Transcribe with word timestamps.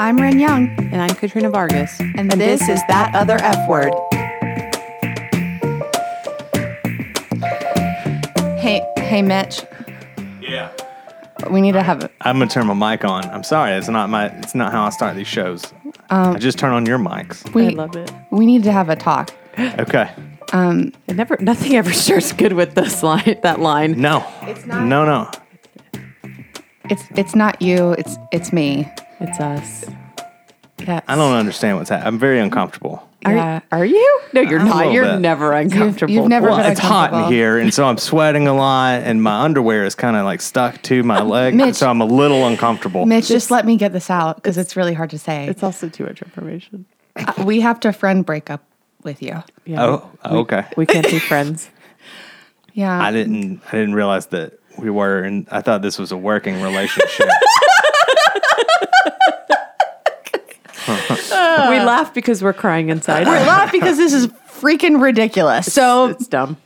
I'm 0.00 0.16
Ren 0.18 0.38
Young, 0.38 0.68
And 0.92 0.96
I'm 1.02 1.14
Katrina 1.14 1.50
Vargas. 1.50 1.98
and, 2.00 2.30
this, 2.30 2.68
is 2.68 2.80
That 2.88 3.14
Other 3.14 3.36
F 3.40 3.68
Word. 3.68 3.92
Hey, 8.58 8.86
hey, 8.98 9.22
Mitch, 9.22 9.62
Yeah. 10.40 10.70
we 11.50 11.60
need 11.60 11.72
to 11.72 11.82
have 11.82 12.04
a. 12.04 12.10
I'm 12.20 12.38
gonna 12.38 12.50
turn 12.50 12.66
my 12.68 12.74
mic 12.92 13.04
on. 13.04 13.24
I'm 13.26 13.42
sorry, 13.42 13.72
it's 13.72 13.88
not 13.88 14.08
my. 14.10 14.26
It's 14.38 14.54
not 14.54 14.72
how 14.72 14.84
I 14.84 14.90
start 14.90 15.16
these 15.16 15.26
shows. 15.26 15.64
I 16.10 16.34
just 16.38 16.58
turn 16.58 16.72
on 16.72 16.86
your 16.86 16.98
mics. 16.98 17.52
We, 17.54 17.66
I 17.66 17.70
love 17.70 17.96
it. 17.96 18.10
we 18.30 18.46
need 18.46 18.62
to 18.64 18.72
have 18.72 18.88
a 18.88 18.96
talk. 18.96 19.30
Okay. 19.58 20.10
Um, 20.52 20.92
it 21.08 21.16
never, 21.16 21.36
nothing 21.40 21.74
ever 21.76 21.92
starts 21.92 22.32
good 22.32 22.52
with 22.54 22.74
this 22.74 23.02
line. 23.02 23.38
That 23.42 23.60
line. 23.60 24.00
No. 24.00 24.24
It's 24.42 24.64
not- 24.64 24.84
No, 24.84 25.04
no. 25.04 25.30
It's 26.90 27.04
it's 27.16 27.34
not 27.34 27.60
you. 27.60 27.92
It's 27.92 28.16
it's 28.32 28.52
me. 28.52 28.88
It's 29.20 29.40
us. 29.40 29.84
Yes. 30.78 31.02
I 31.08 31.16
don't 31.16 31.34
understand 31.34 31.76
what's 31.76 31.90
happening. 31.90 32.06
I'm 32.06 32.18
very 32.18 32.38
uncomfortable. 32.38 33.02
Are, 33.24 33.32
Yeah. 33.34 33.60
are 33.72 33.84
you? 33.84 34.20
No, 34.32 34.42
you're 34.42 34.60
A 34.60 34.64
not. 34.64 34.92
You're 34.92 35.04
bit. 35.04 35.18
never 35.20 35.52
uncomfortable. 35.52 36.14
you've 36.14 36.28
never- 36.28 36.46
Well, 36.48 36.58
been 36.58 36.70
it's 36.70 36.80
hot 36.80 37.12
in 37.12 37.32
here, 37.32 37.58
and 37.58 37.74
so 37.74 37.84
I'm 37.84 37.98
sweating 37.98 38.46
a 38.46 38.54
lot, 38.54 39.00
and 39.02 39.20
my 39.20 39.40
underwear 39.42 39.84
is 39.84 39.96
kind 39.96 40.16
of 40.16 40.24
like 40.24 40.40
stuck 40.40 40.80
to 40.82 41.02
my 41.02 41.20
leg, 41.20 41.54
Mitch. 41.54 41.74
so 41.74 41.90
I'm 41.90 42.00
a 42.00 42.04
little 42.06 42.46
uncomfortable. 42.46 43.06
Mitch, 43.06 43.26
just 43.26 43.50
let 43.50 43.66
me 43.66 43.76
get 43.76 43.92
this 43.92 44.08
out 44.08 44.36
because 44.36 44.56
it's 44.56 44.76
really 44.76 44.94
hard 44.94 45.10
to 45.10 45.18
say. 45.18 45.48
It's 45.48 45.64
also 45.64 45.88
too 45.88 46.04
much 46.04 46.22
information. 46.22 46.84
Uh, 47.16 47.32
we 47.44 47.60
have 47.60 47.80
to 47.80 47.92
friend 47.92 48.24
break 48.24 48.48
up 48.48 48.62
with 49.02 49.20
you. 49.20 49.42
Yeah. 49.64 49.82
Oh, 49.82 50.10
okay. 50.24 50.64
We 50.76 50.86
can't 50.86 51.06
be 51.06 51.18
friends. 51.18 51.70
Yeah. 52.74 53.00
I 53.02 53.10
didn't. 53.10 53.60
I 53.66 53.72
didn't 53.72 53.94
realize 53.94 54.26
that 54.26 54.52
we 54.78 54.88
were, 54.88 55.22
and 55.24 55.48
I 55.50 55.62
thought 55.62 55.82
this 55.82 55.98
was 55.98 56.12
a 56.12 56.16
working 56.16 56.62
relationship. 56.62 57.26
we 60.88 61.80
laugh 61.80 62.12
because 62.14 62.42
we're 62.42 62.52
crying 62.52 62.88
inside. 62.88 63.26
We're 63.26 63.38
laugh 63.40 63.70
because 63.72 63.96
this 63.96 64.12
is 64.12 64.26
freaking 64.28 65.02
ridiculous. 65.02 65.72
So 65.72 66.06
it's 66.06 66.26
dumb. 66.26 66.56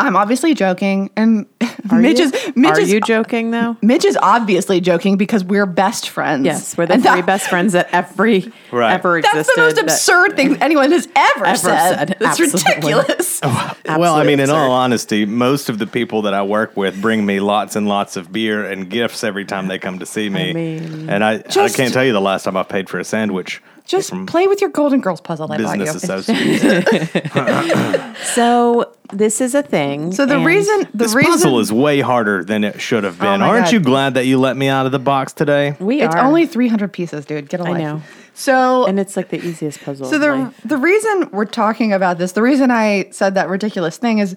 I'm 0.00 0.16
obviously 0.16 0.54
joking, 0.54 1.10
and 1.16 1.46
Are 1.90 1.98
Mitch 2.00 2.18
you? 2.18 2.24
is 2.26 2.52
Mitch 2.56 2.70
Are 2.72 2.80
is 2.80 2.92
you 2.92 3.00
joking 3.00 3.50
though? 3.52 3.76
Mitch 3.80 4.04
is 4.04 4.18
obviously 4.20 4.80
joking 4.80 5.16
because 5.16 5.44
we're 5.44 5.66
best 5.66 6.08
friends. 6.08 6.44
Yes, 6.44 6.76
we're 6.76 6.86
the 6.86 6.94
And 6.94 7.02
three 7.02 7.16
that- 7.16 7.26
best 7.26 7.48
friends 7.48 7.74
that 7.74 7.88
every 7.92 8.52
Right. 8.72 8.92
ever 8.94 9.22
That's 9.22 9.54
the 9.54 9.60
most 9.60 9.76
that- 9.76 9.84
absurd 9.84 10.36
thing 10.36 10.60
anyone 10.62 10.90
has 10.90 11.06
ever, 11.14 11.46
Ever 11.46 11.56
said. 11.56 11.94
said, 11.98 12.10
It's 12.20 12.22
absolutely. 12.40 12.74
ridiculous. 12.94 13.40
Well, 13.86 14.14
I 14.14 14.24
mean, 14.24 14.40
in 14.40 14.50
all 14.50 14.72
honesty, 14.72 15.24
most 15.26 15.68
of 15.68 15.78
the 15.78 15.86
people 15.86 16.22
that 16.22 16.34
I 16.34 16.42
work 16.42 16.76
with 16.76 17.00
bring 17.00 17.24
me 17.24 17.38
lots 17.40 17.76
and 17.76 17.86
lots 17.86 18.16
of 18.16 18.32
beer 18.32 18.64
and 18.64 18.88
gifts 18.90 19.22
every 19.22 19.44
time 19.44 19.68
they 19.68 19.78
come 19.78 19.98
to 20.00 20.06
see 20.06 20.28
me. 20.28 20.52
mean- 20.52 21.08
and 21.10 21.22
I, 21.22 21.38
Just- 21.38 21.74
I 21.74 21.82
can't 21.82 21.92
tell 21.94 22.04
you 22.04 22.12
the 22.12 22.20
last 22.20 22.44
time 22.44 22.56
I 22.56 22.62
paid 22.64 22.88
for 22.88 22.98
a 22.98 23.04
sandwich 23.04 23.62
Just 23.86 24.08
from 24.08 24.24
play 24.24 24.46
with 24.46 24.62
your 24.62 24.70
Golden 24.70 25.00
Girls 25.00 25.20
puzzle 25.20 25.52
I 25.52 25.58
bought 25.58 25.78
you. 25.78 25.84
So 28.34 28.92
this 29.12 29.40
is 29.40 29.54
a 29.54 29.62
thing. 29.62 30.12
So 30.12 30.24
the 30.24 30.38
reason 30.38 30.88
the 30.92 31.04
this 31.04 31.14
reason 31.14 31.32
puzzle 31.32 31.60
is 31.60 31.72
way 31.72 32.00
harder 32.00 32.42
than 32.42 32.64
it 32.64 32.80
should 32.80 33.04
have 33.04 33.20
oh 33.20 33.24
been. 33.24 33.40
my 33.40 33.48
Aren't 33.48 33.66
God. 33.66 33.72
you 33.74 33.80
glad 33.80 34.14
that 34.14 34.26
you 34.26 34.38
let 34.38 34.56
me 34.56 34.68
out 34.68 34.86
of 34.86 34.92
the 34.92 34.98
box 34.98 35.32
today? 35.32 35.76
we 35.78 36.00
it's 36.00 36.14
are 36.14 36.24
only 36.24 36.46
300 36.46 36.92
pieces, 36.92 37.26
dude. 37.26 37.48
Get 37.48 37.60
a 37.60 37.64
life. 37.64 37.78
know. 37.78 38.02
So 38.32 38.86
and 38.86 38.98
it's 38.98 39.16
like 39.16 39.28
the 39.28 39.44
easiest 39.44 39.82
puzzle. 39.82 40.06
So 40.06 40.18
the 40.18 40.52
the 40.64 40.78
reason 40.78 41.28
we're 41.30 41.44
talking 41.44 41.92
about 41.92 42.18
this, 42.18 42.32
the 42.32 42.42
reason 42.42 42.70
I 42.70 43.10
said 43.10 43.34
that 43.34 43.48
ridiculous 43.48 43.98
thing 43.98 44.18
is, 44.18 44.34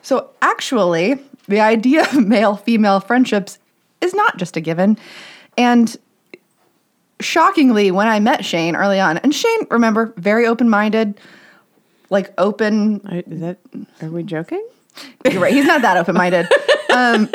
so 0.00 0.30
actually, 0.40 1.18
the 1.46 1.60
idea 1.60 2.04
of 2.04 2.26
male 2.26 2.56
female 2.56 3.00
friendships 3.00 3.58
is 4.00 4.14
not 4.14 4.38
just 4.38 4.56
a 4.56 4.60
given, 4.60 4.98
and 5.58 5.96
shockingly, 7.22 7.90
when 7.90 8.08
I 8.08 8.20
met 8.20 8.44
Shane 8.44 8.76
early 8.76 9.00
on, 9.00 9.18
and 9.18 9.34
Shane, 9.34 9.66
remember, 9.70 10.12
very 10.16 10.46
open 10.46 10.68
minded, 10.68 11.18
like 12.10 12.32
open. 12.38 13.00
I- 13.06 13.24
is 13.26 13.40
that? 13.40 13.58
Are 14.02 14.08
we 14.10 14.22
joking? 14.22 14.66
You're 15.30 15.40
right, 15.40 15.54
he's 15.54 15.64
not 15.64 15.80
that 15.82 15.96
open 15.96 16.14
minded, 16.14 16.46
um, 16.94 17.26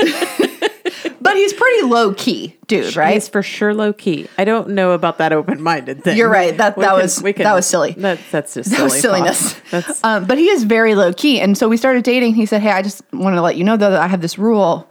but 1.20 1.36
he's 1.36 1.54
pretty 1.54 1.82
low 1.84 2.14
key, 2.14 2.56
dude. 2.68 2.96
Right? 2.96 3.16
He's 3.16 3.28
for 3.28 3.42
sure 3.42 3.74
low 3.74 3.94
key. 3.94 4.28
I 4.38 4.46
don't 4.46 4.70
know 4.70 4.92
about 4.92 5.18
that 5.18 5.34
open 5.34 5.62
minded 5.64 6.04
thing. 6.04 6.18
You're 6.18 6.30
right. 6.30 6.56
That- 6.56 6.78
We 6.78 6.84
that 6.84 6.92
can- 6.92 7.02
was- 7.02 7.18
can- 7.20 7.34
that 7.44 7.54
was 7.54 7.66
silly. 7.66 7.94
That, 7.98 8.20
that's 8.32 8.54
just 8.54 8.70
That 8.72 8.76
silly 8.78 8.84
was 8.92 9.02
silliness. 9.02 9.62
That's 9.72 10.04
Um, 10.04 10.26
but 10.26 10.38
he 10.38 10.50
is 10.50 10.64
very 10.64 10.94
low 10.96 11.12
key. 11.14 11.40
And 11.42 11.58
so 11.58 11.68
we 11.68 11.78
started 11.78 12.04
dating. 12.04 12.36
He 12.36 12.46
said, 12.46 12.62
Hey, 12.62 12.72
I 12.72 12.82
just 12.84 13.02
want 13.12 13.36
to 13.36 13.42
let 13.42 13.56
you 13.58 13.64
know 13.64 13.76
though 13.76 13.90
that 13.92 14.02
I 14.02 14.08
have 14.08 14.22
this 14.22 14.38
rule. 14.38 14.88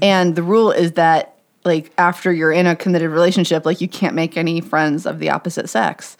And 0.00 0.36
the 0.36 0.42
rule 0.42 0.70
is 0.70 0.92
that 0.92 1.33
like 1.64 1.92
after 1.98 2.32
you're 2.32 2.52
in 2.52 2.66
a 2.66 2.76
committed 2.76 3.10
relationship, 3.10 3.64
like 3.64 3.80
you 3.80 3.88
can't 3.88 4.14
make 4.14 4.36
any 4.36 4.60
friends 4.60 5.06
of 5.06 5.18
the 5.18 5.30
opposite 5.30 5.68
sex. 5.68 6.16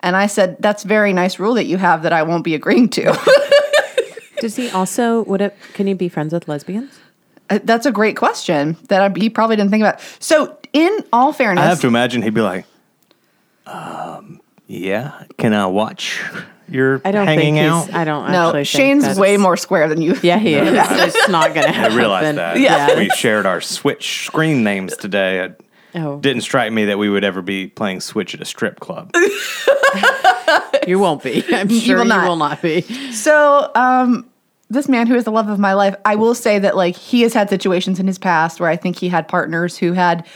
And 0.00 0.16
I 0.16 0.26
said, 0.26 0.56
That's 0.60 0.82
very 0.82 1.12
nice 1.12 1.38
rule 1.38 1.54
that 1.54 1.64
you 1.64 1.76
have 1.76 2.02
that 2.02 2.12
I 2.12 2.22
won't 2.22 2.44
be 2.44 2.54
agreeing 2.54 2.88
to. 2.90 3.18
Does 4.40 4.56
he 4.56 4.70
also? 4.70 5.24
Would 5.24 5.40
it? 5.40 5.56
Can 5.74 5.86
he 5.86 5.94
be 5.94 6.08
friends 6.08 6.32
with 6.32 6.46
lesbians? 6.48 6.98
Uh, 7.50 7.58
That's 7.62 7.86
a 7.86 7.92
great 7.92 8.16
question 8.16 8.76
that 8.88 9.02
I, 9.02 9.18
he 9.18 9.30
probably 9.30 9.56
didn't 9.56 9.70
think 9.70 9.82
about. 9.82 10.00
So, 10.20 10.56
in 10.72 11.04
all 11.12 11.32
fairness, 11.32 11.64
I 11.64 11.68
have 11.68 11.80
to 11.80 11.88
imagine 11.88 12.22
he'd 12.22 12.34
be 12.34 12.40
like, 12.40 12.64
um, 13.66 14.40
yeah, 14.66 15.24
can 15.38 15.54
I 15.54 15.66
watch 15.66 16.22
your 16.70 17.00
I 17.04 17.10
don't 17.12 17.26
hanging 17.26 17.54
think 17.54 17.66
out? 17.70 17.86
he's. 17.86 17.94
I 17.94 18.04
don't. 18.04 18.30
no, 18.32 18.48
actually 18.48 18.64
think 18.64 18.66
Shane's 18.68 19.02
that's- 19.02 19.18
way 19.18 19.36
more 19.36 19.56
square 19.56 19.88
than 19.88 20.00
you. 20.02 20.16
Yeah, 20.22 20.38
he 20.38 20.54
is. 20.56 20.68
it's 20.72 21.28
not 21.28 21.54
gonna 21.54 21.66
happen. 21.72 21.74
I 21.74 21.82
happen. 21.82 21.96
realized 21.96 22.38
that. 22.38 22.58
Yeah. 22.60 22.96
We 22.98 23.08
shared 23.10 23.46
our 23.46 23.60
Switch 23.60 24.26
screen 24.26 24.62
names 24.64 24.96
today. 24.96 25.40
It 25.44 25.60
Oh, 25.94 26.18
didn't 26.20 26.42
strike 26.42 26.70
me 26.70 26.84
that 26.84 26.98
we 26.98 27.08
would 27.08 27.24
ever 27.24 27.40
be 27.40 27.66
playing 27.68 28.00
Switch 28.02 28.34
at 28.34 28.42
a 28.42 28.44
strip 28.44 28.78
club. 28.78 29.10
you 30.86 30.98
won't 30.98 31.22
be. 31.22 31.42
I'm 31.54 31.70
You 31.70 31.80
sure 31.80 31.96
will 31.96 32.04
you 32.04 32.08
not. 32.10 32.28
will 32.28 32.36
not 32.36 32.62
be. 32.62 32.82
So, 33.12 33.70
um, 33.74 34.28
this 34.70 34.86
man 34.88 35.06
who 35.06 35.14
is 35.14 35.24
the 35.24 35.32
love 35.32 35.48
of 35.48 35.58
my 35.58 35.72
life, 35.72 35.96
I 36.04 36.14
will 36.16 36.34
say 36.34 36.58
that 36.58 36.76
like 36.76 36.94
he 36.94 37.22
has 37.22 37.32
had 37.32 37.48
situations 37.48 37.98
in 37.98 38.06
his 38.06 38.18
past 38.18 38.60
where 38.60 38.68
I 38.68 38.76
think 38.76 38.96
he 38.96 39.08
had 39.08 39.28
partners 39.28 39.78
who 39.78 39.94
had 39.94 40.26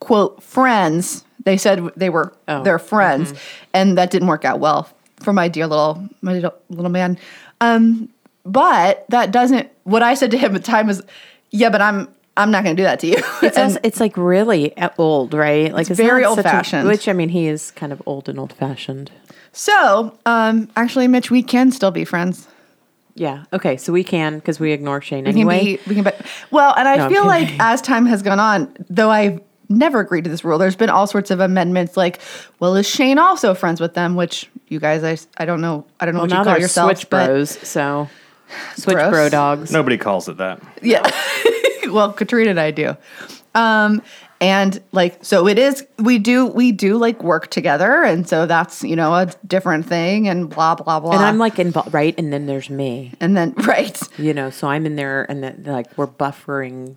quote 0.00 0.42
friends. 0.42 1.24
They 1.44 1.56
said 1.56 1.88
they 1.96 2.10
were 2.10 2.32
Oh, 2.48 2.62
their 2.64 2.78
friends, 2.78 3.32
and 3.72 3.96
that 3.96 4.10
didn't 4.10 4.28
work 4.28 4.44
out 4.44 4.58
well 4.60 4.88
for 5.22 5.32
my 5.32 5.48
dear 5.48 5.66
little 5.66 6.06
my 6.22 6.32
little, 6.34 6.54
little 6.70 6.90
man. 6.90 7.18
Um, 7.60 8.08
but 8.44 9.04
that 9.10 9.30
doesn't. 9.30 9.68
What 9.84 10.02
I 10.02 10.14
said 10.14 10.30
to 10.32 10.38
him 10.38 10.54
at 10.56 10.62
the 10.64 10.70
time 10.70 10.86
was, 10.86 11.02
"Yeah, 11.50 11.70
but 11.70 11.80
I'm 11.82 12.08
I'm 12.36 12.50
not 12.50 12.64
going 12.64 12.74
to 12.76 12.80
do 12.80 12.84
that 12.84 13.00
to 13.00 13.06
you." 13.06 13.16
It's 13.42 13.56
And- 13.56 13.72
also, 13.72 13.80
it's 13.82 14.00
like 14.00 14.16
really 14.16 14.72
old, 14.98 15.34
right? 15.34 15.72
Like 15.72 15.90
It's 15.90 15.98
very 16.00 16.22
not 16.22 16.36
such 16.42 16.72
a-. 16.74 16.84
Which 16.84 17.08
I 17.08 17.12
mean, 17.12 17.28
he 17.30 17.46
is 17.46 17.70
kind 17.72 17.92
of 17.92 18.02
old 18.06 18.28
and 18.28 18.38
old 18.38 18.52
fashioned. 18.54 19.10
so, 19.52 20.16
um, 20.26 20.68
actually, 20.76 21.08
Mitch, 21.08 21.30
we 21.30 21.42
can 21.42 21.70
still 21.72 21.90
be 21.90 22.04
friends. 22.04 22.48
Yeah. 23.14 23.44
Okay. 23.52 23.76
So 23.76 23.92
we 23.92 24.04
can 24.04 24.36
because 24.38 24.58
we 24.60 24.72
ignore 24.72 25.02
Shane 25.02 25.24
We 25.24 25.32
can 25.32 25.40
anyway. 25.40 25.64
be, 25.76 25.80
we 25.88 25.94
can 25.96 26.04
be, 26.04 26.10
well, 26.50 26.72
and 26.78 26.88
I 26.88 26.96
No, 26.96 27.08
feel 27.10 27.26
like 27.26 27.48
as 27.60 27.82
time 27.82 28.06
has 28.06 28.22
gone 28.22 28.40
on, 28.40 28.74
though 28.88 29.10
I've 29.10 29.40
never 29.70 30.00
agreed 30.00 30.24
to 30.24 30.30
this 30.30 30.44
rule, 30.44 30.58
there's 30.58 30.76
been 30.76 30.90
all 30.90 31.06
sorts 31.06 31.30
of 31.30 31.40
amendments 31.40 31.96
like, 31.96 32.20
well, 32.58 32.74
is 32.74 32.86
Shane 32.86 33.18
also 33.18 33.54
friends 33.54 33.80
with 33.80 33.94
them? 33.94 34.16
Which 34.16 34.50
you 34.68 34.80
guys, 34.80 35.04
I, 35.04 35.42
I 35.42 35.46
don't 35.46 35.60
know, 35.60 35.86
I 35.98 36.04
don't 36.04 36.14
know 36.14 36.20
well, 36.20 36.24
what 36.24 36.30
you 36.30 36.36
now 36.36 36.44
call 36.44 36.52
they're 36.54 36.60
yourselves, 36.60 37.00
switch 37.00 37.10
but 37.10 37.26
bros. 37.26 37.50
So 37.66 38.08
switch 38.76 38.94
Bros? 38.94 39.10
bro 39.10 39.28
dogs. 39.28 39.72
Nobody 39.72 39.96
calls 39.96 40.28
it 40.28 40.36
that. 40.38 40.60
yeah, 40.82 41.08
well, 41.90 42.12
Katrina 42.12 42.50
and 42.50 42.60
I 42.60 42.72
do. 42.72 42.96
Um, 43.54 44.02
and 44.40 44.80
like, 44.92 45.22
so 45.22 45.46
it 45.46 45.58
is, 45.58 45.86
we 45.98 46.18
do, 46.18 46.46
we 46.46 46.72
do 46.72 46.96
like 46.96 47.22
work 47.22 47.48
together. 47.48 48.02
And 48.02 48.26
so 48.26 48.46
that's, 48.46 48.82
you 48.82 48.96
know, 48.96 49.14
a 49.14 49.26
different 49.46 49.84
thing 49.84 50.28
and 50.28 50.48
blah, 50.48 50.74
blah, 50.76 50.98
blah. 50.98 51.12
And 51.12 51.22
I'm 51.22 51.36
like 51.36 51.58
involved, 51.58 51.92
right? 51.92 52.14
And 52.16 52.32
then 52.32 52.46
there's 52.46 52.70
me, 52.70 53.12
and 53.20 53.36
then, 53.36 53.52
right. 53.66 54.00
you 54.18 54.32
know. 54.32 54.48
So 54.48 54.66
I'm 54.66 54.86
in 54.86 54.96
there, 54.96 55.26
and 55.30 55.42
then 55.42 55.64
like 55.66 55.86
we're 55.98 56.06
buffering 56.06 56.96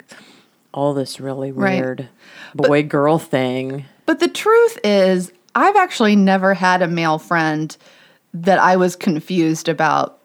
all 0.74 0.94
this 0.94 1.20
really 1.20 1.52
Right. 1.52 1.80
weird 1.80 2.10
boy 2.56 2.84
girl 2.84 3.20
thing. 3.20 3.86
But 4.06 4.20
the 4.20 4.28
truth 4.28 4.80
is, 4.84 5.32
I've 5.56 5.76
actually 5.76 6.16
never 6.16 6.54
had 6.54 6.82
a 6.82 6.88
male 6.88 7.20
friend 7.20 7.76
that 8.34 8.60
I 8.60 8.76
was 8.76 8.96
confused 8.96 9.70
about 9.70 10.20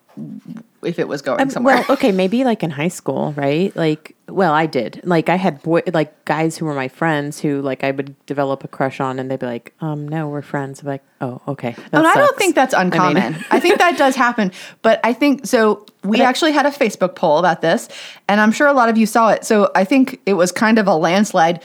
if 0.88 0.98
it 0.98 1.06
was 1.06 1.22
going 1.22 1.50
somewhere. 1.50 1.76
Well, 1.76 1.92
okay, 1.92 2.12
maybe 2.12 2.44
like 2.44 2.62
in 2.62 2.70
high 2.70 2.88
school, 2.88 3.32
right? 3.36 3.74
Like, 3.76 4.16
well, 4.28 4.52
I 4.52 4.66
did. 4.66 5.00
Like, 5.04 5.28
I 5.28 5.36
had 5.36 5.62
boy, 5.62 5.82
like 5.92 6.24
guys 6.24 6.56
who 6.56 6.64
were 6.64 6.74
my 6.74 6.88
friends 6.88 7.40
who, 7.40 7.60
like, 7.62 7.84
I 7.84 7.90
would 7.90 8.14
develop 8.26 8.64
a 8.64 8.68
crush 8.68 9.00
on, 9.00 9.18
and 9.18 9.30
they'd 9.30 9.38
be 9.38 9.46
like, 9.46 9.74
"Um, 9.80 10.08
no, 10.08 10.28
we're 10.28 10.42
friends." 10.42 10.80
I'm 10.80 10.88
like, 10.88 11.02
"Oh, 11.20 11.40
okay." 11.48 11.76
and 11.92 12.06
I 12.06 12.14
don't 12.14 12.36
think 12.36 12.54
that's 12.54 12.74
I 12.74 12.78
mean- 12.84 12.92
uncommon. 12.92 13.44
I, 13.50 13.60
think 13.60 13.78
that 13.78 13.96
does 13.98 14.16
happen. 14.16 14.50
But 14.82 15.00
I 15.04 15.12
think 15.12 15.46
so. 15.46 15.86
We 16.02 16.18
But 16.18 16.24
actually 16.26 16.52
had 16.52 16.66
a 16.66 16.70
Facebook 16.70 17.14
poll 17.14 17.38
about 17.38 17.60
this, 17.60 17.88
and 18.28 18.40
I'm 18.40 18.52
sure 18.52 18.66
a 18.66 18.72
lot 18.72 18.88
of 18.88 18.96
you 18.96 19.06
saw 19.06 19.30
it. 19.30 19.44
So 19.44 19.70
I 19.74 19.84
think 19.84 20.20
it 20.26 20.34
was 20.34 20.50
kind 20.52 20.78
of 20.78 20.86
a 20.86 20.94
landslide, 20.94 21.62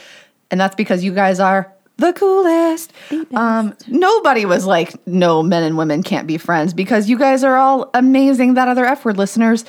and 0.50 0.60
that's 0.60 0.74
because 0.74 1.02
you 1.02 1.14
guys 1.14 1.40
are 1.40 1.73
the 1.96 2.12
coolest. 2.12 2.92
Um, 3.34 3.76
nobody 3.86 4.44
was 4.44 4.66
like, 4.66 4.94
no, 5.06 5.42
men 5.42 5.62
and 5.62 5.76
women 5.78 6.02
can't 6.02 6.26
be 6.26 6.38
friends 6.38 6.74
because 6.74 7.08
you 7.08 7.18
guys 7.18 7.44
are 7.44 7.56
all 7.56 7.90
amazing. 7.94 8.54
That 8.54 8.68
other 8.68 8.84
F 8.84 9.04
word 9.04 9.16
listeners 9.16 9.64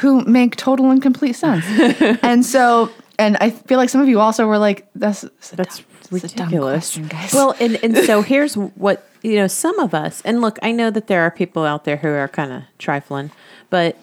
who 0.00 0.22
make 0.24 0.56
total 0.56 0.90
and 0.90 1.00
complete 1.00 1.34
sense. 1.34 1.64
and 2.22 2.44
so 2.44 2.90
and 3.18 3.36
I 3.40 3.50
feel 3.50 3.76
like 3.78 3.90
some 3.90 4.00
of 4.00 4.08
you 4.08 4.18
also 4.18 4.46
were 4.46 4.58
like, 4.58 4.88
"That's 4.94 5.22
That's 5.54 5.78
dumb- 5.78 5.86
it's 6.12 6.32
a 6.32 6.36
dumb 6.36 6.46
ridiculous. 6.46 6.96
question, 6.96 7.08
guys." 7.08 7.32
Well, 7.34 7.54
and, 7.60 7.78
and 7.82 7.96
so 7.98 8.22
here's 8.22 8.56
what, 8.56 9.06
you 9.22 9.36
know, 9.36 9.46
some 9.46 9.78
of 9.78 9.92
us, 9.92 10.22
and 10.22 10.40
look, 10.40 10.58
I 10.62 10.72
know 10.72 10.90
that 10.90 11.06
there 11.06 11.22
are 11.22 11.30
people 11.30 11.64
out 11.64 11.84
there 11.84 11.98
who 11.98 12.08
are 12.08 12.28
kind 12.28 12.50
of 12.52 12.62
trifling, 12.78 13.30
but 13.68 13.98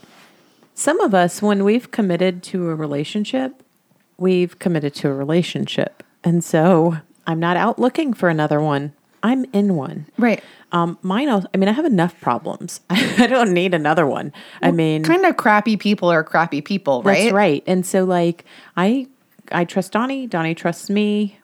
some 0.75 0.99
of 0.99 1.15
us, 1.15 1.41
when 1.41 1.63
we've 1.63 1.89
committed 1.89 2.43
to 2.43 2.69
a 2.69 2.75
relationship, 2.75 3.63
we've 4.17 4.59
committed 4.59 4.93
to 4.95 5.09
a 5.09 5.13
relationship. 5.13 6.03
And 6.23 6.43
so 6.43 6.97
I'm 7.27 7.39
not 7.39 7.57
out 7.57 7.77
looking 7.77 8.13
for 8.13 8.29
another 8.29 8.59
one. 8.61 8.93
I'm 9.23 9.45
in 9.51 9.75
one. 9.75 10.05
right, 10.17 10.41
Um, 10.71 10.97
mine, 11.01 11.27
al- 11.27 11.45
I 11.53 11.57
mean, 11.57 11.67
I 11.67 11.73
have 11.73 11.85
enough 11.85 12.19
problems. 12.21 12.81
I 12.89 13.27
don't 13.27 13.51
need 13.51 13.73
another 13.73 14.05
one. 14.05 14.31
I 14.61 14.71
mean, 14.71 15.03
kind 15.03 15.25
of 15.25 15.35
crappy 15.37 15.75
people 15.75 16.09
are 16.09 16.23
crappy 16.23 16.61
people, 16.61 17.03
right? 17.03 17.23
that's 17.23 17.33
right. 17.33 17.63
And 17.67 17.85
so 17.85 18.03
like 18.05 18.45
I 18.77 19.07
I 19.51 19.65
trust 19.65 19.91
Donnie, 19.91 20.27
Donnie 20.27 20.55
trusts 20.55 20.89
me. 20.89 21.39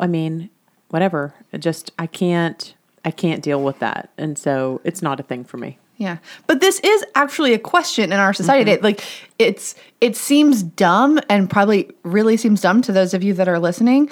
I 0.00 0.06
mean, 0.06 0.50
whatever. 0.88 1.34
It 1.52 1.58
just 1.58 1.90
I 1.98 2.06
can't 2.06 2.74
I 3.04 3.10
can't 3.10 3.42
deal 3.42 3.62
with 3.62 3.80
that. 3.80 4.10
And 4.16 4.38
so 4.38 4.80
it's 4.84 5.02
not 5.02 5.20
a 5.20 5.22
thing 5.24 5.44
for 5.44 5.56
me. 5.58 5.78
Yeah. 5.98 6.18
But 6.46 6.60
this 6.60 6.78
is 6.80 7.04
actually 7.14 7.54
a 7.54 7.58
question 7.58 8.12
in 8.12 8.18
our 8.20 8.32
society. 8.34 8.72
Mm-hmm. 8.72 8.84
Like 8.84 9.04
it's 9.38 9.74
it 10.00 10.14
seems 10.16 10.62
dumb 10.62 11.18
and 11.28 11.50
probably 11.50 11.90
really 12.04 12.36
seems 12.36 12.60
dumb 12.60 12.82
to 12.82 12.92
those 12.92 13.14
of 13.14 13.24
you 13.24 13.34
that 13.34 13.48
are 13.48 13.58
listening. 13.58 14.10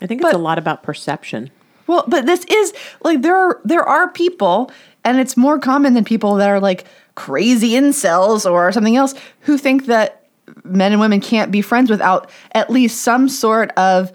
I 0.00 0.06
think 0.06 0.20
it's 0.20 0.30
But- 0.30 0.34
a 0.34 0.38
lot 0.38 0.58
about 0.58 0.82
perception. 0.82 1.50
Well, 1.86 2.04
but 2.08 2.26
this 2.26 2.44
is 2.46 2.72
like 3.04 3.22
there 3.22 3.36
are 3.36 3.60
there 3.64 3.84
are 3.84 4.08
people 4.10 4.72
and 5.04 5.20
it's 5.20 5.36
more 5.36 5.58
common 5.60 5.94
than 5.94 6.02
people 6.04 6.34
that 6.34 6.48
are 6.50 6.58
like 6.58 6.84
crazy 7.14 7.70
incels 7.72 8.50
or 8.50 8.72
something 8.72 8.96
else 8.96 9.14
who 9.42 9.56
think 9.56 9.86
that 9.86 10.24
men 10.64 10.90
and 10.90 11.00
women 11.00 11.20
can't 11.20 11.52
be 11.52 11.62
friends 11.62 11.88
without 11.88 12.28
at 12.52 12.70
least 12.70 13.02
some 13.02 13.28
sort 13.28 13.70
of 13.76 14.10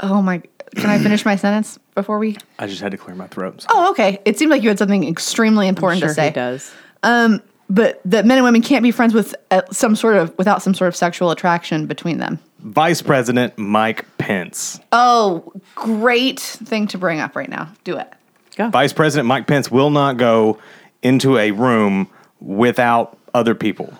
oh 0.00 0.20
my 0.20 0.42
can 0.74 0.90
I 0.90 0.98
finish 1.02 1.24
my 1.24 1.36
sentence 1.36 1.78
before 1.94 2.18
we 2.18 2.36
I 2.58 2.66
just 2.66 2.80
had 2.80 2.90
to 2.90 2.98
clear 2.98 3.14
my 3.14 3.28
throat. 3.28 3.62
so- 3.62 3.68
Oh, 3.72 3.90
okay. 3.92 4.18
It 4.24 4.36
seemed 4.36 4.50
like 4.50 4.62
you 4.64 4.68
had 4.68 4.78
something 4.78 5.06
extremely 5.06 5.68
important 5.68 6.00
sure 6.00 6.08
to 6.08 6.14
say. 6.14 6.26
he 6.28 6.32
does. 6.34 6.72
Um, 7.04 7.40
but 7.70 8.00
that 8.06 8.26
men 8.26 8.38
and 8.38 8.44
women 8.44 8.62
can't 8.62 8.82
be 8.82 8.90
friends 8.90 9.14
with 9.14 9.34
uh, 9.52 9.62
some 9.70 9.94
sort 9.94 10.16
of 10.16 10.36
without 10.36 10.62
some 10.62 10.74
sort 10.74 10.88
of 10.88 10.96
sexual 10.96 11.30
attraction 11.30 11.86
between 11.86 12.18
them. 12.18 12.38
Vice 12.60 13.02
President 13.02 13.56
Mike 13.56 14.04
Pence. 14.28 14.78
Oh, 14.92 15.54
great 15.74 16.38
thing 16.38 16.86
to 16.88 16.98
bring 16.98 17.18
up 17.18 17.34
right 17.34 17.48
now. 17.48 17.72
Do 17.84 17.96
it. 17.96 18.12
Go. 18.56 18.68
Vice 18.68 18.92
President 18.92 19.26
Mike 19.26 19.46
Pence 19.46 19.70
will 19.70 19.88
not 19.88 20.18
go 20.18 20.58
into 21.02 21.38
a 21.38 21.50
room 21.52 22.10
without 22.38 23.16
other 23.32 23.54
people. 23.54 23.90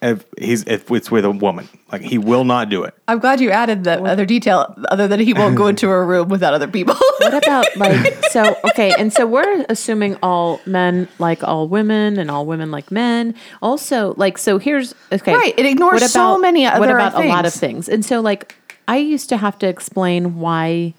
If 0.00 0.24
he's 0.38 0.62
if 0.68 0.88
it's 0.92 1.10
with 1.10 1.24
a 1.24 1.32
woman, 1.32 1.68
like 1.90 2.02
he 2.02 2.16
will 2.16 2.44
not 2.44 2.68
do 2.68 2.84
it. 2.84 2.94
I'm 3.08 3.18
glad 3.18 3.40
you 3.40 3.50
added 3.50 3.82
the 3.82 4.00
other 4.04 4.24
detail, 4.24 4.72
other 4.88 5.08
than 5.08 5.18
he 5.18 5.32
won't 5.32 5.56
go 5.56 5.66
into 5.66 5.90
a 5.90 6.04
room 6.04 6.28
without 6.28 6.54
other 6.54 6.68
people. 6.68 6.94
What 7.18 7.34
about 7.34 7.66
like 7.76 8.14
so 8.30 8.56
okay, 8.66 8.94
and 8.96 9.12
so 9.12 9.26
we're 9.26 9.66
assuming 9.68 10.16
all 10.22 10.60
men 10.64 11.08
like 11.18 11.42
all 11.42 11.66
women 11.66 12.20
and 12.20 12.30
all 12.30 12.46
women 12.46 12.70
like 12.70 12.92
men. 12.92 13.34
Also, 13.60 14.14
like 14.16 14.38
so 14.38 14.58
here's 14.58 14.94
okay. 15.10 15.34
Right, 15.34 15.54
it 15.58 15.66
ignores 15.66 16.08
so 16.12 16.38
many 16.38 16.66
other. 16.66 16.78
what 16.78 16.88
other 16.88 16.98
about 16.98 17.24
a 17.24 17.26
lot 17.26 17.46
of 17.46 17.52
things. 17.52 17.86
things. 17.86 17.88
And 17.88 18.04
so 18.04 18.20
like 18.20 18.54
I 18.88 18.98
used 18.98 19.28
to 19.30 19.36
have 19.36 19.58
to 19.58 19.68
explain 19.68 20.38
why 20.38 20.94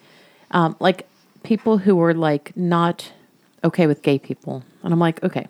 um 0.51 0.75
like 0.79 1.07
people 1.43 1.79
who 1.79 1.95
were 1.95 2.13
like 2.13 2.55
not 2.55 3.11
okay 3.63 3.87
with 3.87 4.01
gay 4.01 4.19
people. 4.19 4.63
And 4.83 4.93
I'm 4.93 4.99
like, 4.99 5.23
okay. 5.23 5.47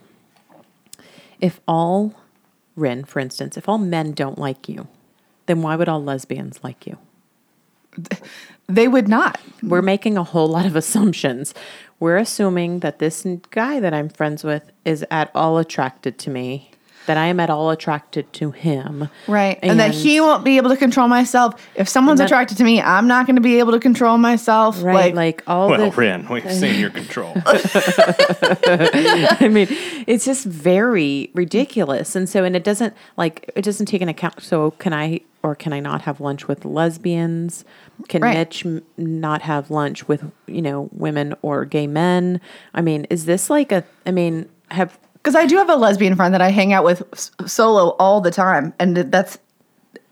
If 1.40 1.60
all 1.68 2.16
Ren, 2.76 3.04
for 3.04 3.20
instance, 3.20 3.58
if 3.58 3.68
all 3.68 3.80
men 3.80 4.12
don't 4.12 4.38
like 4.38 4.70
you, 4.70 4.88
then 5.48 5.62
why 5.62 5.76
would 5.76 5.90
all 5.90 6.04
lesbians 6.04 6.64
like 6.64 6.86
you? 6.86 6.98
they 8.68 8.88
would 8.88 9.08
not. 9.08 9.40
We're 9.64 9.82
making 9.82 10.18
a 10.18 10.24
whole 10.24 10.48
lot 10.48 10.66
of 10.66 10.76
assumptions. 10.76 11.54
We're 12.00 12.18
assuming 12.18 12.80
that 12.82 13.00
this 13.00 13.26
guy 13.50 13.80
that 13.80 13.94
I'm 13.94 14.10
friends 14.10 14.44
with 14.44 14.72
is 14.86 15.04
at 15.10 15.32
all 15.34 15.58
attracted 15.58 16.20
to 16.20 16.30
me, 16.30 16.72
that 17.08 17.18
I 17.18 17.26
am 17.26 17.40
at 17.40 17.50
all 17.50 17.72
attracted 17.72 18.32
to 18.34 18.52
him. 18.52 19.10
Right. 19.28 19.58
And, 19.64 19.80
that 19.80 19.94
he 19.94 20.22
won't 20.22 20.46
be 20.46 20.58
able 20.58 20.70
to 20.70 20.78
control 20.78 21.08
myself. 21.08 21.68
If 21.76 21.90
someone's 21.90 22.20
that- 22.20 22.26
attracted 22.26 22.58
to 22.58 22.64
me, 22.64 22.82
I'm 22.82 23.08
not 23.08 23.26
going 23.26 23.36
to 23.36 23.42
be 23.42 23.60
able 23.60 23.72
to 23.74 23.80
control 23.80 24.18
myself. 24.18 24.82
Right, 24.82 25.14
like, 25.16 25.44
all 25.48 25.70
Well, 25.70 25.90
the 25.90 25.98
Ren, 25.98 26.28
we've 26.30 26.50
seen 26.64 26.80
your 26.80 26.90
control. 26.92 27.34
I 27.46 29.48
mean, 29.52 29.68
it's 30.06 30.26
just 30.26 30.46
very 30.46 31.32
ridiculous. 31.34 32.16
And 32.16 32.30
so, 32.30 32.44
and 32.44 32.56
it 32.56 32.64
doesn't 32.64 32.94
like 33.18 33.52
it 33.56 33.64
doesn't 33.64 33.88
take 33.88 34.02
into 34.02 34.12
account. 34.12 34.42
So, 34.42 34.72
can 34.72 34.94
I 34.94 35.22
or 35.44 35.56
can 35.56 35.74
I 35.74 35.80
not 35.80 36.02
have 36.04 36.20
lunch 36.20 36.48
with 36.48 36.66
lesbians? 36.66 37.64
Can 38.10 38.22
Right. 38.22 38.38
Mitch 38.38 38.66
m- 38.66 38.84
not 38.98 39.42
have 39.44 39.72
lunch 39.72 40.08
with 40.08 40.30
you 40.48 40.62
know 40.62 40.90
women 40.92 41.36
or 41.42 41.66
gay 41.66 41.88
men? 41.88 42.42
I 42.74 42.82
mean, 42.82 43.06
is 43.10 43.26
this 43.26 43.50
like 43.50 43.72
a? 43.72 43.84
I 44.06 44.12
mean, 44.12 44.50
have 44.72 44.98
because 45.28 45.36
I 45.36 45.46
do 45.46 45.58
have 45.58 45.70
a 45.70 45.76
lesbian 45.76 46.16
friend 46.16 46.34
that 46.34 46.42
I 46.42 46.52
hang 46.52 46.72
out 46.72 46.86
with 46.86 47.04
solo 47.46 47.98
all 48.00 48.22
the 48.22 48.32
time, 48.32 48.74
and 48.80 48.96
that's 48.96 49.38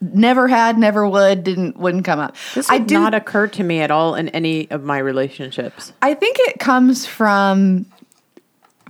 never 0.01 0.49
had, 0.49 0.77
never 0.77 1.07
would, 1.07 1.41
didn't 1.45 1.77
wouldn't 1.77 2.03
come 2.03 2.19
up. 2.19 2.35
this 2.53 2.69
I 2.69 2.79
do. 2.79 2.95
not 2.95 3.13
occur 3.13 3.47
to 3.47 3.63
me 3.63 3.79
at 3.79 3.91
all 3.91 4.15
in 4.15 4.27
any 4.29 4.69
of 4.71 4.83
my 4.83 4.97
relationships. 4.97 5.93
I 6.01 6.15
think 6.15 6.35
it 6.41 6.59
comes 6.59 7.05
from. 7.05 7.85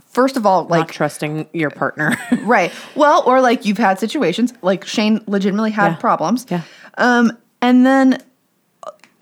First 0.08 0.36
of 0.36 0.44
all, 0.46 0.62
Like 0.62 0.70
like 0.70 0.80
not 0.80 0.88
trusting 0.88 1.48
your 1.52 1.70
partner. 1.70 2.16
right, 2.42 2.72
well, 2.96 3.22
or 3.24 3.40
like 3.40 3.64
you've 3.64 3.78
had 3.78 4.00
situations 4.00 4.52
like 4.62 4.84
Shane 4.84 5.22
legitimately 5.28 5.70
had 5.70 5.90
Yeah. 5.92 5.96
problems, 5.96 6.44
Yeah. 6.50 6.62
Um, 6.98 7.38
and 7.62 7.86
then 7.86 8.20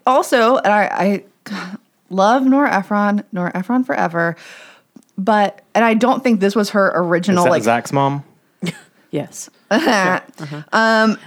also, 0.06 0.56
and 0.56 0.72
I, 0.72 1.24
I 1.52 1.76
love 2.08 2.46
Nora 2.46 2.72
Ephron, 2.72 3.24
Nora 3.30 3.50
Ephron 3.54 3.84
forever, 3.84 4.36
but 5.16 5.62
and 5.75 5.84
I 5.84 5.94
don't 5.94 6.22
think 6.22 6.40
this 6.40 6.56
was 6.56 6.70
her 6.70 6.88
Is 6.88 6.94
original 6.96 7.44
that 7.44 7.50
like 7.50 7.62
Zach's 7.62 7.93
mom? 7.93 8.25
yes, 9.11 9.50
um, 9.70 11.19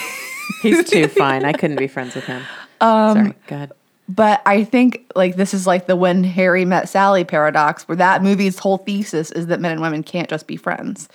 he's 0.62 0.88
too 0.88 1.08
fine. 1.08 1.44
I 1.44 1.52
couldn't 1.52 1.76
be 1.76 1.88
friends 1.88 2.14
with 2.14 2.24
him. 2.24 2.42
Um, 2.80 3.16
Sorry, 3.16 3.34
God. 3.46 3.72
But 4.08 4.42
I 4.44 4.64
think 4.64 5.10
like 5.14 5.36
this 5.36 5.54
is 5.54 5.66
like 5.66 5.86
the 5.86 5.96
when 5.96 6.24
Harry 6.24 6.64
met 6.64 6.88
Sally 6.88 7.24
paradox, 7.24 7.88
where 7.88 7.96
that 7.96 8.22
movie's 8.22 8.58
whole 8.58 8.78
thesis 8.78 9.30
is 9.32 9.46
that 9.46 9.60
men 9.60 9.72
and 9.72 9.80
women 9.80 10.02
can't 10.02 10.28
just 10.28 10.46
be 10.46 10.56
friends. 10.56 11.08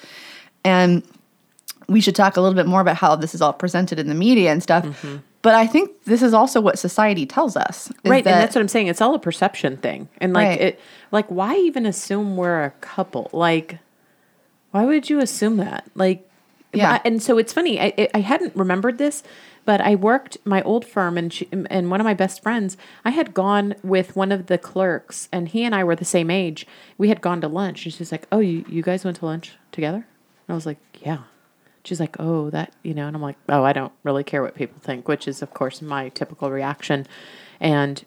And 0.63 1.03
we 1.87 2.01
should 2.01 2.15
talk 2.15 2.37
a 2.37 2.41
little 2.41 2.55
bit 2.55 2.65
more 2.65 2.81
about 2.81 2.97
how 2.97 3.15
this 3.15 3.35
is 3.35 3.41
all 3.41 3.53
presented 3.53 3.99
in 3.99 4.07
the 4.07 4.15
media 4.15 4.51
and 4.51 4.63
stuff. 4.63 5.05
But 5.47 5.55
I 5.55 5.65
think 5.65 6.03
this 6.03 6.21
is 6.21 6.33
also 6.33 6.59
what 6.59 6.77
society 6.77 7.25
tells 7.25 7.55
us. 7.55 7.91
right 8.03 8.23
that- 8.23 8.31
and 8.33 8.41
that's 8.41 8.53
what 8.55 8.61
i'm 8.61 8.67
saying 8.75 8.87
it's 8.87 9.01
all 9.01 9.13
a 9.15 9.19
perception 9.19 9.77
thing 9.77 10.09
and 10.21 10.33
like 10.33 10.47
Right. 10.49 10.61
it 10.67 10.79
like 11.11 11.27
why 11.39 11.55
even 11.69 11.85
assume 11.85 12.35
we're 12.41 12.63
a 12.65 12.71
couple 12.93 13.29
like 13.31 13.79
why 14.71 14.83
would 14.85 15.09
you 15.09 15.19
assume 15.19 15.55
that 15.57 15.81
like 15.95 16.19
Yeah. 16.73 16.99
And 17.05 17.23
so 17.23 17.37
it's 17.41 17.53
funny 17.53 17.79
I, 17.79 17.93
I- 17.97 18.09
I 18.19 18.21
hadn't 18.31 18.53
remembered 18.55 18.97
this 18.97 19.23
but 19.69 19.79
i 19.81 19.93
worked 19.95 20.35
my 20.55 20.61
old 20.71 20.83
firm 20.93 21.17
and 21.17 21.31
she, 21.35 21.47
and 21.75 21.89
one 21.93 21.99
of 22.01 22.05
my 22.11 22.13
best 22.23 22.43
friends 22.43 22.71
i 23.05 23.11
had 23.19 23.33
gone 23.33 23.67
with 23.83 24.15
one 24.23 24.31
of 24.37 24.41
the 24.51 24.57
clerks 24.57 25.17
and 25.31 25.43
he 25.53 25.63
and 25.67 25.73
i 25.73 25.81
were 25.87 25.95
the 25.95 26.11
same 26.17 26.29
age 26.43 26.67
we 27.01 27.07
had 27.09 27.19
gone 27.27 27.39
to 27.41 27.47
lunch 27.61 27.79
and 27.85 27.93
she's 27.93 28.11
like 28.11 28.25
oh 28.35 28.39
you, 28.49 28.57
you 28.75 28.81
guys 28.89 29.03
went 29.05 29.17
to 29.17 29.25
lunch 29.25 29.47
together 29.77 30.01
and 30.43 30.49
i 30.49 30.55
was 30.59 30.65
like 30.71 30.79
yeah 31.09 31.21
she's 31.87 32.01
like, 32.01 32.17
oh, 32.19 32.49
that, 32.49 32.73
you 32.83 32.93
know, 32.93 33.07
and 33.07 33.15
I'm 33.15 33.21
like, 33.21 33.37
oh, 33.47 33.63
I 33.63 33.71
don't 33.71 33.93
really 34.03 34.25
care 34.25 34.41
what 34.41 34.55
people 34.55 34.77
think, 34.81 35.07
which 35.07 35.25
is, 35.25 35.41
of 35.41 35.53
course, 35.53 35.81
my 35.81 36.09
typical 36.09 36.51
reaction. 36.51 37.07
And 37.61 38.03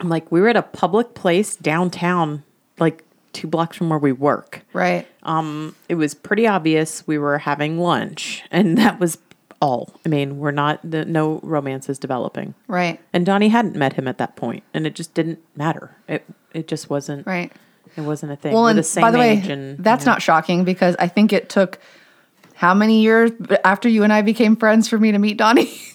I'm 0.00 0.08
like, 0.08 0.32
we 0.32 0.40
were 0.40 0.48
at 0.48 0.56
a 0.56 0.62
public 0.62 1.12
place 1.12 1.54
downtown, 1.54 2.44
like 2.78 3.04
two 3.34 3.46
blocks 3.46 3.76
from 3.76 3.90
where 3.90 3.98
we 3.98 4.12
work. 4.12 4.62
right. 4.72 5.06
Um, 5.22 5.76
it 5.88 5.96
was 5.96 6.14
pretty 6.14 6.46
obvious 6.46 7.06
we 7.06 7.18
were 7.18 7.38
having 7.38 7.78
lunch, 7.78 8.42
and 8.50 8.78
that 8.78 8.98
was 8.98 9.18
all. 9.60 9.92
I 10.04 10.08
mean, 10.08 10.38
we're 10.38 10.50
not, 10.50 10.80
the, 10.82 11.04
no 11.04 11.40
romance 11.42 11.88
is 11.88 11.98
developing. 11.98 12.54
Right. 12.68 13.00
And 13.12 13.26
Donnie 13.26 13.48
hadn't 13.48 13.76
met 13.76 13.94
him 13.94 14.08
at 14.08 14.18
that 14.18 14.36
point, 14.36 14.64
and 14.72 14.86
it 14.86 14.94
just 14.94 15.12
didn't 15.14 15.40
matter. 15.56 15.96
It 16.08 16.24
it 16.52 16.68
just 16.68 16.88
wasn't. 16.88 17.26
Right. 17.26 17.52
It 17.96 18.02
wasn't 18.02 18.32
a 18.32 18.36
thing. 18.36 18.52
Well, 18.54 18.64
We're 18.64 18.70
and 18.70 18.78
the 18.78 18.82
same 18.82 19.02
by 19.02 19.10
the 19.10 19.18
way, 19.18 19.42
and 19.48 19.78
that's 19.78 20.04
you 20.04 20.06
know. 20.06 20.12
not 20.12 20.22
shocking 20.22 20.64
because 20.64 20.96
I 20.98 21.08
think 21.08 21.32
it 21.32 21.48
took 21.48 21.78
how 22.54 22.74
many 22.74 23.02
years 23.02 23.32
after 23.64 23.88
you 23.88 24.02
and 24.04 24.12
I 24.12 24.22
became 24.22 24.56
friends 24.56 24.88
for 24.88 24.98
me 24.98 25.12
to 25.12 25.18
meet 25.18 25.36
Donnie? 25.36 25.72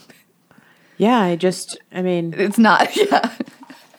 Yeah, 1.00 1.22
I 1.22 1.38
just, 1.38 1.78
I 1.94 2.02
mean, 2.02 2.36
it's 2.38 2.60
not. 2.60 2.94
Yeah. 2.96 3.34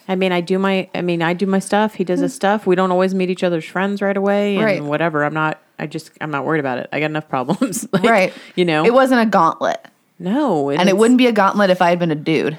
I 0.07 0.17
mean, 0.17 0.33
I 0.33 0.41
do 0.41 0.59
my, 0.59 0.91
I 0.93 1.03
mean, 1.03 1.23
I 1.23 1.35
do 1.35 1.47
my 1.47 1.61
stuff. 1.61 1.95
He 1.95 2.03
does 2.03 2.19
his 2.19 2.33
mm-hmm. 2.33 2.37
stuff. 2.37 2.67
We 2.67 2.75
don't 2.75 2.91
always 2.91 3.15
meet 3.15 3.31
each 3.31 3.45
other's 3.45 3.65
friends 3.65 4.03
right 4.03 4.17
away, 4.17 4.57
and 4.57 4.65
Right. 4.65 4.83
whatever. 4.83 5.25
I'm 5.25 5.33
not. 5.33 5.63
I 5.79 5.87
just, 5.87 6.11
I'm 6.21 6.33
not 6.33 6.45
worried 6.45 6.59
about 6.59 6.79
it. 6.79 6.89
I 6.93 6.99
got 6.99 7.07
enough 7.07 7.29
problems. 7.29 7.89
Like, 7.93 8.03
right. 8.03 8.33
You 8.57 8.65
know. 8.65 8.85
it 8.85 8.93
wasn't 8.93 9.23
a 9.23 9.27
gauntlet, 9.27 9.87
no, 10.19 10.69
and 10.71 10.89
it 10.89 10.97
wouldn't 10.97 11.17
be 11.17 11.29
a 11.29 11.33
gauntlet 11.33 11.71
if 11.71 11.81
I 11.81 11.91
had 11.91 12.01
been 12.01 12.11
a 12.11 12.17
dude. 12.17 12.59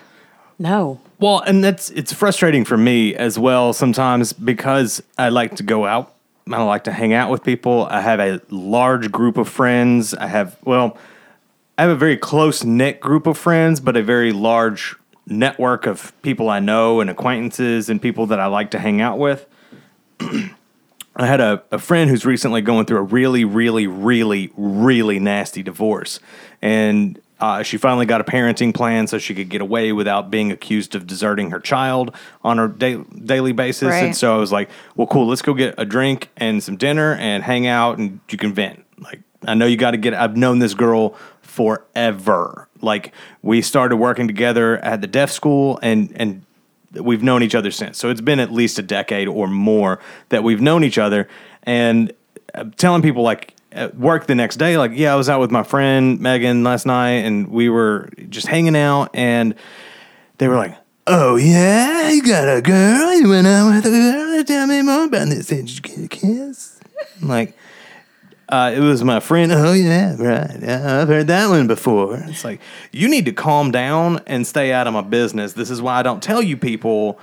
No. 0.58 1.01
Well, 1.20 1.41
and 1.41 1.62
that's 1.62 1.89
it's 1.89 2.13
frustrating 2.13 2.63
for 2.63 2.77
me 2.77 3.13
as 3.15 3.38
well 3.38 3.74
sometimes 3.74 4.31
because 4.31 5.03
I 5.17 5.27
like 5.27 5.55
to 5.58 5.63
go 5.63 5.86
out. 5.86 6.15
I 6.48 6.57
don't 6.57 6.67
like 6.67 6.86
to 6.86 6.91
hang 6.91 7.13
out 7.13 7.29
with 7.29 7.43
people. 7.43 7.86
I 7.86 8.01
have 8.01 8.19
a 8.19 8.41
large 8.50 9.12
group 9.12 9.38
of 9.38 9.48
friends. 9.48 10.13
I 10.13 10.27
have 10.27 10.57
well, 10.63 10.98
I 11.77 11.83
have 11.83 11.91
a 11.91 11.95
very 11.95 12.17
close 12.17 12.63
knit 12.63 13.00
group 13.00 13.27
of 13.27 13.38
friends, 13.38 13.79
but 13.79 13.95
a 13.95 14.03
very 14.03 14.31
large 14.31 14.95
network 15.27 15.86
of 15.86 16.19
people 16.21 16.50
I 16.50 16.60
know 16.60 17.00
and 17.00 17.10
acquaintances 17.10 17.89
and 17.89 18.01
people 18.01 18.27
that 18.27 18.39
I 18.39 18.48
like 18.48 18.71
to 18.71 18.79
hang 18.79 19.01
out 19.01 19.17
with. 19.17 19.45
I 20.19 21.25
had 21.25 21.41
a, 21.41 21.63
a 21.71 21.77
friend 21.77 22.10
who's 22.10 22.25
recently 22.25 22.62
going 22.62 22.86
through 22.86 23.00
a 23.00 23.03
really, 23.03 23.43
really, 23.43 23.86
really, 23.86 24.51
really 24.55 25.19
nasty 25.19 25.62
divorce. 25.62 26.19
And 26.62 27.19
uh, 27.41 27.63
she 27.63 27.75
finally 27.77 28.05
got 28.05 28.21
a 28.21 28.24
parenting 28.24 28.74
plan 28.74 29.07
so 29.07 29.17
she 29.17 29.33
could 29.33 29.50
get 29.50 29.62
away 29.62 29.91
without 29.91 30.29
being 30.29 30.51
accused 30.51 30.93
of 30.93 31.07
deserting 31.07 31.50
her 31.50 31.60
child 31.60 32.15
on 32.43 32.60
a 32.60 32.67
da- 32.67 33.03
daily 33.25 33.51
basis. 33.51 33.89
Right. 33.89 34.05
And 34.05 34.15
so 34.15 34.36
I 34.36 34.38
was 34.38 34.51
like, 34.51 34.69
well, 34.95 35.07
cool, 35.07 35.25
let's 35.25 35.41
go 35.41 35.55
get 35.55 35.74
a 35.79 35.83
drink 35.83 36.29
and 36.38 36.63
some 36.63 36.77
dinner 36.77 37.15
and 37.15 37.43
hang 37.43 37.65
out 37.65 37.98
and 37.98 38.19
you 38.29 38.38
can 38.38 38.53
vent. 38.53 38.86
Like, 39.00 39.21
I 39.48 39.55
know 39.55 39.65
you 39.65 39.75
got 39.75 39.91
to 39.91 39.98
get, 39.98 40.13
I've 40.13 40.38
known 40.38 40.60
this 40.60 40.75
girl 40.75 41.15
forever. 41.41 42.69
Like, 42.79 43.12
we 43.41 43.63
started 43.63 43.98
working 43.98 44.27
together 44.27 44.77
at 44.77 45.01
the 45.01 45.07
deaf 45.07 45.31
school 45.31 45.79
and, 45.81 46.13
and, 46.15 46.45
we've 46.93 47.24
known 47.24 47.41
each 47.41 47.55
other 47.55 47.71
since. 47.71 47.98
So 47.98 48.10
it's 48.10 48.19
been 48.19 48.41
at 48.41 48.51
least 48.51 48.77
a 48.77 48.81
decade 48.81 49.29
or 49.29 49.48
more 49.48 50.01
that 50.27 50.43
we've 50.43 50.60
known 50.60 50.83
each 50.83 50.98
other. 50.98 51.29
And 51.63 52.12
I'm 52.53 52.71
telling 52.71 53.01
people 53.01 53.24
like 53.24 53.55
at 53.71 53.97
work 53.97 54.27
the 54.27 54.35
next 54.35 54.57
day, 54.57 54.77
like, 54.77 54.91
yeah, 54.93 55.13
I 55.13 55.15
was 55.15 55.29
out 55.29 55.39
with 55.39 55.51
my 55.51 55.63
friend 55.63 56.19
Megan 56.19 56.63
last 56.63 56.85
night 56.85 57.25
and 57.25 57.47
we 57.47 57.69
were 57.69 58.09
just 58.29 58.47
hanging 58.47 58.75
out 58.75 59.09
and 59.13 59.55
they 60.37 60.47
were 60.47 60.55
like, 60.55 60.75
Oh 61.07 61.35
yeah, 61.35 62.09
you 62.09 62.21
got 62.21 62.47
a 62.47 62.61
girl. 62.61 63.13
You 63.15 63.29
went 63.29 63.47
out 63.47 63.73
with 63.73 63.85
a 63.85 63.89
girl. 63.89 64.43
Tell 64.43 64.67
me 64.67 64.81
more 64.81 65.05
about 65.05 65.29
this. 65.29 65.47
Did 65.47 65.69
you 65.69 65.81
get 65.81 66.05
a 66.05 66.07
kiss? 66.07 66.79
I'm 67.21 67.27
like, 67.27 67.57
uh, 68.47 68.71
it 68.75 68.79
was 68.79 69.03
my 69.03 69.19
friend. 69.19 69.51
Oh 69.51 69.73
yeah, 69.73 70.15
right. 70.17 70.57
Yeah, 70.61 71.01
I've 71.01 71.07
heard 71.07 71.27
that 71.27 71.49
one 71.49 71.67
before. 71.67 72.17
It's 72.27 72.43
like 72.43 72.61
you 72.91 73.07
need 73.07 73.25
to 73.25 73.31
calm 73.31 73.71
down 73.71 74.21
and 74.27 74.45
stay 74.45 74.71
out 74.71 74.87
of 74.87 74.93
my 74.93 75.01
business. 75.01 75.53
This 75.53 75.69
is 75.69 75.81
why 75.81 75.99
I 75.99 76.03
don't 76.03 76.21
tell 76.21 76.41
you 76.41 76.55
people 76.55 77.19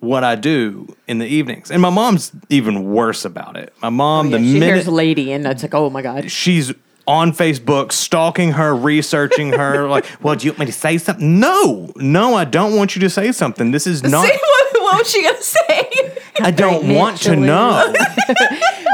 what 0.00 0.24
I 0.24 0.34
do 0.36 0.86
in 1.06 1.18
the 1.18 1.26
evenings. 1.26 1.70
And 1.70 1.82
my 1.82 1.90
mom's 1.90 2.32
even 2.48 2.90
worse 2.92 3.24
about 3.24 3.56
it. 3.56 3.72
My 3.82 3.88
mom, 3.90 4.28
oh, 4.28 4.30
the 4.30 4.36
Oh, 4.36 4.40
she 4.40 4.52
minute 4.54 4.66
hears 4.74 4.88
lady, 4.88 5.32
and 5.32 5.46
it's 5.46 5.62
like, 5.62 5.74
oh 5.74 5.90
my 5.90 6.02
god. 6.02 6.30
she's 6.30 6.72
on 7.06 7.32
Facebook, 7.32 7.90
stalking 7.90 8.52
her, 8.52 8.74
researching 8.76 9.52
her, 9.52 9.88
like, 9.94 10.04
well, 10.22 10.34
do 10.36 10.44
you 10.46 10.52
want 10.52 10.58
me 10.60 10.66
to 10.66 10.72
say 10.72 10.98
something? 10.98 11.40
No, 11.40 11.90
no, 11.96 12.34
I 12.34 12.44
don't 12.44 12.76
want 12.76 12.94
you 12.94 13.00
to 13.00 13.08
say 13.10 13.32
something. 13.32 13.70
This 13.70 13.86
is 13.86 14.02
not. 14.02 14.26
See, 14.26 14.30
what, 14.40 14.82
what 14.82 14.98
was 14.98 15.10
she 15.10 15.22
gonna 15.22 15.40
say? 15.42 16.18
I 16.42 16.50
don't 16.50 16.86
Mitch 16.86 16.96
want 16.96 17.16
to 17.22 17.34
know. 17.36 17.92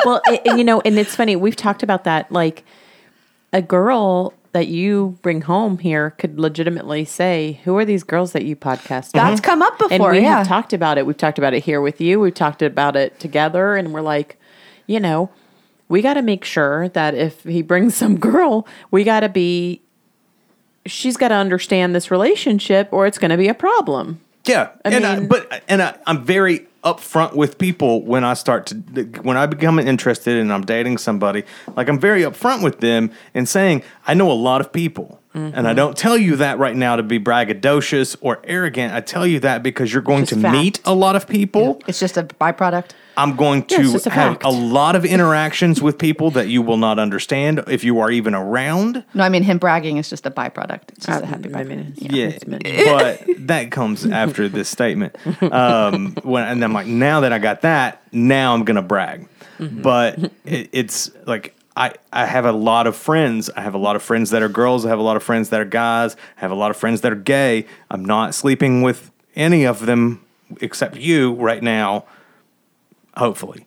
well, 0.04 0.20
a- 0.28 0.48
and, 0.48 0.58
you 0.58 0.64
know, 0.64 0.80
and 0.82 0.96
it's 0.98 1.14
funny. 1.16 1.34
We've 1.36 1.56
talked 1.56 1.82
about 1.82 2.04
that. 2.04 2.30
Like 2.30 2.64
a 3.52 3.60
girl 3.60 4.32
that 4.54 4.68
you 4.68 5.18
bring 5.20 5.42
home 5.42 5.78
here 5.78 6.10
could 6.10 6.38
legitimately 6.38 7.04
say, 7.04 7.60
"Who 7.64 7.76
are 7.76 7.84
these 7.84 8.04
girls 8.04 8.32
that 8.32 8.44
you 8.44 8.54
podcast?" 8.54 9.10
That's 9.10 9.32
with?" 9.32 9.42
come 9.42 9.62
up 9.62 9.78
and 9.80 9.90
before, 9.90 10.12
we 10.12 10.20
yeah. 10.20 10.38
have 10.38 10.46
talked 10.46 10.72
about 10.72 10.96
it. 10.96 11.04
We've 11.04 11.16
talked 11.16 11.38
about 11.38 11.54
it 11.54 11.64
here 11.64 11.80
with 11.80 12.00
you. 12.00 12.20
We've 12.20 12.32
talked 12.32 12.62
about 12.62 12.94
it 12.94 13.18
together, 13.18 13.74
and 13.74 13.92
we're 13.92 14.00
like, 14.00 14.38
you 14.86 15.00
know, 15.00 15.28
we 15.88 16.02
got 16.02 16.14
to 16.14 16.22
make 16.22 16.44
sure 16.44 16.88
that 16.90 17.14
if 17.14 17.42
he 17.42 17.62
brings 17.62 17.96
some 18.02 18.16
girl, 18.16 18.66
we 18.90 19.02
got 19.04 19.20
to 19.20 19.28
be. 19.28 19.82
She's 20.86 21.16
got 21.16 21.28
to 21.28 21.34
understand 21.34 21.94
this 21.94 22.10
relationship, 22.10 22.88
or 22.92 23.06
it's 23.06 23.18
going 23.18 23.30
to 23.32 23.36
be 23.36 23.48
a 23.48 23.54
problem. 23.54 24.20
Yeah, 24.44 24.68
I 24.84 24.90
and 24.90 25.04
I, 25.04 25.20
but 25.20 25.64
and 25.66 25.82
I, 25.82 25.96
I'm 26.06 26.24
very 26.24 26.68
upfront 26.84 27.34
with 27.34 27.58
people 27.58 28.02
when 28.02 28.24
I 28.24 28.34
start 28.34 28.66
to 28.66 28.76
when 29.22 29.36
I 29.36 29.46
become 29.46 29.78
interested 29.78 30.36
and 30.36 30.52
I'm 30.52 30.64
dating 30.64 30.98
somebody. 30.98 31.44
Like 31.76 31.88
I'm 31.88 31.98
very 31.98 32.22
upfront 32.22 32.62
with 32.62 32.80
them 32.80 33.10
and 33.34 33.48
saying 33.48 33.82
I 34.06 34.14
know 34.14 34.30
a 34.30 34.34
lot 34.34 34.60
of 34.60 34.72
people, 34.72 35.20
and 35.34 35.54
I 35.56 35.60
Mm-hmm. 35.70 35.76
don't 35.76 35.96
tell 35.96 36.16
you 36.16 36.36
that 36.36 36.58
right 36.58 36.76
now 36.76 36.94
to 36.96 37.02
be 37.02 37.18
braggadocious 37.18 38.16
or 38.20 38.40
arrogant. 38.44 38.94
I 38.94 39.00
tell 39.00 39.26
you 39.26 39.40
that 39.40 39.62
because 39.64 39.92
you're 39.92 40.02
going 40.02 40.26
to 40.26 40.36
fact. 40.36 40.52
meet 40.56 40.80
a 40.84 40.94
lot 40.94 41.16
of 41.16 41.26
people. 41.26 41.82
It's 41.88 41.98
just 41.98 42.16
a 42.16 42.22
byproduct. 42.22 42.90
I'm 43.16 43.36
going 43.36 43.64
to 43.66 43.82
just 43.92 44.06
a 44.06 44.10
have 44.10 44.32
fact. 44.34 44.44
a 44.44 44.48
lot 44.50 44.96
of 44.96 45.04
interactions 45.04 45.80
with 45.82 45.98
people 45.98 46.30
that 46.32 46.48
you 46.48 46.62
will 46.62 46.76
not 46.76 46.98
understand 46.98 47.62
if 47.68 47.82
you 47.84 47.98
are 48.00 48.10
even 48.10 48.34
around. 48.34 49.04
No, 49.14 49.22
I 49.24 49.28
mean 49.28 49.42
him 49.44 49.58
bragging 49.58 49.96
is 49.98 50.08
just 50.10 50.24
a 50.26 50.30
byproduct. 50.30 50.90
It's 50.96 51.06
just 51.06 51.22
a 51.22 51.24
I- 51.24 51.28
happy 51.28 51.48
I 51.54 51.62
byproduct. 51.64 51.68
mean, 51.68 51.94
it's- 51.96 52.12
Yeah, 52.12 52.26
it's 52.26 52.44
but 53.28 53.46
that 53.48 53.70
comes 53.70 54.06
after 54.06 54.48
this 54.48 54.68
statement. 54.68 55.16
Um, 55.42 56.14
when 56.22 56.44
and 56.44 56.62
I'm 56.64 56.72
like, 56.72 56.86
now 56.86 57.20
that 57.20 57.32
I 57.32 57.38
got 57.38 57.62
that, 57.62 58.02
now 58.12 58.54
I'm 58.54 58.64
gonna 58.64 58.82
brag. 58.82 59.28
But 59.60 60.18
it, 60.44 60.70
it's 60.72 61.10
like 61.26 61.54
I 61.76 61.94
I 62.12 62.26
have 62.26 62.44
a 62.44 62.52
lot 62.52 62.86
of 62.86 62.96
friends. 62.96 63.50
I 63.56 63.62
have 63.62 63.74
a 63.74 63.78
lot 63.78 63.96
of 63.96 64.02
friends 64.02 64.30
that 64.30 64.42
are 64.42 64.48
girls. 64.48 64.86
I 64.86 64.88
have 64.88 64.98
a 64.98 65.02
lot 65.02 65.16
of 65.16 65.22
friends 65.22 65.48
that 65.50 65.60
are 65.60 65.64
guys. 65.64 66.14
I 66.36 66.40
have 66.40 66.50
a 66.50 66.54
lot 66.54 66.70
of 66.70 66.76
friends 66.76 67.00
that 67.00 67.12
are 67.12 67.16
gay. 67.16 67.66
I'm 67.90 68.04
not 68.04 68.34
sleeping 68.34 68.82
with 68.82 69.10
any 69.34 69.64
of 69.64 69.86
them 69.86 70.24
except 70.60 70.96
you 70.96 71.34
right 71.34 71.62
now. 71.62 72.04
Hopefully, 73.16 73.66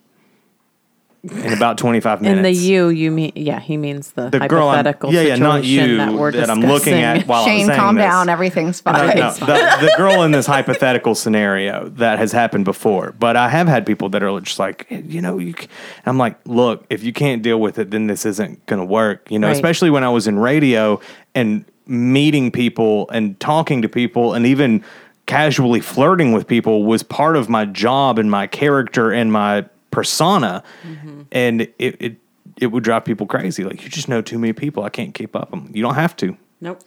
in 1.31 1.53
about 1.53 1.77
25 1.77 2.21
minutes. 2.21 2.37
In 2.37 2.43
the 2.43 2.51
you, 2.51 2.89
you 2.89 3.11
mean 3.11 3.31
yeah, 3.35 3.59
he 3.59 3.77
means 3.77 4.11
the, 4.11 4.29
the 4.29 4.39
girl, 4.47 4.67
I'm, 4.67 4.75
hypothetical 4.77 5.13
yeah, 5.13 5.21
yeah, 5.21 5.35
not 5.35 5.61
situation 5.61 5.89
you 5.91 5.97
that 5.97 6.13
we're 6.13 6.31
that 6.31 6.49
I'm 6.49 6.61
looking 6.61 6.93
at 6.95 7.27
while 7.27 7.41
I'm 7.43 7.47
Shane, 7.47 7.67
saying 7.67 7.79
calm 7.79 7.95
this. 7.95 8.03
down. 8.03 8.29
Everything's 8.29 8.79
fine. 8.81 9.17
no, 9.17 9.31
the, 9.33 9.45
the 9.45 9.93
girl 9.97 10.23
in 10.23 10.31
this 10.31 10.45
hypothetical 10.45 11.15
scenario 11.15 11.89
that 11.89 12.19
has 12.19 12.31
happened 12.31 12.65
before, 12.65 13.13
but 13.19 13.35
I 13.35 13.49
have 13.49 13.67
had 13.67 13.85
people 13.85 14.09
that 14.09 14.23
are 14.23 14.39
just 14.41 14.59
like, 14.59 14.87
you 14.89 15.21
know, 15.21 15.37
you. 15.37 15.53
c- 15.57 15.67
I'm 16.05 16.17
like, 16.17 16.37
look, 16.45 16.85
if 16.89 17.03
you 17.03 17.13
can't 17.13 17.41
deal 17.41 17.59
with 17.59 17.77
it, 17.79 17.91
then 17.91 18.07
this 18.07 18.25
isn't 18.25 18.65
going 18.65 18.79
to 18.79 18.85
work. 18.85 19.29
You 19.31 19.39
know, 19.39 19.47
Right. 19.47 19.55
especially 19.55 19.89
when 19.89 20.03
I 20.03 20.09
was 20.09 20.27
in 20.27 20.39
radio 20.39 20.99
and 21.35 21.65
meeting 21.85 22.51
people 22.51 23.09
and 23.11 23.39
talking 23.39 23.81
to 23.81 23.89
people 23.89 24.33
and 24.33 24.45
even 24.45 24.83
casually 25.25 25.79
flirting 25.81 26.31
with 26.31 26.47
people 26.47 26.83
was 26.85 27.03
part 27.03 27.35
of 27.35 27.49
my 27.49 27.65
job 27.65 28.17
and 28.19 28.29
my 28.31 28.47
character 28.47 29.11
and 29.11 29.31
my 29.31 29.65
persona, 29.97 30.61
mm-hmm. 30.83 31.23
and 31.31 31.61
it. 31.61 31.73
it 31.99 32.15
it 32.59 32.67
would 32.67 32.83
drive 32.83 33.05
people 33.05 33.27
crazy. 33.27 33.63
Like 33.63 33.83
you 33.83 33.89
just 33.89 34.09
know 34.09 34.19
too 34.19 34.39
many 34.39 34.53
people. 34.53 34.83
I 34.83 34.89
can't 34.89 35.13
keep 35.13 35.35
up. 35.35 35.49
I'm, 35.53 35.69
you 35.75 35.83
don't 35.83 35.93
have 35.93 36.15
to. 36.17 36.35
Nope. 36.59 36.81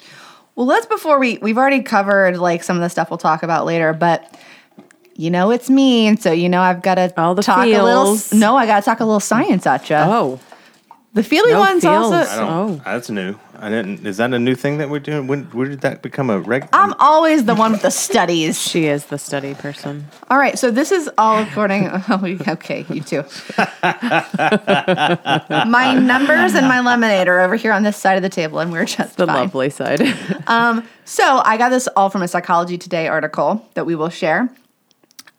Well, 0.57 0.67
let's 0.67 0.87
before 0.87 1.21
we 1.21 1.39
we've 1.39 1.59
already 1.59 1.83
covered 1.83 2.39
like 2.39 2.65
some 2.65 2.77
of 2.77 2.83
the 2.83 2.89
stuff 2.89 3.09
we'll 3.09 3.19
talk 3.19 3.45
about 3.45 3.67
later, 3.67 3.93
but 3.93 4.37
you 5.15 5.31
know 5.31 5.53
it's 5.53 5.71
me, 5.71 6.09
and 6.09 6.21
so 6.21 6.33
you 6.33 6.49
know 6.49 6.61
I've 6.61 6.83
got 6.83 6.97
to 6.97 7.13
All 7.17 7.37
the 7.37 7.43
a 7.43 7.83
little. 7.85 8.17
feels. 8.17 8.33
No, 8.33 8.57
I 8.57 8.67
got 8.67 8.81
to 8.81 8.85
talk 8.85 8.99
a 8.99 9.05
little 9.05 9.21
science 9.21 9.65
at 9.65 9.89
you. 9.91 9.97
Oh, 9.97 10.41
the 11.13 11.23
feely 11.25 11.53
no 11.53 11.59
ones 11.59 11.83
feels. 11.83 12.13
also. 12.13 12.37
Don't. 12.37 12.51
Oh. 12.51 12.83
That's 12.85 13.11
new. 13.11 13.35
I 13.59 13.69
didn't. 13.69 14.07
Is 14.07 14.17
that 14.19 14.33
a 14.33 14.39
new 14.39 14.55
thing 14.55 14.79
that 14.79 14.89
we're 14.89 15.01
doing? 15.01 15.27
When, 15.27 15.45
when 15.47 15.69
did 15.69 15.81
that 15.83 16.01
become 16.03 16.31
a 16.31 16.39
regular? 16.41 16.71
I'm 16.73 16.95
always 16.99 17.45
the 17.45 17.55
one 17.55 17.73
with 17.73 17.83
the 17.83 17.91
studies. 17.91 18.59
she 18.59 18.87
is 18.87 19.07
the 19.07 19.19
study 19.19 19.55
person. 19.55 20.07
All 20.31 20.39
right, 20.39 20.59
so 20.59 20.71
this 20.71 20.91
is 20.93 21.11
all 21.19 21.43
according. 21.43 21.91
Oh, 22.09 22.37
okay, 22.49 22.87
you 22.89 23.03
too. 23.03 23.23
my 25.67 25.95
numbers 25.95 26.55
and 26.55 26.67
my 26.69 26.81
lemonade 26.81 27.29
are 27.29 27.41
over 27.41 27.57
here 27.57 27.73
on 27.73 27.83
this 27.83 27.97
side 27.97 28.17
of 28.17 28.23
the 28.23 28.29
table, 28.29 28.59
and 28.61 28.73
we're 28.73 28.85
just 28.85 29.17
The 29.17 29.27
fine. 29.27 29.37
lovely 29.37 29.71
side. 29.71 30.01
So 31.05 31.43
I 31.45 31.57
got 31.57 31.71
this 31.71 31.89
all 31.97 32.09
from 32.09 32.23
a 32.23 32.29
Psychology 32.29 32.79
Today 32.79 33.09
article 33.09 33.67
that 33.75 33.85
we 33.85 33.97
will 33.97 34.11
share. 34.11 34.49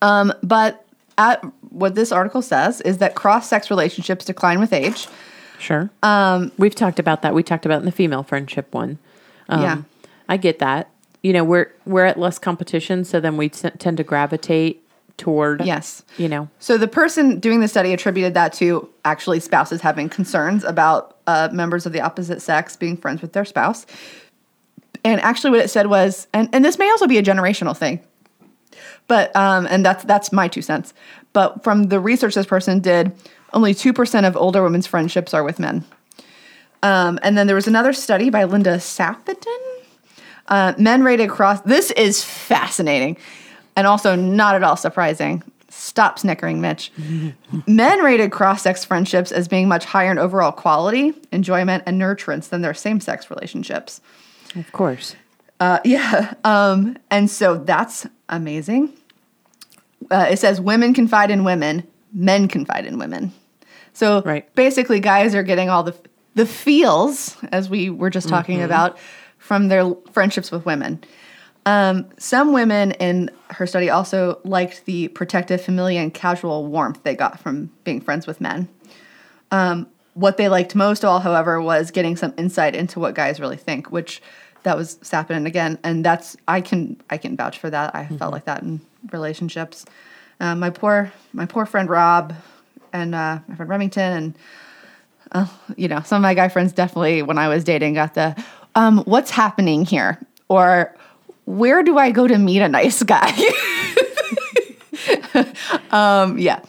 Um, 0.02 0.34
but 0.44 0.86
at, 1.18 1.42
what 1.70 1.96
this 1.96 2.12
article 2.12 2.42
says 2.42 2.82
is 2.82 2.98
that 2.98 3.16
cross-sex 3.16 3.70
relationships 3.70 4.26
decline 4.26 4.60
with 4.60 4.74
age. 4.74 5.08
Sure. 5.62 5.90
Um, 6.04 6.52
We've 6.58 6.76
talked 6.76 7.00
about 7.00 7.22
that. 7.22 7.34
We 7.34 7.44
talked 7.44 7.66
about 7.66 7.80
in 7.80 7.86
the 7.86 7.92
female 7.92 8.24
friendship 8.24 8.74
one. 8.74 8.98
Um, 9.50 9.62
Yeah. 9.62 9.82
I 10.28 10.38
get 10.38 10.60
that. 10.60 10.90
You 11.24 11.34
know, 11.34 11.44
we're 11.44 11.72
we're 11.86 12.06
at 12.06 12.18
less 12.18 12.40
competition, 12.40 13.04
so 13.06 13.20
then 13.20 13.38
we 13.38 13.50
t- 13.50 13.70
tend 13.78 13.98
to 13.98 14.04
gravitate 14.04 14.82
toward. 15.18 15.64
Yes. 15.66 16.04
You 16.18 16.28
know. 16.28 16.50
So 16.60 16.78
the 16.78 16.88
person 16.88 17.40
doing 17.40 17.60
the 17.60 17.68
study 17.68 17.94
attributed 17.94 18.34
that 18.34 18.54
to 18.54 18.90
actually 19.06 19.40
spouses 19.40 19.82
having 19.82 20.10
concerns 20.10 20.64
about 20.64 21.18
uh, 21.28 21.50
members 21.52 21.86
of 21.86 21.94
the 21.94 22.02
opposite 22.02 22.42
sex 22.42 22.76
being 22.76 22.98
friends 22.98 23.22
with 23.22 23.34
their 23.34 23.46
spouse. 23.46 23.86
And 25.04 25.22
actually, 25.22 25.52
what 25.52 25.60
it 25.60 25.70
said 25.70 25.88
was, 25.88 26.28
and, 26.34 26.50
and 26.54 26.64
this 26.64 26.78
may 26.78 26.90
also 26.90 27.08
be 27.08 27.18
a 27.18 27.24
generational 27.24 27.76
thing, 27.76 28.00
but 29.08 29.36
um, 29.36 29.68
and 29.70 29.86
that's 29.86 30.04
that's 30.06 30.32
my 30.32 30.48
two 30.48 30.62
cents. 30.62 30.94
But 31.34 31.64
from 31.64 31.84
the 31.84 32.00
research 32.00 32.36
this 32.36 32.46
person 32.46 32.80
did, 32.80 33.12
only 33.54 33.74
two 33.74 33.94
percent 33.94 34.26
of 34.26 34.36
older 34.38 34.64
women's 34.64 34.88
friendships 34.88 35.34
are 35.34 35.44
with 35.44 35.60
men. 35.60 35.84
Um, 36.84 37.20
and 37.22 37.38
then 37.38 37.48
there 37.48 37.56
was 37.56 37.68
another 37.68 37.94
study 37.94 38.30
by 38.30 38.44
Linda 38.46 38.78
Sapadin. 38.78 39.82
Uh, 40.48 40.74
men 40.78 41.04
rated 41.04 41.30
cross. 41.30 41.62
This 41.62 41.92
is 41.92 42.24
fascinating, 42.24 43.18
and 43.76 43.88
also 43.88 44.16
not 44.16 44.56
at 44.56 44.64
all 44.64 44.76
surprising. 44.76 45.44
Stop 45.70 46.20
snickering, 46.20 46.60
Mitch. 46.60 46.92
men 47.68 48.00
rated 48.00 48.32
cross-sex 48.32 48.84
friendships 48.84 49.32
as 49.32 49.48
being 49.48 49.70
much 49.70 49.86
higher 49.86 50.12
in 50.12 50.18
overall 50.18 50.52
quality, 50.52 51.14
enjoyment, 51.32 51.84
and 51.86 52.00
nurturance 52.02 52.50
than 52.50 52.62
their 52.62 52.74
same-sex 52.74 53.30
relationships. 53.30 54.02
Of 54.56 54.70
course. 54.74 55.16
Uh, 55.62 55.80
yeah. 55.86 56.34
Um, 56.44 56.98
and 57.10 57.30
so 57.30 57.58
that's 57.58 58.06
amazing. 58.28 58.92
Uh, 60.10 60.28
it 60.30 60.40
says 60.40 60.60
women 60.60 60.94
confide 60.94 61.32
in 61.32 61.44
women, 61.46 61.88
men 62.12 62.48
confide 62.48 62.86
in 62.86 62.98
women. 62.98 63.32
So 63.94 64.22
Right. 64.24 64.54
basically, 64.56 65.00
guys 65.00 65.36
are 65.36 65.44
getting 65.44 65.70
all 65.70 65.84
the 65.84 65.96
the 66.34 66.46
feels, 66.46 67.36
as 67.52 67.70
we 67.70 67.90
were 67.90 68.10
just 68.10 68.30
talking 68.30 68.62
about, 68.62 68.98
from 69.38 69.68
their 69.68 69.94
friendships 70.14 70.50
with 70.50 70.66
women. 70.66 71.04
Um, 71.66 72.10
some 72.18 72.54
women 72.54 72.94
in 72.94 73.30
her 73.50 73.68
study 73.68 73.90
also 73.90 74.40
liked 74.46 74.86
the 74.86 75.10
protective, 75.10 75.62
familiar, 75.62 76.00
and 76.00 76.14
casual 76.14 76.68
warmth 76.68 77.04
they 77.04 77.16
got 77.16 77.40
from 77.40 77.70
being 77.84 78.00
friends 78.00 78.26
with 78.26 78.40
men. 78.40 78.70
Um, 79.52 79.88
what 80.14 80.38
they 80.38 80.48
liked 80.50 80.74
most 80.74 81.06
all, 81.06 81.20
however, 81.20 81.62
was 81.62 81.92
getting 81.92 82.16
some 82.16 82.34
insight 82.38 82.76
into 82.76 83.00
what 83.00 83.14
guys 83.14 83.40
really 83.40 83.58
think, 83.58 83.92
which 83.92 84.22
that 84.64 84.78
was 84.78 85.00
Sapin 85.02 85.46
again, 85.46 85.80
and 85.84 86.04
that's 86.06 86.38
I 86.48 86.62
can 86.62 87.02
I 87.10 87.18
can 87.18 87.36
vouch 87.36 87.58
for 87.60 87.70
that. 87.70 87.94
I 87.96 88.08
felt 88.08 88.32
like 88.32 88.46
that 88.46 88.64
in 88.64 88.82
relationships. 89.12 89.86
Uh, 90.40 90.56
my 90.56 90.70
poor 90.70 91.12
my 91.34 91.46
poor 91.46 91.66
friend 91.66 91.90
Rob 91.90 92.34
and 92.94 93.16
uh, 93.16 93.40
my 93.48 93.56
friend 93.56 93.70
Remington 93.70 94.14
and 94.14 94.36
uh, 95.32 95.48
you 95.78 95.88
know 95.88 96.02
some 96.02 96.18
of 96.18 96.22
my 96.22 96.34
guy 96.34 96.50
friends 96.50 96.74
definitely 96.74 97.22
when 97.22 97.38
I 97.38 97.48
was 97.48 97.64
dating 97.64 97.96
got 97.96 98.14
the 98.14 98.42
um, 98.76 99.00
what's 99.00 99.32
happening 99.32 99.86
here 99.86 100.20
or 100.50 100.96
where 101.46 101.84
do 101.84 101.98
I 101.98 102.12
go 102.12 102.28
to 102.28 102.38
meet 102.38 102.62
a 102.62 102.70
nice 102.70 103.04
guy? 103.04 103.32
um, 105.92 106.38
yeah. 106.38 106.62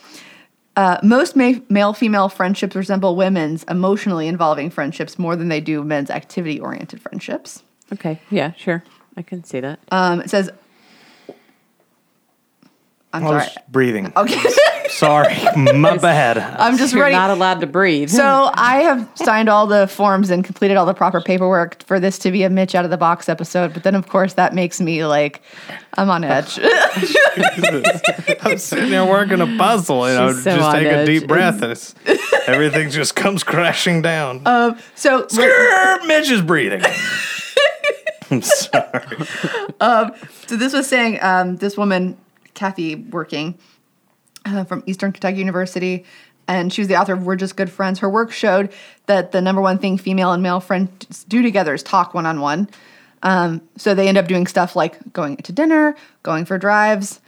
Uh, 0.75 0.99
most 1.03 1.37
ma- 1.37 1.53
male 1.69 1.93
female 1.93 2.31
friendships 2.31 2.75
resemble 2.75 3.15
women's 3.15 3.63
emotionally 3.65 4.27
involving 4.27 4.71
friendships 4.71 5.19
more 5.19 5.37
than 5.37 5.49
they 5.49 5.61
do 5.61 5.85
men's 5.85 6.11
activity 6.11 6.59
oriented 6.59 7.01
friendships. 7.01 7.63
Okay. 7.93 8.21
Yeah. 8.31 8.53
Sure. 8.53 8.83
I 9.17 9.23
can 9.23 9.45
see 9.45 9.61
that. 9.61 9.81
Um, 9.91 10.23
it 10.23 10.31
says, 10.31 10.51
I'm 13.13 13.25
I 13.25 13.29
sorry. 13.29 13.47
breathing. 13.69 14.13
Okay. 14.17 14.41
Sorry, 14.93 15.35
my 15.57 15.97
bad. 15.97 16.39
I'm 16.39 16.77
just 16.77 16.93
You're 16.93 17.05
ready. 17.05 17.15
not 17.15 17.31
allowed 17.31 17.61
to 17.63 17.67
breathe. 17.67 18.11
So 18.11 18.51
I 18.55 18.83
have 18.83 19.09
signed 19.15 19.49
all 19.49 19.67
the 19.67 19.87
forms 19.87 20.31
and 20.31 20.45
completed 20.45 20.77
all 20.77 20.87
the 20.87 20.95
proper 20.95 21.21
paperwork 21.21 21.83
for 21.85 21.99
this 21.99 22.19
to 22.21 22.31
be 22.31 22.43
a 22.43 22.51
Mitch 22.51 22.75
out 22.75 22.85
of 22.85 22.91
the 22.91 22.99
box 22.99 23.29
episode. 23.29 23.73
But 23.73 23.85
then, 23.85 23.95
of 23.95 24.09
course, 24.09 24.35
that 24.35 24.55
makes 24.55 24.81
me 24.81 25.05
like, 25.07 25.43
I'm 25.95 26.11
on 26.11 26.25
edge. 26.25 26.59
I'm 28.43 28.59
sitting 28.59 28.91
there 28.91 29.03
Werking 29.03 29.41
a 29.43 29.59
puzzle, 29.59 30.05
and 30.05 30.19
I 30.19 30.33
She's 30.33 30.45
so 30.45 30.57
just 30.57 30.69
on 30.69 30.75
take 30.75 30.93
a 30.93 31.07
deep 31.07 31.27
breath, 31.27 31.63
and 31.63 31.73
it's 31.73 31.95
everything 32.47 32.91
just 32.91 33.17
comes 33.17 33.43
crashing 33.43 34.03
down. 34.03 34.47
um, 34.47 34.79
so 34.95 35.25
Grr, 35.25 36.07
Mitch 36.07 36.31
is 36.31 36.43
breathing. 36.43 36.83
I'm 38.31 38.43
sorry. 38.43 39.27
So 40.47 40.57
this 40.57 40.73
was 40.73 40.87
saying 40.87 41.19
um, 41.23 41.57
this 41.57 41.77
woman, 41.77 42.19
Kathy, 42.55 42.95
working 42.97 43.59
uh, 44.45 44.65
from 44.65 44.83
Eastern 44.87 45.13
Kentucky 45.13 45.39
University, 45.39 46.05
and 46.49 46.73
she 46.73 46.81
was 46.81 46.89
the 46.89 46.97
author 46.97 47.13
of 47.13 47.25
"We're 47.25 47.37
Just 47.37 47.57
Good 47.57 47.71
Friends." 47.71 48.01
Her 48.01 48.09
work 48.11 48.33
showed 48.33 48.73
that 49.07 49.33
the 49.33 49.41
number 49.41 49.63
one 49.63 49.79
thing 49.79 49.99
female 49.99 50.33
and 50.33 50.43
male 50.43 50.61
friends 50.61 51.25
do 51.25 51.43
together 51.43 51.75
is 51.75 51.83
talk 51.83 52.15
one 52.15 52.27
on 52.27 52.41
one. 52.41 52.69
So 53.77 53.95
they 53.95 54.09
end 54.09 54.19
up 54.19 54.27
doing 54.27 54.47
stuff 54.47 54.75
like 54.75 55.13
going 55.13 55.37
to 55.39 55.53
dinner, 55.53 55.95
going 56.23 56.45
for 56.45 56.59
drives, 56.59 57.21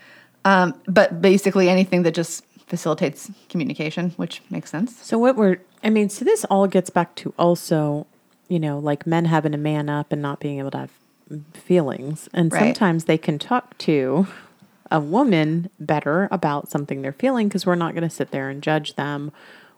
um, 0.44 0.74
but 0.86 1.22
basically 1.22 1.68
anything 1.68 2.02
that 2.02 2.14
just 2.14 2.44
facilitates 2.66 3.30
communication, 3.48 4.10
which 4.16 4.42
makes 4.50 4.70
sense. 4.70 4.96
So 4.96 5.18
what 5.18 5.36
we're 5.36 5.58
I 5.84 5.90
mean, 5.90 6.08
so 6.08 6.24
this 6.24 6.44
all 6.46 6.66
gets 6.66 6.90
back 6.90 7.14
to 7.16 7.32
also, 7.38 8.06
you 8.48 8.58
know, 8.58 8.78
like 8.78 9.06
men 9.06 9.26
having 9.26 9.52
to 9.52 9.58
man 9.58 9.88
up 9.88 10.10
and 10.12 10.20
not 10.22 10.40
being 10.40 10.58
able 10.58 10.70
to 10.72 10.78
have 10.78 10.90
feelings. 11.52 12.28
And 12.32 12.52
Right. 12.52 12.60
sometimes 12.60 13.04
they 13.04 13.18
can 13.18 13.38
talk 13.38 13.76
to 13.78 14.26
a 14.90 15.00
woman 15.00 15.70
better 15.80 16.28
about 16.30 16.70
something 16.70 17.02
they're 17.02 17.12
feeling 17.12 17.48
because 17.48 17.66
we're 17.66 17.74
not 17.74 17.94
going 17.94 18.08
to 18.08 18.14
sit 18.14 18.30
there 18.30 18.50
and 18.50 18.62
judge 18.62 18.94
them 18.94 19.32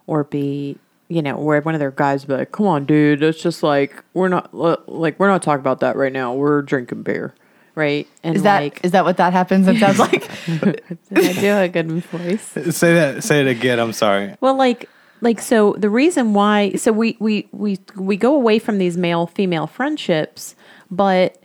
or 0.07 0.25
be, 0.25 0.79
you 1.09 1.23
know, 1.23 1.37
where 1.37 1.61
one 1.61 1.75
of 1.75 1.81
their 1.81 1.91
guys 1.91 2.25
be 2.25 2.35
like, 2.35 2.53
"Come 2.53 2.67
on, 2.67 2.85
dude, 2.85 3.23
it's 3.23 3.41
just 3.41 3.63
like 3.63 4.03
we're 4.15 4.29
not 4.29 4.53
like 4.55 5.19
we're 5.19 5.29
not 5.29 5.43
talking 5.43 5.61
about 5.61 5.81
that 5.81 5.97
right 5.97 6.13
now. 6.13 6.35
We're 6.35 6.63
drinking 6.63 7.03
beer." 7.03 7.35
Right? 7.75 8.09
And 8.23 8.35
Is 8.37 8.43
that 8.43 8.63
is 8.63 8.71
like 8.73 8.93
that 8.93 9.05
what 9.05 9.17
that 9.19 9.33
happens? 9.35 9.69
It 9.69 9.79
sounds 9.79 9.99
like 9.99 10.29
did 10.47 10.99
I 11.15 11.33
do 11.35 11.57
a 11.57 11.69
good 11.69 11.91
voice? 12.05 12.75
Say 12.75 12.95
that. 12.95 13.23
Say 13.23 13.43
it 13.43 13.47
again. 13.47 13.79
I'm 13.79 13.93
sorry. 13.93 14.35
Well, 14.41 14.57
like 14.57 14.89
like 15.21 15.41
so 15.41 15.75
the 15.79 15.91
reason 15.91 16.35
why 16.35 16.73
so 16.73 16.91
we 16.93 17.17
we 17.21 17.49
we 17.53 17.79
we 17.95 18.17
go 18.17 18.35
away 18.35 18.59
from 18.59 18.79
these 18.79 18.97
male 18.97 19.27
female 19.27 19.67
friendships, 19.67 20.55
but 20.91 21.41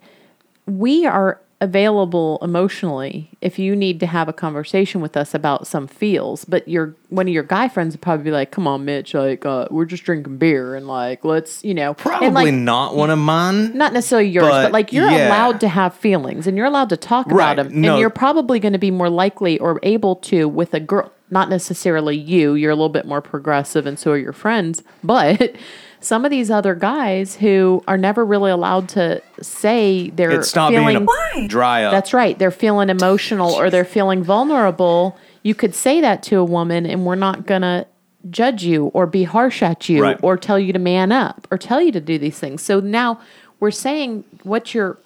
we 0.65 1.06
are 1.06 1.41
available 1.62 2.39
emotionally 2.41 3.30
if 3.39 3.60
you 3.60 3.76
need 3.76 4.00
to 4.00 4.08
have 4.08 4.28
a 4.28 4.34
conversation 4.34 5.00
with 5.00 5.15
us 5.15 5.34
about 5.36 5.67
some 5.67 5.88
feels 5.88 6.43
but 6.43 6.67
your 6.67 6.95
one 7.10 7.28
of 7.28 7.34
your 7.34 7.43
guy 7.43 7.69
friends 7.69 7.93
would 7.93 8.02
probably 8.02 8.24
be 8.26 8.32
like 8.32 8.50
come 8.52 8.67
on 8.67 8.84
mitch 8.84 9.13
like 9.13 9.45
uh, 9.45 9.67
we're 9.69 9.86
just 9.86 10.04
drinking 10.04 10.38
beer 10.38 10.76
and 10.76 10.88
like 10.88 11.24
let's 11.24 11.63
you 11.63 11.74
know 11.76 11.93
Probably 11.93 12.30
like 12.30 12.54
not 12.54 12.95
one 12.95 13.12
of 13.12 13.19
mine. 13.19 13.78
not 13.78 13.93
necessarily 13.93 14.28
yours, 14.30 14.47
but, 14.50 14.63
But, 14.63 14.71
like 14.71 14.91
you're 14.91 15.10
yeah. 15.10 15.28
allowed 15.28 15.60
to 15.62 15.67
have 15.69 15.93
feelings 15.93 16.47
and 16.47 16.58
you're 16.58 16.65
allowed 16.65 16.89
to 16.89 16.97
talk 16.97 17.28
Right, 17.28 17.54
about 17.54 17.69
them. 17.69 17.80
no. 17.82 17.91
And 17.93 18.00
you're 18.02 18.10
probably 18.10 18.60
going 18.60 18.74
to 18.74 18.80
be 18.80 18.89
more 18.91 19.10
likely 19.10 19.60
or 19.60 19.80
able 19.84 20.15
to 20.17 20.47
with 20.50 20.74
a 20.74 20.80
girl, 20.80 21.12
not 21.30 21.50
necessarily 21.50 22.17
you. 22.17 22.56
You're 22.56 22.71
a 22.71 22.76
little 22.76 22.89
bit 22.89 23.06
more 23.06 23.21
progressive 23.21 23.86
and 23.86 24.00
so 24.00 24.12
are 24.12 24.17
your 24.17 24.34
friends. 24.34 24.82
But 25.04 25.56
some 26.02 26.26
of 26.26 26.32
these 26.32 26.50
other 26.52 26.76
guys 26.76 27.36
who 27.36 27.84
are 27.88 27.98
never 27.98 28.26
really 28.26 28.52
allowed 28.52 28.90
to 28.90 29.22
say 29.42 30.10
they're 30.10 30.32
It's 30.32 30.56
not 30.56 30.72
feeling. 30.72 31.08
being 31.34 31.46
a 31.46 31.48
dry 31.48 31.84
up. 31.84 31.92
That's 31.92 32.14
right. 32.14 32.38
They're 32.38 32.52
feeling 32.52 32.90
emotional 32.90 33.52
or 33.52 33.70
they're 33.70 33.86
feeling 33.86 34.24
vulnerable. 34.24 35.18
You 35.44 35.56
could 35.56 35.74
say 35.76 36.02
that 36.02 36.24
to 36.24 36.38
a 36.38 36.44
woman, 36.44 36.86
and 36.86 37.06
we're 37.06 37.16
not 37.16 37.46
going 37.46 37.62
to 37.62 37.86
judge 38.30 38.64
you 38.64 38.88
or 38.88 39.08
be 39.08 39.24
harsh 39.24 39.64
at 39.64 39.90
you 39.90 40.02
Right. 40.04 40.20
or 40.22 40.38
tell 40.38 40.60
you 40.60 40.74
to 40.74 40.80
man 40.80 41.12
up 41.12 41.48
or 41.50 41.58
tell 41.58 41.82
you 41.82 41.92
to 41.92 42.02
do 42.02 42.18
these 42.20 42.38
things. 42.38 42.62
So 42.62 42.80
now 42.80 43.20
we're 43.60 43.72
saying 43.72 44.24
what 44.44 44.74
you're 44.74 44.98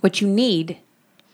what 0.00 0.20
you 0.20 0.26
need 0.26 0.78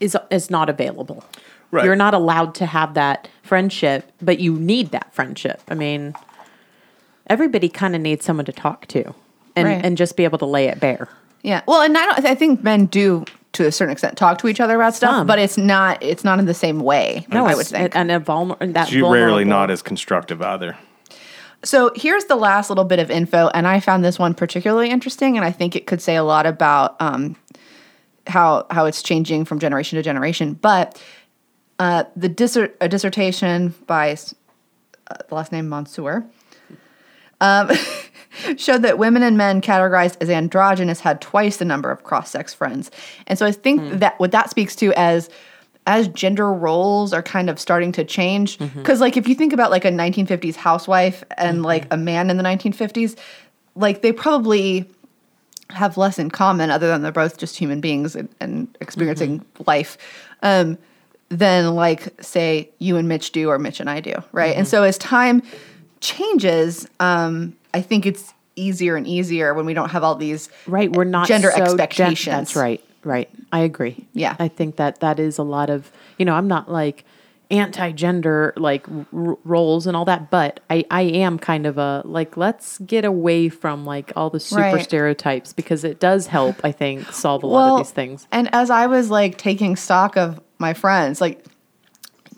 is 0.00 0.16
is 0.30 0.50
not 0.50 0.68
available. 0.68 1.24
Right. 1.70 1.84
You're 1.84 1.96
not 1.96 2.12
allowed 2.14 2.54
to 2.56 2.66
have 2.66 2.94
that 2.94 3.28
friendship, 3.42 4.10
but 4.22 4.38
you 4.40 4.54
need 4.54 4.90
that 4.90 5.12
friendship. 5.14 5.60
I 5.68 5.74
mean, 5.74 6.14
everybody 7.28 7.68
kind 7.68 7.94
of 7.94 8.00
needs 8.00 8.24
someone 8.24 8.46
to 8.46 8.52
talk 8.52 8.86
to 8.88 9.14
and 9.56 9.66
Right. 9.68 9.84
and 9.84 9.96
just 9.96 10.16
be 10.16 10.24
able 10.24 10.38
to 10.38 10.46
lay 10.46 10.66
it 10.68 10.80
bare. 10.80 11.08
Yeah. 11.42 11.62
Well, 11.66 11.82
and 11.82 11.96
I 11.96 12.04
don't. 12.06 12.24
I 12.26 12.34
think 12.34 12.62
men 12.64 12.86
do 12.86 13.24
to 13.52 13.66
a 13.66 13.72
certain 13.72 13.92
extent 13.92 14.16
talk 14.18 14.38
to 14.38 14.48
each 14.48 14.60
other 14.60 14.76
about 14.76 14.94
stuff, 14.94 15.12
Some. 15.14 15.26
but 15.26 15.38
it's 15.38 15.56
not. 15.56 16.02
It's 16.02 16.24
not 16.24 16.38
in 16.38 16.46
the 16.46 16.54
same 16.54 16.80
way. 16.80 17.26
No, 17.30 17.46
I 17.46 17.54
would 17.54 17.66
it's- 17.66 17.70
think. 17.70 17.96
and 17.96 18.10
a 18.10 18.20
vulner- 18.20 18.72
that 18.74 18.90
You 18.92 19.10
rarely 19.12 19.44
not 19.44 19.70
as 19.70 19.80
constructive 19.82 20.42
either. 20.42 20.76
So 21.64 21.90
here's 21.96 22.26
the 22.26 22.36
last 22.36 22.70
little 22.70 22.84
bit 22.84 23.00
of 23.00 23.10
info, 23.10 23.48
and 23.52 23.66
I 23.66 23.80
found 23.80 24.04
this 24.04 24.16
one 24.18 24.32
particularly 24.34 24.90
interesting, 24.90 25.36
and 25.36 25.44
I 25.44 25.50
think 25.50 25.74
it 25.74 25.86
could 25.86 26.00
say 26.00 26.14
a 26.14 26.22
lot 26.22 26.46
about 26.46 26.94
um, 27.00 27.34
how 28.26 28.66
how 28.70 28.84
it's 28.86 29.02
changing 29.02 29.44
from 29.44 29.58
generation 29.58 29.96
to 29.96 30.02
generation. 30.02 30.54
But 30.54 31.02
uh, 31.80 32.04
the 32.16 32.28
dissert, 32.28 32.76
a 32.80 32.88
dissertation 32.88 33.74
by 33.86 34.12
uh, 34.12 35.16
the 35.28 35.34
last 35.34 35.50
name 35.52 35.68
Mansour 35.68 36.24
um, 37.40 37.70
showed 38.56 38.82
that 38.82 38.98
women 38.98 39.22
and 39.22 39.36
men 39.36 39.60
categorized 39.60 40.16
as 40.20 40.30
androgynous 40.30 41.00
had 41.00 41.20
twice 41.20 41.56
the 41.56 41.64
number 41.64 41.90
of 41.90 42.04
cross-sex 42.04 42.54
friends, 42.54 42.90
and 43.26 43.38
so 43.38 43.46
I 43.46 43.52
think 43.52 43.80
hmm. 43.80 43.98
that 43.98 44.18
what 44.18 44.32
that 44.32 44.50
speaks 44.50 44.76
to 44.76 44.92
as 44.94 45.28
as 45.86 46.06
gender 46.08 46.52
roles 46.52 47.14
are 47.14 47.22
kind 47.22 47.48
of 47.48 47.58
starting 47.58 47.92
to 47.92 48.04
change. 48.04 48.58
Mm-hmm. 48.58 48.78
Because 48.78 49.00
like 49.00 49.16
if 49.16 49.26
you 49.26 49.34
think 49.34 49.54
about 49.54 49.70
like 49.70 49.86
a 49.86 49.90
1950s 49.90 50.54
housewife 50.54 51.24
and 51.38 51.56
mm-hmm. 51.56 51.64
like 51.64 51.86
a 51.90 51.96
man 51.96 52.28
in 52.28 52.36
the 52.36 52.42
1950s 52.42 53.16
like 53.74 54.02
they 54.02 54.12
probably 54.12 54.86
have 55.70 55.96
less 55.96 56.18
in 56.18 56.30
common 56.30 56.70
other 56.70 56.88
than 56.88 57.02
they're 57.02 57.12
both 57.12 57.38
just 57.38 57.56
human 57.56 57.80
beings 57.80 58.16
and, 58.16 58.28
and 58.40 58.76
experiencing 58.80 59.40
mm-hmm. 59.40 59.62
life 59.66 59.96
um, 60.42 60.76
than 61.30 61.74
like 61.74 62.22
say 62.22 62.68
you 62.78 62.96
and 62.96 63.08
mitch 63.08 63.32
do 63.32 63.48
or 63.48 63.58
mitch 63.58 63.80
and 63.80 63.88
i 63.88 64.00
do 64.00 64.14
right? 64.32 64.56
And 64.56 64.66
so 64.66 64.82
as 64.82 64.98
time 64.98 65.42
changes 66.00 66.88
um, 67.00 67.56
i 67.74 67.80
think 67.80 68.06
it's 68.06 68.32
easier 68.56 68.96
and 68.96 69.06
easier 69.06 69.54
when 69.54 69.66
we 69.66 69.74
don't 69.74 69.90
have 69.90 70.02
all 70.02 70.14
these 70.16 70.48
right 70.66 70.92
we're 70.92 71.04
not 71.04 71.28
gender 71.28 71.50
so 71.50 71.56
gen- 71.58 71.64
expectations. 71.66 72.26
That's 72.34 72.56
right 72.56 72.82
right. 73.04 73.30
I 73.52 73.60
agree. 73.60 74.06
Yeah. 74.12 74.34
i 74.38 74.48
think 74.48 74.76
that 74.76 75.00
that 75.00 75.18
is 75.20 75.38
a 75.38 75.42
lot 75.44 75.70
of 75.70 75.90
you 76.18 76.24
know 76.24 76.34
i'm 76.34 76.48
not 76.48 76.70
like 76.70 77.04
anti-gender 77.50 78.52
like 78.56 78.86
r- 78.88 79.36
roles 79.44 79.86
and 79.86 79.96
all 79.96 80.04
that 80.04 80.30
but 80.30 80.60
i 80.70 80.84
i 80.90 81.02
am 81.02 81.38
kind 81.38 81.66
of 81.66 81.78
a 81.78 82.02
like 82.04 82.36
let's 82.36 82.78
get 82.78 83.04
away 83.04 83.48
from 83.48 83.84
like 83.86 84.12
all 84.16 84.30
the 84.30 84.40
super 84.40 84.60
Right. 84.62 84.84
stereotypes 84.84 85.52
because 85.52 85.84
it 85.84 85.98
does 86.00 86.26
help 86.26 86.56
i 86.64 86.72
think 86.72 87.10
solve 87.12 87.42
a 87.42 87.46
lot 87.46 87.72
of 87.72 87.78
these 87.86 87.90
things. 87.92 88.26
And 88.32 88.48
as 88.54 88.70
I 88.70 88.86
was 88.86 89.10
like 89.10 89.38
taking 89.38 89.76
stock 89.76 90.16
of 90.16 90.40
my 90.58 90.74
friends, 90.74 91.20
like 91.20 91.44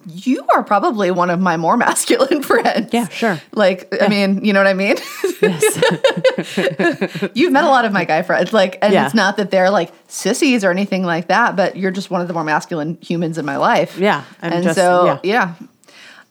you 0.07 0.45
are 0.55 0.63
probably 0.63 1.11
one 1.11 1.31
of 1.31 1.41
my 1.41 1.57
more 1.57 1.77
masculine 1.77 2.43
friends. 2.51 2.91
Yeah, 2.93 3.09
sure. 3.09 3.41
Like, 3.53 3.93
I 4.03 4.09
mean, 4.09 4.45
you 4.45 4.53
know 4.53 4.61
what 4.61 4.67
I 4.67 4.75
mean? 4.75 4.97
Yes. 5.43 7.31
You've 7.35 7.53
met 7.53 7.65
a 7.65 7.69
lot 7.69 7.85
of 7.85 7.93
my 7.93 8.05
guy 8.05 8.23
friends. 8.23 8.53
Like, 8.53 8.79
and 8.83 8.93
Yeah. 8.93 9.07
it's 9.07 9.15
not 9.15 9.37
that 9.37 9.51
they're 9.51 9.71
like 9.71 9.93
sissies 10.09 10.65
or 10.65 10.71
anything 10.71 11.05
like 11.05 11.29
that, 11.29 11.57
but 11.57 11.77
you're 11.77 11.91
just 11.91 12.11
one 12.11 12.21
of 12.21 12.29
the 12.29 12.35
more 12.35 12.45
masculine 12.45 12.99
humans 13.01 13.39
in 13.39 13.45
my 13.45 13.57
life. 13.57 13.99
Yeah, 13.99 14.25
I'm 14.43 14.53
and 14.53 14.65
just- 14.65 14.77
so, 14.77 15.21
yeah. 15.23 15.55
yeah. 15.59 15.67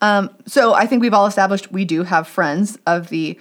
Um, 0.02 0.30
so 0.46 0.74
I 0.74 0.86
think 0.86 1.02
we've 1.02 1.14
all 1.14 1.26
established 1.26 1.72
we 1.72 1.84
do 1.86 2.04
have 2.04 2.28
friends 2.28 2.78
of 2.88 3.10
the 3.10 3.38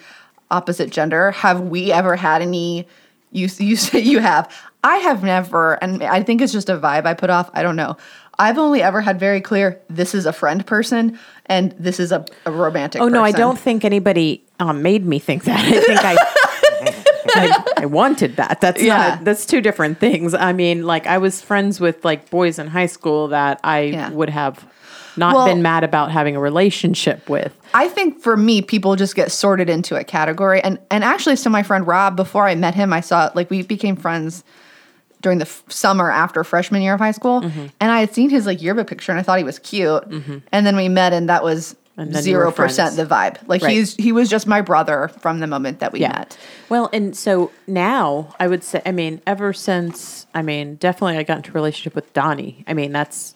opposite 0.51 0.91
gender. 0.91 1.31
Have 1.31 1.61
we 1.61 1.93
ever 1.93 2.17
had 2.17 2.43
any? 2.43 2.87
You 3.31 3.49
you 3.59 3.77
say 3.77 4.01
you 4.01 4.19
have. 4.21 4.53
I 4.83 4.97
have 4.99 5.23
never, 5.23 5.75
and 5.83 6.03
I 6.03 6.23
think 6.23 6.41
it's 6.41 6.53
just 6.53 6.69
a 6.69 6.77
vibe 6.77 7.05
I 7.07 7.15
put 7.15 7.31
off. 7.31 7.51
I 7.53 7.63
don't 7.63 7.77
know. 7.77 7.97
I've 8.39 8.59
only 8.59 8.83
ever 8.83 9.01
had 9.01 9.19
very 9.19 9.41
clear 9.41 9.81
this 9.89 10.15
is 10.15 10.25
a 10.27 10.33
friend 10.33 10.65
person 10.67 11.19
and 11.47 11.73
this 11.73 11.99
is 11.99 12.13
a, 12.13 12.25
a 12.47 12.53
romantic. 12.53 13.01
Oh 13.03 13.09
no, 13.09 13.25
I 13.25 13.33
don't 13.33 13.59
think 13.59 13.85
anybody 13.85 14.45
um, 14.61 14.83
made 14.83 15.05
me 15.05 15.19
think 15.19 15.45
that. 15.45 15.59
I 15.59 15.81
think 15.81 16.01
I, 16.05 16.17
I, 17.35 17.73
I 17.83 17.87
wanted 17.87 18.37
that. 18.37 18.61
That's 18.61 18.83
Yeah. 18.83 18.97
not. 19.17 19.25
That's 19.25 19.45
two 19.47 19.61
different 19.61 19.99
things. 19.99 20.35
I 20.35 20.53
mean, 20.53 20.85
like 20.87 21.07
I 21.07 21.19
was 21.19 21.41
friends 21.41 21.81
with 21.81 22.05
like 22.05 22.31
boys 22.31 22.59
in 22.59 22.69
high 22.69 22.87
school 22.87 23.29
that 23.29 23.61
I 23.65 23.81
Yeah. 23.81 24.11
would 24.11 24.31
have 24.31 24.65
not 25.17 25.35
Well- 25.35 25.47
been 25.47 25.63
mad 25.63 25.83
about 25.83 26.13
having 26.13 26.37
a 26.37 26.41
relationship 26.41 27.29
with. 27.29 27.53
I 27.75 27.89
think 27.89 28.21
for 28.21 28.37
me, 28.37 28.63
people 28.63 28.95
just 28.95 29.17
get 29.17 29.33
sorted 29.33 29.69
into 29.69 29.97
a 29.97 30.05
category. 30.05 30.61
And 30.63 30.79
and 30.91 31.03
actually, 31.03 31.37
so 31.37 31.51
my 31.51 31.63
friend 31.65 31.87
Rob, 31.87 32.15
before 32.17 32.47
I 32.47 32.55
met 32.55 32.75
him, 32.77 32.93
I 32.93 33.01
saw 33.01 33.31
like 33.35 33.51
we 33.51 33.63
became 33.63 33.97
friends 33.97 34.45
during 35.21 35.39
the 35.39 35.47
f- 35.47 35.65
summer 35.69 36.11
after 36.11 36.45
freshman 36.45 36.83
year 36.83 36.95
of 36.95 37.01
high 37.01 37.11
school, 37.13 37.41
Mm-hmm. 37.43 37.67
and 37.81 37.91
I 37.93 38.01
had 38.01 38.15
seen 38.15 38.31
his 38.31 38.47
like 38.47 38.63
yearbook 38.63 38.87
picture, 38.89 39.13
and 39.13 39.19
I 39.19 39.23
thought 39.23 39.39
he 39.39 39.45
was 39.45 39.59
cute. 39.59 40.05
And 40.53 40.67
then 40.67 40.77
we 40.77 40.89
met, 40.89 41.13
and 41.13 41.29
that 41.29 41.43
was 41.43 41.75
And 41.97 42.15
then 42.15 42.25
you 42.25 42.37
were 42.37 42.43
zero 42.45 42.53
percent 42.53 42.97
the 42.97 43.05
vibe. 43.05 43.39
Like 43.49 43.63
Right. 43.63 43.73
he's 43.73 43.95
he 43.97 44.13
was 44.13 44.29
just 44.29 44.47
my 44.47 44.61
brother 44.61 45.09
from 45.21 45.41
the 45.41 45.47
moment 45.49 45.81
that 45.81 45.93
we 45.93 46.01
Yeah. 46.01 46.13
met. 46.13 46.39
Well, 46.69 46.89
and 46.93 47.17
so 47.17 47.51
now 47.67 48.35
I 48.39 48.47
would 48.47 48.63
say, 48.63 48.81
I 48.87 48.93
mean, 48.93 49.21
ever 49.27 49.53
since, 49.53 50.27
I 50.35 50.43
mean, 50.43 50.77
definitely 50.77 51.17
I 51.17 51.25
got 51.25 51.39
into 51.39 51.51
a 51.51 51.55
relationship 51.55 51.95
with 51.97 52.13
Donnie. 52.13 52.63
I 52.69 52.75
mean, 52.75 52.93
that's 52.93 53.35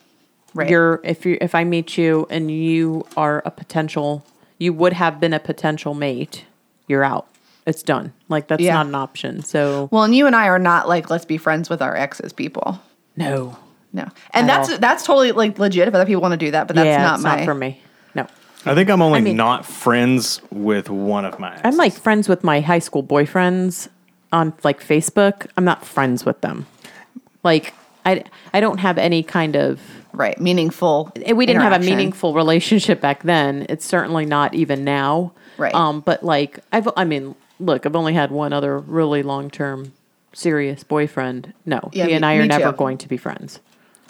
Right. 0.54 0.68
you're 0.70 1.00
if 1.02 1.24
you 1.26 1.36
if 1.40 1.54
I 1.54 1.64
meet 1.64 1.96
you 1.98 2.26
and 2.30 2.50
you 2.50 3.06
are 3.16 3.42
a 3.44 3.50
potential, 3.50 4.24
you 4.58 4.72
would 4.72 4.92
have 4.92 5.18
been 5.18 5.32
a 5.32 5.40
potential 5.40 5.94
mate. 5.94 6.44
You're 6.86 7.02
out. 7.02 7.26
It's 7.66 7.82
done. 7.82 8.12
Like 8.28 8.48
that's 8.48 8.62
Yeah. 8.62 8.74
not 8.74 8.86
an 8.86 8.94
option. 8.94 9.42
So 9.42 9.88
Well, 9.92 10.02
and 10.04 10.14
you 10.14 10.26
and 10.26 10.34
I 10.34 10.48
are 10.48 10.58
not 10.58 10.88
like 10.88 11.10
let's 11.10 11.24
be 11.24 11.36
friends 11.38 11.70
with 11.70 11.80
our 11.82 11.96
exes 11.96 12.32
people. 12.32 12.80
no, 13.16 13.56
No, 13.92 14.08
and 14.32 14.48
that's 14.48 14.70
all. 14.70 14.78
that's 14.78 15.04
totally 15.04 15.32
like 15.32 15.58
legit 15.58 15.86
if 15.88 15.94
other 15.94 16.06
people 16.06 16.22
want 16.22 16.32
to 16.32 16.38
do 16.38 16.50
that, 16.52 16.66
but 16.66 16.76
that's 16.76 16.86
yeah, 16.86 17.02
not 17.02 17.14
it's 17.16 17.24
my. 17.24 17.36
not 17.36 17.44
for 17.44 17.54
me. 17.54 17.80
No, 18.14 18.26
I 18.66 18.74
think 18.74 18.88
I'm 18.90 19.02
only 19.02 19.18
I 19.18 19.22
mean- 19.22 19.36
not 19.36 19.64
friends 19.66 20.40
with 20.50 20.88
one 20.90 21.24
of 21.24 21.38
my. 21.38 21.60
I'm 21.62 21.76
like 21.76 21.92
friends 21.92 22.28
with 22.28 22.42
my 22.42 22.60
high 22.60 22.78
school 22.80 23.02
boyfriends 23.02 23.88
on 24.32 24.54
like 24.64 24.82
Facebook. 24.82 25.46
I'm 25.56 25.64
not 25.64 25.84
friends 25.84 26.24
with 26.24 26.40
them. 26.40 26.66
Like 27.44 27.74
I 28.04 28.24
I 28.52 28.60
don't 28.60 28.78
have 28.78 28.98
any 28.98 29.22
kind 29.22 29.56
of 29.56 29.80
Right, 30.14 30.38
meaningful. 30.38 31.10
We 31.34 31.46
didn't 31.46 31.62
have 31.62 31.72
a 31.72 31.78
meaningful 31.82 32.34
relationship 32.34 33.00
back 33.00 33.22
then. 33.22 33.64
It's 33.70 33.86
certainly 33.86 34.26
not 34.26 34.52
even 34.52 34.84
now. 34.84 35.32
Right. 35.56 35.74
Um, 35.74 36.00
but 36.00 36.22
like 36.22 36.58
I've 36.70 36.86
I 36.98 37.04
mean, 37.04 37.34
look, 37.64 37.86
I've 37.86 37.96
only 37.96 38.14
had 38.14 38.30
one 38.30 38.52
other 38.52 38.78
really 38.78 39.22
long 39.22 39.50
term 39.50 39.92
serious 40.32 40.82
boyfriend. 40.84 41.52
No. 41.66 41.90
Yeah, 41.92 42.04
he 42.04 42.10
me- 42.10 42.14
and 42.16 42.26
I 42.26 42.36
are 42.36 42.46
never 42.46 42.72
too. 42.72 42.76
going 42.76 42.98
to 42.98 43.08
be 43.08 43.16
friends. 43.16 43.60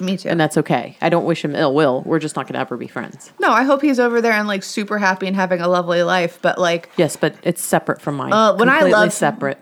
Me 0.01 0.17
too. 0.17 0.29
And 0.29 0.41
that's 0.41 0.57
okay. 0.57 0.97
I 1.01 1.09
don't 1.11 1.25
wish 1.25 1.45
him 1.45 1.55
ill 1.55 1.75
will. 1.75 2.03
We're 2.07 2.19
just 2.19 2.35
not 2.35 2.47
gonna 2.49 2.59
ever 2.59 2.77
be 2.77 2.89
friends. 2.89 3.31
no, 3.39 3.51
I 3.51 3.63
hope 3.63 3.83
he's 3.83 4.01
over 4.01 4.21
there 4.21 4.33
and 4.33 4.49
like 4.49 4.63
super 4.63 4.99
happy 4.99 5.27
and 5.27 5.37
having 5.37 5.61
a 5.61 5.69
lovely 5.69 6.03
life. 6.03 6.39
But 6.43 6.59
like, 6.59 6.91
Yes, 6.97 7.17
but 7.17 7.35
it's 7.43 7.63
separate 7.63 8.01
from 8.01 8.17
mine. 8.17 8.33
Uh, 8.33 8.55
when 8.57 8.69
I 8.69 8.83
love- 8.83 9.13
separate. 9.13 9.59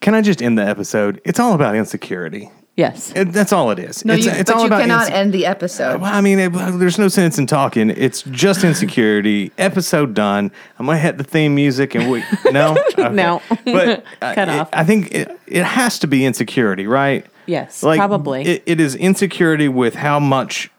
Can 0.00 0.14
I 0.14 0.20
just 0.22 0.42
end 0.42 0.58
the 0.58 0.62
episode? 0.66 1.20
It's 1.24 1.40
all 1.40 1.54
about 1.54 1.74
insecurity. 1.74 2.50
Yes. 2.76 3.10
It, 3.16 3.32
that's 3.32 3.54
all 3.54 3.70
it 3.70 3.78
is. 3.78 4.04
no, 4.04 4.12
it's, 4.12 4.26
you, 4.26 4.30
it's 4.32 4.50
but 4.50 4.54
all 4.56 4.60
you 4.60 4.66
about 4.66 4.82
cannot 4.82 5.08
inse- 5.08 5.12
end 5.12 5.32
the 5.32 5.46
episode. 5.46 5.98
Well, 6.00 6.12
I 6.12 6.20
mean, 6.20 6.38
it, 6.38 6.50
there's 6.50 6.98
no 6.98 7.08
sense 7.08 7.38
in 7.38 7.46
talking. 7.46 7.88
It's 7.88 8.20
just 8.24 8.64
insecurity. 8.64 9.50
Episode 9.56 10.12
done. 10.12 10.52
I'm 10.78 10.84
gonna 10.84 10.98
hit 10.98 11.16
the 11.16 11.24
theme 11.24 11.54
music 11.54 11.94
and 11.94 12.10
we 12.10 12.22
no, 12.52 12.76
Okay. 12.92 13.08
No. 13.08 13.40
But 13.64 14.04
uh, 14.22 14.34
Cut 14.34 14.48
it- 14.48 14.60
off. 14.60 14.68
I 14.74 14.84
think 14.84 15.14
it, 15.14 15.38
it 15.46 15.64
has 15.64 15.98
to 16.00 16.06
be 16.06 16.26
insecurity, 16.26 16.86
right? 16.86 17.24
Yes, 17.46 17.80
probably. 17.80 18.42
It, 18.42 18.62
it 18.66 18.80
is 18.80 18.94
insecurity 18.94 19.68
with 19.68 19.94
how 19.94 20.20
much 20.20 20.70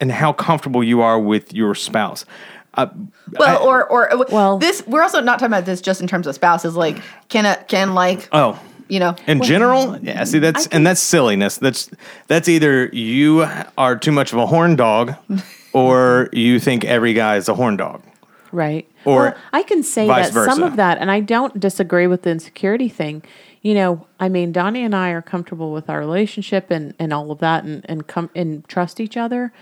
and 0.00 0.12
how 0.12 0.32
comfortable 0.32 0.84
you 0.84 1.00
are 1.00 1.18
with 1.18 1.52
your 1.52 1.74
spouse. 1.74 2.24
Uh, 2.74 2.86
well, 3.38 3.58
I- 3.58 3.64
or 3.64 3.84
or 3.88 4.08
Well- 4.12 4.26
well, 4.30 4.58
this 4.58 4.86
we're 4.86 5.02
also 5.02 5.20
not 5.20 5.40
talking 5.40 5.52
about 5.52 5.64
this 5.66 5.80
just 5.80 6.00
in 6.00 6.06
terms 6.06 6.28
of 6.28 6.34
spouses. 6.36 6.76
Like, 6.76 6.98
can 7.28 7.44
a 7.44 7.56
can 7.64 7.94
like 7.94 8.28
oh, 8.32 8.60
you 8.88 9.00
know 9.00 9.16
In 9.26 9.42
general, 9.42 9.98
yeah. 9.98 10.24
See, 10.24 10.38
that's 10.38 10.66
and 10.68 10.86
that's 10.86 11.00
silliness. 11.00 11.58
That's 11.58 11.90
that's 12.26 12.48
either 12.48 12.86
you 12.86 13.46
are 13.78 13.96
too 13.96 14.12
much 14.12 14.32
of 14.32 14.38
a 14.38 14.46
horn 14.46 14.76
dog, 14.76 15.14
or 15.72 16.28
you 16.32 16.58
think 16.60 16.84
every 16.84 17.12
guy 17.12 17.36
is 17.36 17.48
a 17.48 17.54
horn 17.54 17.76
dog. 17.76 18.02
Right. 18.52 18.86
Or 19.04 19.22
well, 19.22 19.34
I 19.52 19.62
can 19.62 19.82
say 19.82 20.06
that 20.06 20.32
some 20.32 20.62
of 20.62 20.76
that, 20.76 20.98
and 20.98 21.10
I 21.10 21.20
don't 21.20 21.58
disagree 21.58 22.06
with 22.06 22.22
the 22.22 22.30
insecurity 22.30 22.88
thing. 22.88 23.22
You 23.62 23.74
know, 23.74 24.06
I 24.20 24.28
mean, 24.28 24.52
Donnie 24.52 24.84
and 24.84 24.94
I 24.94 25.10
are 25.10 25.22
comfortable 25.22 25.72
with 25.72 25.88
our 25.88 26.00
relationship 26.00 26.70
and, 26.70 26.94
and 26.98 27.12
all 27.12 27.30
of 27.30 27.38
that 27.38 27.64
and, 27.64 27.86
and 27.88 28.06
come 28.06 28.28
and 28.34 28.66
trust 28.68 29.00
each 29.00 29.16
other. 29.16 29.52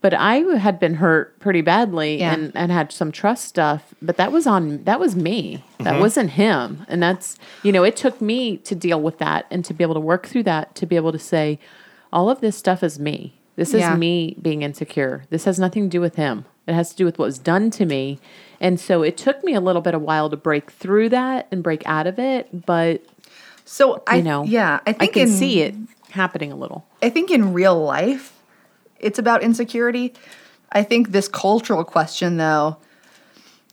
But 0.00 0.14
I 0.14 0.36
had 0.58 0.78
been 0.78 0.94
hurt 0.94 1.38
pretty 1.40 1.60
badly 1.60 2.20
Yeah. 2.20 2.34
and, 2.34 2.52
and 2.54 2.70
had 2.70 2.92
some 2.92 3.10
trust 3.10 3.46
stuff. 3.46 3.94
But 4.00 4.16
that 4.16 4.30
was 4.30 4.46
on 4.46 4.84
that 4.84 5.00
was 5.00 5.16
me. 5.16 5.64
That 5.78 5.92
Mm-hmm. 5.94 6.00
wasn't 6.00 6.30
him. 6.30 6.86
And 6.88 7.02
that's 7.02 7.36
you 7.64 7.72
know, 7.72 7.82
it 7.84 7.96
took 7.96 8.20
me 8.20 8.58
to 8.58 8.74
deal 8.74 9.00
with 9.00 9.18
that 9.18 9.46
and 9.50 9.64
to 9.64 9.74
be 9.74 9.82
able 9.82 9.94
to 9.94 10.00
work 10.00 10.26
through 10.26 10.44
that, 10.44 10.74
to 10.76 10.86
be 10.86 10.96
able 10.96 11.10
to 11.12 11.18
say, 11.18 11.58
all 12.12 12.30
of 12.30 12.40
this 12.40 12.56
stuff 12.56 12.82
is 12.82 12.98
me. 12.98 13.34
This 13.56 13.74
is 13.74 13.80
Yeah. 13.80 13.96
me 13.96 14.36
being 14.40 14.62
insecure. 14.62 15.24
This 15.30 15.44
has 15.46 15.58
nothing 15.58 15.84
to 15.84 15.88
do 15.88 16.00
with 16.00 16.14
him. 16.14 16.44
It 16.68 16.74
has 16.74 16.90
to 16.90 16.96
do 16.96 17.04
with 17.04 17.18
what 17.18 17.24
was 17.26 17.38
done 17.40 17.70
to 17.72 17.84
me. 17.86 18.20
And 18.60 18.78
so 18.78 19.02
it 19.02 19.16
took 19.16 19.42
me 19.42 19.54
a 19.54 19.60
little 19.60 19.82
bit 19.82 19.94
of 19.94 20.02
while 20.02 20.30
to 20.30 20.36
break 20.36 20.70
through 20.70 21.08
that 21.08 21.48
and 21.50 21.62
break 21.62 21.82
out 21.86 22.06
of 22.06 22.18
it. 22.20 22.66
But 22.66 23.02
So 23.64 24.02
I 24.06 24.16
you 24.18 24.22
know, 24.22 24.44
yeah, 24.44 24.78
I 24.86 24.90
I 24.90 24.92
think 24.92 25.14
can 25.14 25.22
in, 25.22 25.28
see 25.28 25.60
it 25.62 25.74
happening 26.10 26.52
a 26.52 26.56
little. 26.56 26.86
I 27.02 27.10
think 27.10 27.30
in 27.32 27.52
real 27.52 27.82
life, 27.82 28.32
it's 29.00 29.18
about 29.18 29.42
insecurity. 29.42 30.14
I 30.72 30.82
think 30.82 31.10
this 31.12 31.28
cultural 31.28 31.84
question 31.84 32.36
though. 32.36 32.76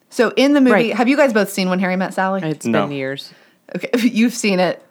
So 0.10 0.32
in 0.38 0.54
the 0.54 0.62
movie, 0.62 0.72
Right. 0.72 0.94
have 0.94 1.08
you 1.10 1.18
guys 1.18 1.34
both 1.34 1.50
seen 1.50 1.70
When 1.70 1.80
Harry 1.80 1.96
Met 1.98 2.14
Sally? 2.14 2.42
It's 2.44 2.66
No. 2.66 2.84
been 2.84 2.92
years. 2.96 3.32
Okay, 3.76 3.90
you've 4.08 4.34
seen 4.34 4.60
it. 4.60 4.82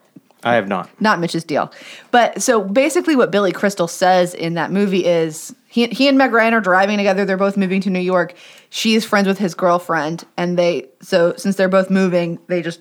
I 0.46 0.56
have 0.56 0.68
not. 0.68 0.90
not 1.00 1.20
Mitch's 1.20 1.44
deal. 1.44 1.72
But 2.10 2.42
so 2.42 2.60
basically, 2.62 3.16
what 3.16 3.30
Billy 3.30 3.50
Crystal 3.52 3.88
says 3.88 4.34
in 4.34 4.54
that 4.54 4.70
movie 4.70 5.06
is 5.06 5.54
he, 5.68 5.86
he 5.86 6.06
and 6.06 6.18
Meg 6.18 6.32
Ryan 6.32 6.52
are 6.52 6.60
driving 6.60 6.98
together. 6.98 7.24
They're 7.24 7.38
both 7.38 7.56
moving 7.56 7.80
to 7.80 7.88
New 7.90 8.00
York. 8.00 8.34
She 8.68 8.94
is 8.94 9.06
friends 9.06 9.26
with 9.26 9.38
his 9.38 9.54
girlfriend, 9.54 10.26
and 10.36 10.58
they 10.58 10.88
so 11.00 11.34
since 11.38 11.56
they're 11.56 11.70
both 11.70 11.88
moving, 11.88 12.38
they 12.48 12.60
just 12.60 12.80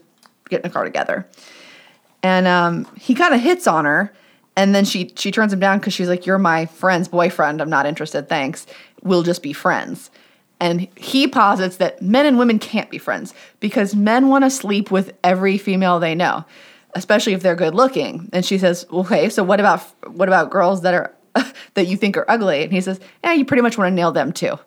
get 0.50 0.60
in 0.60 0.66
a 0.66 0.70
car 0.70 0.84
together. 0.84 1.26
And 2.22 2.48
um, 2.48 2.86
he 3.00 3.16
kind 3.16 3.34
of 3.34 3.40
hits 3.40 3.66
on 3.66 3.86
her, 3.86 4.12
and 4.56 4.76
then 4.76 4.86
she 4.86 5.12
she 5.16 5.32
turns 5.32 5.54
him 5.54 5.60
down 5.60 5.80
because 5.80 5.94
she's 5.94 6.10
like, 6.10 6.26
"You're 6.26 6.38
my 6.38 6.66
friend's 6.66 7.08
boyfriend. 7.08 7.62
I'm 7.62 7.70
not 7.70 7.86
interested. 7.86 8.30
Thanks. 8.30 8.66
We'll 9.02 9.24
just 9.24 9.44
be 9.44 9.54
friends." 9.54 10.12
And 10.60 10.88
he 10.96 11.28
posits 11.28 11.78
that 11.78 12.02
men 12.02 12.26
and 12.26 12.38
women 12.38 12.60
can't 12.60 12.90
be 12.90 12.98
friends 12.98 13.34
because 13.60 13.96
men 13.96 14.30
want 14.30 14.44
to 14.46 14.50
sleep 14.50 14.92
with 14.92 15.14
every 15.24 15.58
female 15.58 16.00
they 16.00 16.16
know, 16.16 16.46
especially 16.94 17.34
if 17.34 17.42
they're 17.42 17.56
good 17.56 17.76
looking. 17.76 18.30
And 18.32 18.46
she 18.46 18.58
says, 18.58 18.86
"Okay, 18.92 19.30
so 19.30 19.44
what 19.44 19.60
about 19.60 19.82
what 20.12 20.30
about 20.30 20.52
girls 20.52 20.82
that 20.82 20.94
are 20.94 21.14
that 21.74 21.88
you 21.88 21.98
think 21.98 22.16
are 22.16 22.30
ugly?" 22.30 22.64
And 22.64 22.72
he 22.72 22.82
says, 22.82 23.00
"Yeah, 23.24 23.34
you 23.34 23.46
pretty 23.46 23.64
much 23.64 23.78
want 23.78 23.92
to 23.92 23.96
nail 23.96 24.12
them 24.12 24.32
too." 24.32 24.60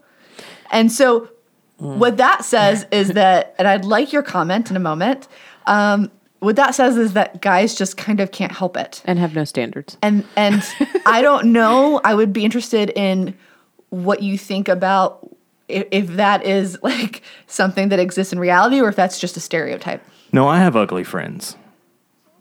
And 0.70 0.90
so, 0.90 1.30
what 1.78 2.16
that 2.16 2.44
says 2.44 2.86
is 2.90 3.10
that, 3.10 3.54
and 3.58 3.68
I'd 3.68 3.84
like 3.84 4.12
your 4.12 4.22
comment 4.22 4.70
in 4.70 4.76
a 4.76 4.80
moment. 4.80 5.28
Um, 5.66 6.10
what 6.46 6.56
that 6.56 6.74
says 6.74 6.96
is 6.96 7.12
that 7.12 7.42
guys 7.42 7.74
just 7.74 7.96
kind 7.96 8.20
of 8.20 8.30
can't 8.30 8.52
help 8.52 8.76
it 8.76 9.02
And 9.04 9.18
have 9.18 9.34
no 9.34 9.44
standards. 9.44 9.98
and 10.00 10.24
and 10.36 10.62
I 11.06 11.20
don't 11.22 11.52
know. 11.52 12.00
I 12.04 12.14
would 12.14 12.32
be 12.32 12.44
interested 12.44 12.90
in 12.96 13.34
what 13.90 14.22
you 14.22 14.38
think 14.38 14.68
about 14.68 15.28
if, 15.68 15.86
if 15.90 16.06
that 16.16 16.44
is 16.44 16.78
like 16.82 17.22
something 17.46 17.88
that 17.90 17.98
exists 17.98 18.32
in 18.32 18.38
reality 18.38 18.80
or 18.80 18.88
if 18.88 18.96
that's 18.96 19.18
just 19.20 19.36
a 19.36 19.40
stereotype. 19.40 20.02
No, 20.32 20.48
I 20.48 20.58
have 20.58 20.76
ugly 20.76 21.04
friends. 21.04 21.56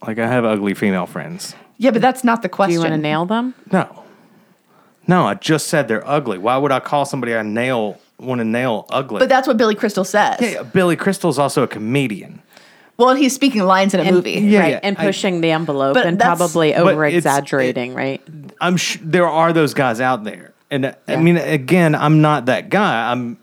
Like 0.05 0.19
I 0.19 0.27
have 0.27 0.45
ugly 0.45 0.73
female 0.73 1.05
friends. 1.05 1.55
Yeah, 1.77 1.91
but 1.91 2.01
that's 2.01 2.23
not 2.23 2.41
the 2.41 2.49
question. 2.49 2.69
Do 2.71 2.73
you 2.75 2.79
want 2.81 2.93
to 2.93 2.97
nail 3.01 3.25
them? 3.25 3.53
No. 3.71 4.03
No, 5.07 5.25
I 5.25 5.35
just 5.35 5.67
said 5.67 5.87
they're 5.87 6.07
ugly. 6.07 6.37
Why 6.37 6.57
would 6.57 6.71
I 6.71 6.79
call 6.79 7.05
somebody 7.05 7.35
I 7.35 7.41
nail 7.43 7.99
want 8.17 8.39
to 8.39 8.45
nail 8.45 8.85
ugly? 8.89 9.19
But 9.19 9.29
that's 9.29 9.47
what 9.47 9.57
Billy 9.57 9.75
Crystal 9.75 10.03
says. 10.03 10.39
Yeah, 10.41 10.63
Billy 10.63 10.95
Crystal's 10.95 11.37
also 11.37 11.63
a 11.63 11.67
comedian. 11.67 12.41
Well, 12.97 13.13
he's 13.15 13.33
speaking 13.35 13.63
lines 13.63 13.93
in 13.93 13.99
a 13.99 14.03
And- 14.03 14.15
movie. 14.15 14.31
Yeah, 14.33 14.59
right. 14.59 14.71
yeah, 14.71 14.79
and 14.83 14.97
I- 14.97 15.05
pushing 15.05 15.41
the 15.41 15.51
envelope 15.51 15.97
and 15.97 16.19
probably 16.19 16.73
over 16.75 17.05
exaggerating, 17.05 17.93
right? 17.93 18.21
I'm 18.61 18.77
sh- 18.77 18.97
there 19.01 19.27
are 19.27 19.51
those 19.53 19.73
guys 19.73 19.99
out 19.99 20.23
there, 20.23 20.53
and 20.71 20.85
uh, 20.85 20.93
I 21.07 21.17
mean, 21.17 21.37
again, 21.37 21.93
I'm 21.95 22.21
not 22.21 22.45
that 22.45 22.69
guy. 22.69 23.11
I'm, 23.11 23.37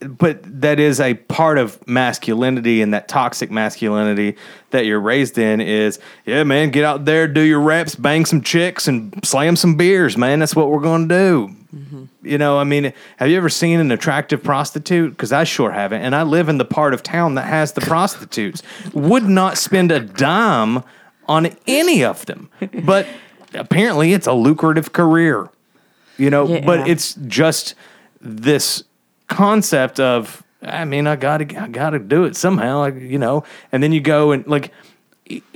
but 0.00 0.40
that 0.60 0.78
is 0.78 1.00
a 1.00 1.14
part 1.14 1.58
of 1.58 1.86
masculinity 1.86 2.82
and 2.82 2.92
that 2.92 3.08
toxic 3.08 3.50
masculinity 3.50 4.36
that 4.70 4.86
you're 4.86 5.00
raised 5.00 5.38
in. 5.38 5.60
Is 5.60 5.98
yeah, 6.26 6.44
man, 6.44 6.70
get 6.70 6.84
out 6.84 7.04
there, 7.04 7.26
do 7.28 7.40
your 7.40 7.60
reps, 7.60 7.94
bang 7.94 8.24
some 8.24 8.42
chicks, 8.42 8.88
and 8.88 9.18
slam 9.24 9.56
some 9.56 9.76
beers, 9.76 10.16
man. 10.16 10.40
That's 10.40 10.56
what 10.56 10.70
we're 10.70 10.80
going 10.80 11.08
to 11.08 11.14
do. 11.14 11.56
Mm-hmm. 11.74 12.04
You 12.22 12.38
know, 12.38 12.58
I 12.58 12.64
mean, 12.64 12.92
have 13.16 13.28
you 13.28 13.36
ever 13.36 13.48
seen 13.48 13.80
an 13.80 13.90
attractive 13.90 14.42
prostitute? 14.42 15.10
Because 15.10 15.32
I 15.32 15.44
sure 15.44 15.70
haven't. 15.72 16.02
And 16.02 16.14
I 16.14 16.22
live 16.22 16.48
in 16.48 16.58
the 16.58 16.64
part 16.64 16.94
of 16.94 17.02
town 17.02 17.34
that 17.34 17.46
has 17.46 17.72
the 17.72 17.80
prostitutes. 17.80 18.62
Would 18.92 19.24
not 19.24 19.58
spend 19.58 19.90
a 19.90 20.00
dime 20.00 20.84
on 21.26 21.56
any 21.66 22.04
of 22.04 22.26
them. 22.26 22.48
But 22.84 23.06
apparently 23.54 24.12
it's 24.12 24.26
a 24.26 24.32
lucrative 24.32 24.92
career. 24.92 25.48
You 26.16 26.30
know, 26.30 26.46
Yeah. 26.46 26.64
but 26.64 26.88
it's 26.88 27.14
just 27.26 27.74
this 28.20 28.84
concept 29.28 30.00
of 30.00 30.42
I 30.62 30.84
mean, 30.86 31.06
I 31.06 31.16
gotta 31.16 31.44
I 31.60 31.68
gotta 31.68 31.98
do 31.98 32.24
it 32.24 32.36
somehow, 32.36 32.78
like, 32.78 32.94
you 33.00 33.18
know. 33.18 33.44
And 33.72 33.82
then 33.82 33.92
you 33.92 34.00
go 34.00 34.32
and 34.32 34.46
like 34.46 34.72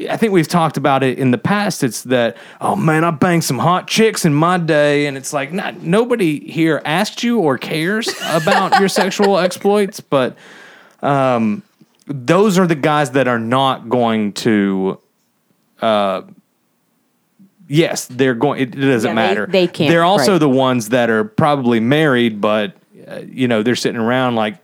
I 0.08 0.16
think 0.16 0.32
we've 0.32 0.48
talked 0.48 0.78
about 0.78 1.02
it 1.02 1.18
in 1.18 1.30
the 1.30 1.36
past. 1.38 1.84
It's 1.84 2.02
that, 2.04 2.38
oh 2.60 2.74
man, 2.74 3.04
I 3.04 3.10
banged 3.10 3.44
some 3.44 3.58
hot 3.58 3.86
chicks 3.86 4.24
in 4.24 4.32
my 4.32 4.56
day. 4.56 5.04
And 5.06 5.14
it's 5.16 5.34
like, 5.34 5.52
not, 5.52 5.82
nobody 5.82 6.50
here 6.50 6.80
asked 6.86 7.22
you 7.22 7.38
or 7.40 7.58
cares 7.58 8.08
about 8.30 8.80
your 8.80 8.88
sexual 8.88 9.36
exploits, 9.46 10.00
but 10.00 10.38
um, 11.02 11.62
those 12.06 12.58
are 12.58 12.66
the 12.66 12.74
guys 12.76 13.10
that 13.10 13.28
are 13.28 13.38
not 13.38 13.90
going 13.90 14.32
to, 14.34 14.98
uh, 15.82 16.22
yes, 17.68 18.06
they're 18.06 18.34
going, 18.34 18.62
it, 18.62 18.74
it 18.74 18.80
doesn't 18.80 19.08
Yeah, 19.10 19.14
they- 19.22 19.28
matter. 19.28 19.46
they 19.50 19.66
can't, 19.66 19.90
They're 19.90 20.02
also 20.02 20.32
right. 20.32 20.38
the 20.38 20.48
ones 20.48 20.88
that 20.88 21.10
are 21.10 21.24
probably 21.24 21.78
married, 21.78 22.40
but, 22.40 22.74
uh, 23.08 23.20
you 23.26 23.48
know, 23.48 23.62
they're 23.62 23.76
sitting 23.76 24.00
around 24.00 24.34
like, 24.34 24.56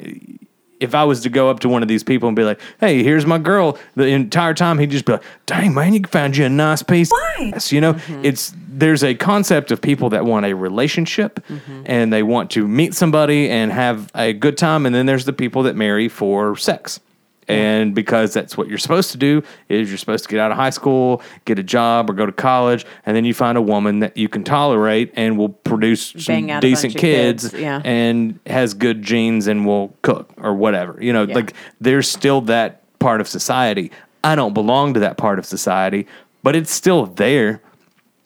if 0.80 0.94
I 0.94 1.04
was 1.04 1.22
to 1.22 1.30
go 1.30 1.48
up 1.50 1.60
to 1.60 1.68
one 1.68 1.82
of 1.82 1.88
these 1.88 2.02
people 2.02 2.28
and 2.28 2.36
be 2.36 2.42
like, 2.44 2.60
"Hey, 2.80 3.02
here's 3.02 3.24
my 3.24 3.38
girl," 3.38 3.78
the 3.94 4.06
entire 4.08 4.54
time 4.54 4.78
he'd 4.78 4.90
just 4.90 5.04
be 5.06 5.12
like, 5.12 5.22
"Dang 5.46 5.72
man, 5.72 5.94
you 5.94 6.02
found 6.08 6.36
you 6.36 6.44
a 6.44 6.48
nice 6.48 6.82
piece." 6.82 7.10
Why? 7.10 7.52
You 7.68 7.80
know, 7.80 7.96
it's 8.22 8.52
there's 8.68 9.02
a 9.04 9.14
concept 9.14 9.70
of 9.70 9.80
people 9.80 10.10
that 10.10 10.24
want 10.26 10.44
a 10.46 10.52
relationship 10.54 11.40
and 11.86 12.12
they 12.12 12.22
want 12.22 12.50
to 12.52 12.66
meet 12.66 12.92
somebody 12.94 13.48
and 13.48 13.72
have 13.72 14.10
a 14.14 14.32
good 14.32 14.58
time, 14.58 14.84
and 14.84 14.94
then 14.94 15.06
there's 15.06 15.24
the 15.24 15.32
people 15.32 15.62
that 15.62 15.76
marry 15.76 16.08
for 16.08 16.56
sex. 16.56 17.00
And 17.48 17.94
because 17.94 18.32
that's 18.32 18.56
what 18.56 18.68
you're 18.68 18.78
supposed 18.78 19.10
to 19.12 19.18
do 19.18 19.42
is 19.68 19.88
you're 19.90 19.98
supposed 19.98 20.24
to 20.24 20.30
get 20.30 20.40
out 20.40 20.50
of 20.50 20.56
high 20.56 20.70
school, 20.70 21.22
get 21.44 21.58
a 21.58 21.62
job, 21.62 22.08
or 22.08 22.12
go 22.14 22.26
to 22.26 22.32
college, 22.32 22.86
and 23.04 23.16
then 23.16 23.24
you 23.24 23.34
find 23.34 23.58
a 23.58 23.62
woman 23.62 23.98
that 24.00 24.16
you 24.16 24.28
can 24.28 24.44
tolerate 24.44 25.12
and 25.14 25.36
will 25.38 25.50
produce 25.50 26.06
some 26.12 26.22
Bang 26.34 26.50
out 26.50 26.64
a 26.64 26.68
decent 26.68 26.96
kids, 26.96 27.50
kids, 27.50 27.60
yeah. 27.60 27.82
and 27.84 28.38
has 28.46 28.74
good 28.74 29.02
genes 29.02 29.46
and 29.46 29.66
will 29.66 29.94
cook 30.02 30.30
or 30.38 30.54
whatever. 30.54 30.96
You 31.00 31.12
know, 31.12 31.24
Yeah. 31.24 31.34
like 31.34 31.52
there's 31.80 32.08
still 32.08 32.40
that 32.42 32.80
part 32.98 33.20
of 33.20 33.28
society. 33.28 33.90
I 34.22 34.34
don't 34.34 34.54
belong 34.54 34.94
to 34.94 35.00
that 35.00 35.16
part 35.18 35.38
of 35.38 35.44
society, 35.44 36.06
but 36.42 36.56
it's 36.56 36.70
still 36.70 37.06
there. 37.06 37.60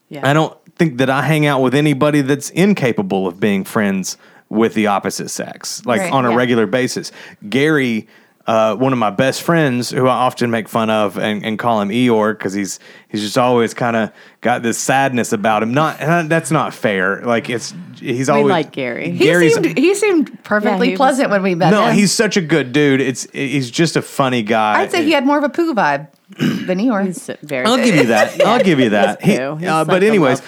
Yeah. 0.08 0.28
I 0.28 0.32
don't 0.32 0.56
think 0.76 0.98
that 0.98 1.10
I 1.10 1.22
hang 1.22 1.44
out 1.44 1.60
with 1.60 1.74
anybody 1.74 2.20
that's 2.20 2.50
incapable 2.50 3.26
of 3.26 3.40
being 3.40 3.64
friends 3.64 4.16
with 4.48 4.74
the 4.74 4.86
opposite 4.86 5.28
sex, 5.28 5.84
like 5.84 6.00
Right, 6.00 6.12
on 6.12 6.24
a 6.24 6.30
yeah. 6.30 6.36
regular 6.36 6.66
basis. 6.66 7.12
Gary, 7.50 8.06
uh, 8.48 8.74
one 8.74 8.94
of 8.94 8.98
my 8.98 9.10
best 9.10 9.42
friends, 9.42 9.90
who 9.90 10.06
I 10.06 10.14
often 10.14 10.50
make 10.50 10.70
fun 10.70 10.88
of 10.88 11.18
and, 11.18 11.44
and 11.44 11.58
call 11.58 11.82
him 11.82 11.90
Eeyore 11.90 12.32
because 12.32 12.54
he's 12.54 12.80
he's 13.06 13.20
just 13.20 13.36
always 13.36 13.74
kind 13.74 13.94
of 13.94 14.10
got 14.40 14.62
this 14.62 14.78
sadness 14.78 15.34
about 15.34 15.62
him. 15.62 15.74
Not 15.74 16.00
and 16.00 16.30
that's 16.30 16.50
not 16.50 16.72
fair. 16.72 17.20
Like 17.20 17.50
it's 17.50 17.74
he's 17.96 18.30
always 18.30 18.50
like 18.50 18.72
Gary. 18.72 19.10
He 19.10 19.50
seemed 19.50 19.76
he 19.76 19.94
seemed 19.94 20.42
perfectly 20.44 20.86
he 20.86 20.92
was- 20.94 20.96
pleasant 20.96 21.28
when 21.30 21.42
we 21.42 21.54
met 21.54 21.72
no, 21.72 21.88
him. 21.88 21.94
he's 21.94 22.10
such 22.10 22.38
a 22.38 22.40
good 22.40 22.72
dude. 22.72 23.02
It's 23.02 23.30
he's 23.32 23.70
just 23.70 23.96
a 23.96 24.02
funny 24.02 24.42
guy. 24.42 24.80
I'd 24.80 24.90
say 24.90 25.04
he 25.04 25.12
had 25.12 25.26
more 25.26 25.36
of 25.36 25.44
a 25.44 25.50
poo 25.50 25.74
vibe 25.74 26.08
than 26.38 26.78
Eeyore. 26.78 27.04
He's 27.04 27.30
very. 27.42 27.66
I'll 27.66 27.76
give 27.76 27.96
you 27.96 28.06
that. 28.06 28.40
I'll 28.46 28.64
give 28.64 28.80
you 28.80 28.88
that. 28.90 29.20
He- 29.28 29.36
uh, 29.36 29.56
but 29.84 29.88
like 29.88 30.02
a 30.02 30.06
anyways, 30.06 30.40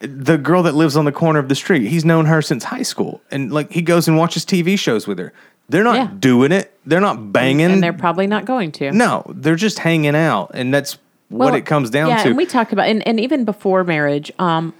the 0.00 0.38
girl 0.40 0.62
that 0.62 0.76
lives 0.76 0.96
on 0.96 1.06
the 1.06 1.12
corner 1.12 1.40
of 1.40 1.48
the 1.48 1.56
street, 1.56 1.88
he's 1.88 2.04
known 2.04 2.26
her 2.26 2.40
since 2.40 2.62
high 2.62 2.82
school, 2.82 3.20
and 3.32 3.52
like 3.52 3.72
he 3.72 3.82
goes 3.82 4.06
and 4.06 4.16
watches 4.16 4.46
TV 4.46 4.78
shows 4.78 5.08
with 5.08 5.18
her. 5.18 5.32
They're 5.68 5.84
not 5.84 5.96
Yeah. 5.96 6.08
doing 6.18 6.52
it. 6.52 6.72
They're 6.86 7.00
not 7.00 7.32
banging. 7.32 7.70
and 7.70 7.82
they're 7.82 7.92
probably 7.92 8.26
not 8.26 8.44
going 8.46 8.72
to. 8.72 8.90
no, 8.92 9.24
they're 9.28 9.56
just 9.56 9.78
hanging 9.80 10.14
out, 10.16 10.50
and 10.54 10.72
that's 10.72 10.98
what 11.28 11.46
Well, 11.46 11.54
it 11.54 11.66
comes 11.66 11.90
down 11.90 12.08
yeah, 12.08 12.22
to. 12.22 12.28
and 12.28 12.36
we 12.36 12.46
talked 12.46 12.72
about, 12.72 12.86
and, 12.88 13.06
and 13.06 13.20
even 13.20 13.44
before 13.44 13.84
marriage, 13.84 14.32
um, 14.38 14.72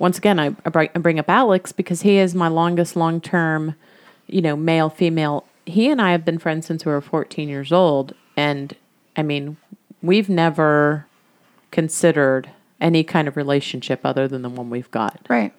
once 0.00 0.18
again, 0.18 0.40
I, 0.40 0.46
I 0.64 0.70
bring- 0.70 0.90
I 0.94 0.98
bring 0.98 1.18
up 1.20 1.30
Alex 1.30 1.70
because 1.70 2.02
he 2.02 2.16
is 2.18 2.34
my 2.34 2.48
longest 2.48 2.96
long 2.96 3.20
term, 3.20 3.76
you 4.26 4.42
know, 4.42 4.56
male, 4.56 4.90
female. 4.90 5.46
He 5.64 5.88
and 5.88 6.02
I 6.02 6.10
have 6.10 6.24
been 6.24 6.38
friends 6.38 6.66
since 6.66 6.84
we 6.84 6.90
were 6.90 7.00
14 7.00 7.48
years 7.48 7.70
old. 7.70 8.14
And 8.36 8.74
I 9.16 9.22
mean, 9.22 9.58
we've 10.02 10.28
never 10.28 11.06
considered 11.70 12.50
any 12.80 13.04
kind 13.04 13.28
of 13.28 13.36
relationship 13.36 14.00
other 14.02 14.26
than 14.26 14.42
the 14.42 14.48
one 14.48 14.70
we've 14.70 14.90
got. 14.90 15.20
right. 15.28 15.52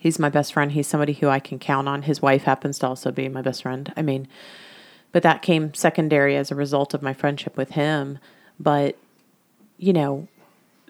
He's 0.00 0.18
my 0.18 0.30
best 0.30 0.54
friend. 0.54 0.72
He's 0.72 0.86
somebody 0.86 1.12
who 1.12 1.28
I 1.28 1.40
can 1.40 1.58
count 1.58 1.86
on. 1.86 2.02
His 2.02 2.22
wife 2.22 2.44
happens 2.44 2.78
to 2.78 2.86
also 2.86 3.12
be 3.12 3.28
my 3.28 3.42
best 3.42 3.62
friend. 3.62 3.92
I 3.98 4.02
mean, 4.02 4.28
but 5.12 5.22
that 5.22 5.42
came 5.42 5.74
secondary 5.74 6.36
as 6.36 6.50
a 6.50 6.54
result 6.54 6.94
of 6.94 7.02
my 7.02 7.12
friendship 7.12 7.54
with 7.58 7.72
him. 7.72 8.18
But, 8.58 8.96
you 9.76 9.92
know, 9.92 10.26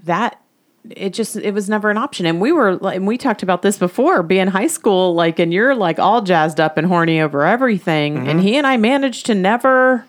that 0.04 0.40
it 0.88 1.12
just 1.12 1.34
it 1.34 1.52
was 1.52 1.68
never 1.68 1.90
an 1.90 1.98
option. 1.98 2.24
And 2.24 2.40
we 2.40 2.52
were 2.52 2.76
like 2.76 2.96
and 2.96 3.06
we 3.06 3.18
talked 3.18 3.42
about 3.42 3.62
this 3.62 3.78
before, 3.78 4.22
being 4.22 4.46
high 4.46 4.68
school, 4.68 5.12
like 5.12 5.40
and 5.40 5.52
you're 5.52 5.74
like 5.74 5.98
all 5.98 6.22
jazzed 6.22 6.60
up 6.60 6.78
and 6.78 6.86
horny 6.86 7.20
over 7.20 7.44
everything. 7.44 8.16
And 8.16 8.28
mm-hmm. 8.28 8.38
he 8.38 8.56
and 8.56 8.66
I 8.66 8.76
managed 8.76 9.26
to 9.26 9.34
never 9.34 10.06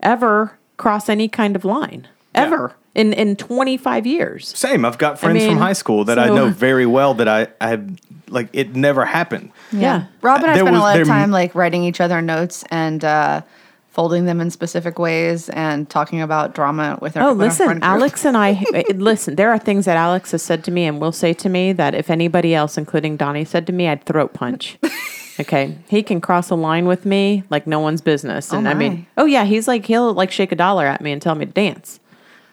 ever 0.00 0.58
cross 0.76 1.08
any 1.08 1.26
kind 1.26 1.56
of 1.56 1.64
line. 1.64 2.06
Ever. 2.34 2.74
In 2.94 3.12
in 3.12 3.36
twenty 3.36 3.76
five 3.76 4.06
years. 4.06 4.48
Same. 4.48 4.84
I've 4.84 4.98
got 4.98 5.18
friends 5.18 5.38
mean, 5.38 5.52
from 5.52 5.58
high 5.58 5.72
school 5.72 6.04
that 6.04 6.18
I 6.18 6.26
know 6.28 6.48
very 6.48 6.86
well 6.86 7.14
that 7.14 7.28
I 7.28 7.48
I 7.60 7.68
have 7.68 7.98
like 8.28 8.48
it 8.52 8.74
never 8.76 9.04
happened. 9.04 9.50
Yeah. 9.72 10.06
Rob 10.20 10.42
and 10.42 10.50
I 10.50 10.54
There 10.54 10.64
spent 10.64 10.76
a 10.76 10.80
lot 10.80 11.00
of 11.00 11.06
time 11.06 11.30
like 11.30 11.54
writing 11.54 11.84
each 11.84 12.00
other 12.00 12.20
notes 12.20 12.64
and 12.70 13.02
uh, 13.04 13.42
folding 13.92 14.24
them 14.24 14.40
in 14.40 14.50
specific 14.50 14.98
ways 14.98 15.48
and 15.50 15.88
talking 15.88 16.20
about 16.22 16.54
drama 16.54 16.98
with 17.00 17.16
our 17.16 17.24
Oh, 17.24 17.32
with 17.34 17.40
our 17.42 17.46
listen, 17.48 17.66
friend 17.66 17.80
group. 17.80 17.90
Alex 17.90 18.24
and 18.24 18.36
I, 18.36 18.62
eh, 18.74 18.82
listen, 18.94 19.36
there 19.36 19.50
are 19.50 19.58
things 19.58 19.84
that 19.84 19.96
Alex 19.96 20.32
has 20.32 20.42
said 20.42 20.64
to 20.64 20.70
me 20.70 20.84
and 20.86 21.00
will 21.00 21.12
say 21.12 21.34
to 21.34 21.48
me 21.48 21.72
that 21.74 21.94
if 21.94 22.08
anybody 22.10 22.54
else, 22.54 22.78
including 22.78 23.16
Donnie, 23.18 23.44
said 23.44 23.66
to 23.66 23.72
me, 23.72 23.88
I'd 23.88 24.04
throat 24.04 24.32
punch. 24.32 24.78
okay. 25.40 25.76
He 25.88 26.02
can 26.02 26.20
cross 26.22 26.48
a 26.48 26.54
line 26.54 26.86
with 26.86 27.04
me 27.04 27.44
like 27.50 27.66
no 27.66 27.80
one's 27.80 28.00
business. 28.00 28.50
And 28.52 28.66
I 28.66 28.72
my. 28.72 28.78
mean, 28.78 29.06
oh, 29.18 29.26
yeah, 29.26 29.44
he's 29.44 29.68
like, 29.68 29.84
he'll 29.84 30.12
like 30.14 30.30
shake 30.30 30.52
a 30.52 30.56
dollar 30.56 30.86
at 30.86 31.02
me 31.02 31.12
and 31.12 31.20
tell 31.20 31.34
me 31.34 31.44
to 31.46 31.52
dance. 31.52 32.00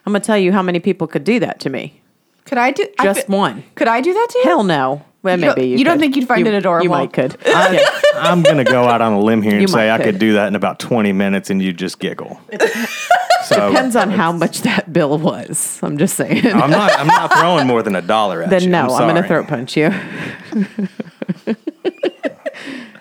I'm 0.09 0.13
going 0.13 0.21
to 0.21 0.25
tell 0.25 0.37
you 0.39 0.51
how 0.51 0.63
many 0.63 0.79
people 0.79 1.05
could 1.05 1.23
do 1.23 1.39
that 1.39 1.59
to 1.61 1.69
me. 1.69 2.01
Could 2.45 2.57
I 2.57 2.71
do 2.71 2.83
I 2.97 3.03
Just 3.03 3.27
fe- 3.27 3.37
one. 3.37 3.63
Could 3.75 3.87
I 3.87 4.01
do 4.01 4.11
that 4.11 4.27
to 4.31 4.37
you? 4.39 4.43
Hell 4.45 4.63
no. 4.63 5.05
Well, 5.21 5.37
You 5.37 5.45
don't- 5.45 5.57
maybe 5.57 5.69
you, 5.69 5.77
you 5.77 5.85
don't 5.85 5.99
think 5.99 6.15
you'd 6.15 6.27
find 6.27 6.39
You- 6.41 6.47
it 6.47 6.55
adorable? 6.55 6.83
You 6.83 6.89
might 6.89 7.13
could. 7.13 7.37
I, 7.45 7.85
I'm 8.15 8.41
gonna 8.41 8.63
go 8.63 8.85
out 8.85 9.01
on 9.01 9.13
a 9.13 9.19
limb 9.19 9.43
here 9.43 9.51
and 9.51 9.61
You 9.61 9.67
say 9.67 9.91
I 9.91 9.97
could 9.97 10.05
could. 10.05 10.19
do 10.19 10.33
that 10.33 10.47
in 10.47 10.55
about 10.55 10.79
20 10.79 11.11
minutes, 11.11 11.51
and 11.51 11.61
you'd 11.61 11.77
just 11.77 11.99
giggle. 11.99 12.39
So 13.43 13.55
Depends 13.71 13.95
on 13.95 14.09
how 14.09 14.31
much 14.31 14.61
that 14.61 14.91
bill 14.91 15.19
was. 15.19 15.79
I'm 15.83 15.97
just 15.99 16.15
saying. 16.15 16.47
I'm 16.47 16.71
not. 16.71 16.97
I'm 16.97 17.05
not 17.07 17.31
throwing 17.33 17.67
more 17.67 17.83
than 17.83 17.95
a 17.95 18.01
dollar 18.01 18.41
at 18.41 18.49
then 18.49 18.63
you. 18.63 18.71
Then 18.71 18.87
no, 18.87 18.95
I'm, 18.95 19.07
going 19.09 19.21
to 19.21 19.27
throat 19.27 19.47
punch 19.47 19.77
you. 19.77 19.91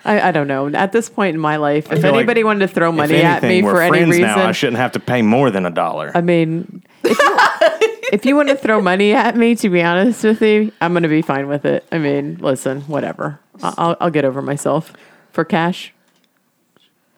I, 0.05 0.29
I 0.29 0.31
don't 0.31 0.47
know. 0.47 0.69
At 0.69 0.91
this 0.91 1.09
point 1.09 1.35
in 1.35 1.39
my 1.39 1.57
life, 1.57 1.91
if 1.91 2.01
feel 2.01 2.11
like 2.11 2.19
anybody 2.19 2.43
wanted 2.43 2.67
to 2.67 2.73
throw 2.73 2.89
If 2.89 2.95
money 2.95 3.21
at 3.21 3.43
me 3.43 3.61
we're 3.61 3.73
for 3.73 3.81
any 3.81 4.05
reason, 4.05 4.21
now. 4.23 4.47
I 4.47 4.51
shouldn't 4.51 4.77
have 4.77 4.93
to 4.93 4.99
pay 4.99 5.21
more 5.21 5.51
than 5.51 5.65
a 5.65 5.69
dollar. 5.69 6.11
I 6.15 6.21
mean, 6.21 6.83
if 7.03 7.17
you, 7.19 7.99
if 8.13 8.25
you 8.25 8.35
want 8.35 8.49
to 8.49 8.55
throw 8.55 8.81
money 8.81 9.13
at 9.13 9.35
me, 9.35 9.55
to 9.55 9.69
be 9.69 9.81
honest 9.81 10.23
with 10.23 10.41
you, 10.41 10.71
I'm 10.81 10.93
going 10.93 11.03
to 11.03 11.09
be 11.09 11.21
fine 11.21 11.47
with 11.47 11.65
it. 11.65 11.85
I 11.91 11.97
mean, 11.97 12.37
listen, 12.37 12.81
whatever. 12.81 13.39
I- 13.61 13.73
I'll, 13.77 13.97
I'll 13.99 14.11
get 14.11 14.25
over 14.25 14.41
myself 14.41 14.93
for 15.31 15.43
cash. 15.45 15.93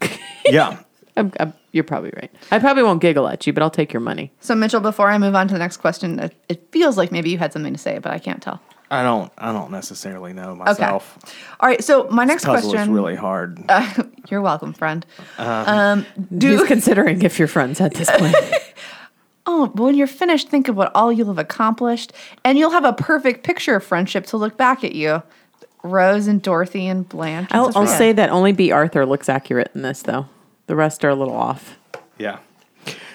yeah. 0.46 0.80
I'm, 1.18 1.32
I'm, 1.40 1.54
you're 1.72 1.84
probably 1.84 2.12
right. 2.16 2.32
I 2.52 2.60
probably 2.60 2.84
won't 2.84 3.02
giggle 3.02 3.28
at 3.28 3.46
you, 3.46 3.54
but 3.54 3.64
I'll 3.64 3.70
take 3.70 3.94
your 3.94 4.02
money. 4.02 4.32
So 4.40 4.56
Mitchell, 4.56 4.82
before 4.82 5.10
I 5.10 5.18
move 5.18 5.36
on 5.36 5.48
to 5.48 5.54
the 5.54 5.60
next 5.60 5.78
question, 5.78 6.20
it, 6.20 6.36
it 6.50 6.72
feels 6.72 6.98
like 6.98 7.12
maybe 7.12 7.30
you 7.30 7.38
had 7.38 7.54
something 7.54 7.74
to 7.74 7.80
say, 7.80 8.00
but 8.00 8.12
I 8.12 8.20
can't 8.20 8.42
tell. 8.42 8.62
I 8.92 9.04
don't. 9.04 9.32
I 9.38 9.54
don't 9.54 9.72
necessarily 9.72 10.34
know 10.34 10.54
myself. 10.54 10.78
Okay. 10.78 10.84
myself. 10.84 11.36
All 11.62 11.70
right. 11.70 11.82
So 11.82 12.10
my 12.10 12.26
next 12.26 12.44
Puzzle 12.44 12.72
question. 12.72 12.90
is 12.90 12.94
really 12.94 13.16
hard. 13.16 13.64
You're 14.30 14.42
welcome, 14.42 14.74
friend. 14.74 15.06
Um, 15.38 16.04
Who's 16.30 16.40
do 16.40 16.66
considering 16.66 17.22
if 17.22 17.40
you're 17.40 17.48
friends 17.48 17.80
at 17.80 17.94
this 17.94 18.12
point? 18.12 18.36
oh, 19.46 19.68
but 19.68 19.82
when 19.82 19.96
you're 19.96 20.08
finished, 20.08 20.50
think 20.50 20.68
of 20.68 20.76
what 20.76 20.92
all 20.94 21.12
you'll 21.12 21.28
have 21.28 21.40
accomplished, 21.40 22.12
and 22.44 22.58
you'll 22.58 22.72
have 22.72 22.84
a 22.84 22.94
perfect 22.94 23.46
picture 23.46 23.76
of 23.78 23.84
friendship 23.84 24.26
to 24.28 24.38
look 24.38 24.58
back 24.58 24.84
at 24.84 24.94
you. 24.94 25.24
Rose 25.84 26.28
and 26.28 26.42
Dorothy 26.42 26.88
and 26.88 27.08
Blanche. 27.10 27.50
and 27.52 27.60
I'll, 27.60 27.72
I'll 27.76 27.88
say 27.88 28.12
that 28.12 28.30
only 28.30 28.52
Bea 28.52 28.72
Arthur 28.72 29.06
looks 29.06 29.30
accurate 29.30 29.72
in 29.74 29.82
this, 29.82 30.04
though. 30.04 30.28
The 30.68 30.76
rest 30.76 31.04
are 31.04 31.10
a 31.10 31.16
little 31.16 31.36
off. 31.36 31.78
Yeah. 32.20 32.38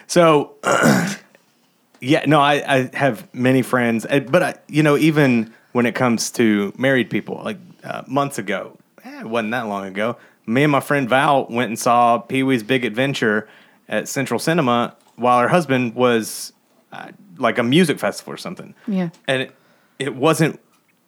So, 0.08 0.54
yeah, 2.00 2.24
no, 2.26 2.40
I, 2.40 2.62
I 2.66 2.90
have 2.96 3.32
many 3.34 3.62
friends, 3.62 4.04
eh, 4.08 4.20
but 4.20 4.42
I, 4.42 4.54
you 4.68 4.82
know, 4.82 4.96
even 4.96 5.54
when 5.76 5.84
it 5.84 5.94
comes 5.94 6.30
to 6.30 6.72
married 6.78 7.10
people, 7.10 7.42
like 7.44 7.58
uh, 7.84 8.02
months 8.06 8.38
ago, 8.38 8.76
eh, 9.04 9.20
it 9.20 9.26
wasn't 9.26 9.50
that 9.50 9.66
long 9.66 9.84
ago. 9.86 10.16
Me 10.46 10.62
and 10.62 10.72
my 10.72 10.80
friend 10.80 11.06
Val 11.06 11.46
went 11.50 11.68
and 11.68 11.78
saw 11.78 12.16
Pee 12.18 12.42
Wee's 12.42 12.62
Big 12.62 12.84
Adventure 12.86 13.46
at 13.86 14.08
Central 14.08 14.40
Cinema 14.40 14.96
while 15.16 15.38
her 15.40 15.48
husband 15.48 15.94
was 15.94 16.54
uh, 16.92 17.08
like 17.36 17.58
a 17.58 17.62
music 17.62 17.98
festival 17.98 18.32
or 18.32 18.38
something. 18.38 18.74
Yeah. 18.88 19.10
and 19.28 19.42
it, 19.42 19.52
it 19.98 20.14
wasn't 20.14 20.58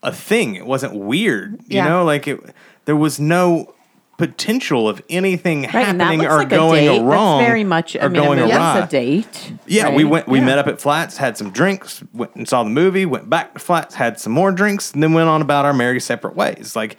a 0.02 0.12
thing. 0.12 0.54
It 0.54 0.66
wasn't 0.66 0.94
weird. 0.94 1.54
You 1.66 1.76
Yeah. 1.78 1.88
know, 1.88 2.04
like 2.04 2.28
it. 2.28 2.38
There 2.84 2.96
was 2.96 3.18
no 3.18 3.74
potential 4.18 4.88
of 4.88 5.00
anything 5.08 5.62
Right, 5.62 5.70
happening 5.86 6.26
or 6.26 6.38
like 6.38 6.48
going 6.50 7.06
wrong. 7.06 7.38
That's 7.38 7.48
very 7.48 7.64
much. 7.64 7.96
I 7.96 8.08
mean, 8.08 8.22
going 8.22 8.38
I 8.40 8.46
mean, 8.46 8.54
awry. 8.54 8.78
a 8.80 8.86
date. 8.86 9.52
Yeah, 9.66 9.88
we 9.94 10.04
went. 10.04 10.28
We 10.28 10.40
Yeah. 10.40 10.44
met 10.44 10.58
up 10.58 10.66
at 10.66 10.80
Flats, 10.80 11.16
had 11.16 11.38
some 11.38 11.50
drinks, 11.50 12.02
went 12.12 12.34
and 12.34 12.46
saw 12.46 12.64
the 12.64 12.68
movie, 12.70 13.06
went 13.06 13.30
back 13.30 13.54
to 13.54 13.60
Flats, 13.60 13.94
had 13.94 14.20
some 14.20 14.32
more 14.32 14.52
drinks, 14.52 14.92
and 14.92 15.02
then 15.02 15.12
went 15.14 15.28
on 15.28 15.40
about 15.40 15.64
our 15.64 15.72
merry 15.72 16.00
separate 16.00 16.34
ways. 16.36 16.74
Like 16.76 16.96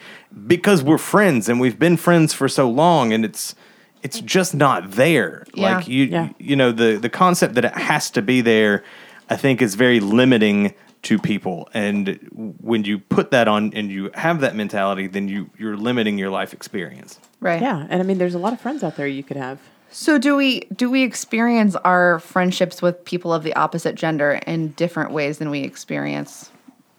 because 0.48 0.82
we're 0.82 0.98
friends 0.98 1.48
and 1.50 1.60
we've 1.60 1.78
been 1.78 1.98
friends 1.98 2.34
for 2.34 2.48
so 2.48 2.70
long, 2.70 3.14
and 3.14 3.24
it's 3.26 3.54
it's 4.02 4.22
just 4.22 4.56
not 4.56 4.92
there. 4.92 5.44
Yeah. 5.54 5.76
Like 5.76 5.88
you, 5.90 6.06
Yeah. 6.06 6.30
you 6.40 6.56
know, 6.56 6.72
the 6.72 6.96
the 6.96 7.10
concept 7.10 7.54
that 7.56 7.66
it 7.66 7.74
has 7.78 8.10
to 8.12 8.22
be 8.22 8.40
there, 8.40 8.82
I 9.30 9.36
think, 9.36 9.62
is 9.62 9.76
very 9.76 10.00
limiting 10.00 10.74
to 11.04 11.18
people. 11.18 11.70
And 11.74 12.18
when 12.60 12.84
you 12.84 13.00
put 13.00 13.32
that 13.32 13.48
on 13.48 13.74
and 13.74 13.90
you 13.90 14.12
have 14.14 14.42
that 14.42 14.56
mentality, 14.56 15.08
then 15.08 15.28
you 15.28 15.50
you're 15.58 15.78
limiting 15.78 16.18
your 16.18 16.30
life 16.30 16.54
experience. 16.54 17.20
Right. 17.40 17.62
Yeah, 17.62 17.88
and 17.90 18.02
I 18.02 18.06
mean, 18.06 18.18
there's 18.18 18.36
a 18.36 18.40
lot 18.40 18.54
of 18.54 18.60
friends 18.60 18.84
out 18.84 18.96
there 18.98 19.08
you 19.08 19.24
could 19.24 19.38
have. 19.38 19.60
So 19.92 20.18
do 20.18 20.36
we 20.36 20.62
do 20.76 20.90
we 20.92 21.04
experience 21.04 21.76
our 21.78 22.20
friendships 22.20 22.82
with 22.82 23.04
people 23.06 23.34
of 23.34 23.44
the 23.44 23.54
opposite 23.56 23.96
gender 23.96 24.40
in 24.46 24.70
different 24.74 25.12
ways 25.12 25.38
than 25.40 25.50
we 25.50 25.62
experience 25.62 26.52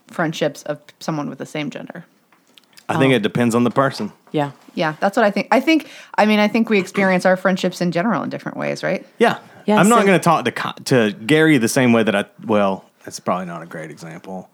friendships 0.08 0.62
of 0.64 0.80
someone 0.98 1.28
with 1.28 1.38
the 1.38 1.46
same 1.46 1.70
gender? 1.70 2.04
I 2.88 2.96
Oh. 2.96 2.98
think 2.98 3.12
it 3.14 3.22
depends 3.22 3.54
on 3.54 3.62
the 3.62 3.70
person. 3.70 4.12
Yeah. 4.32 4.50
Yeah, 4.74 4.94
that's 4.98 5.16
what 5.16 5.24
I 5.24 5.30
think. 5.30 5.48
I 5.52 5.60
think 5.60 5.88
I 6.16 6.26
mean 6.26 6.38
I 6.40 6.48
think 6.48 6.68
we 6.70 6.78
experience 6.80 7.26
our 7.26 7.36
friendships 7.36 7.80
in 7.80 7.92
general 7.92 8.22
in 8.22 8.30
different 8.30 8.56
ways, 8.58 8.82
right? 8.82 9.06
Yeah. 9.18 9.38
yeah, 9.66 9.76
I'm 9.76 9.88
not 9.88 10.04
going 10.06 10.18
to 10.18 10.24
talk 10.24 10.44
to 10.46 10.82
to 10.84 11.12
Gary 11.12 11.58
the 11.58 11.68
same 11.68 11.92
way 11.92 12.02
that 12.02 12.14
I 12.16 12.24
well, 12.44 12.84
that's 13.04 13.20
probably 13.20 13.46
not 13.46 13.62
a 13.62 13.66
great 13.66 13.90
example. 13.90 14.50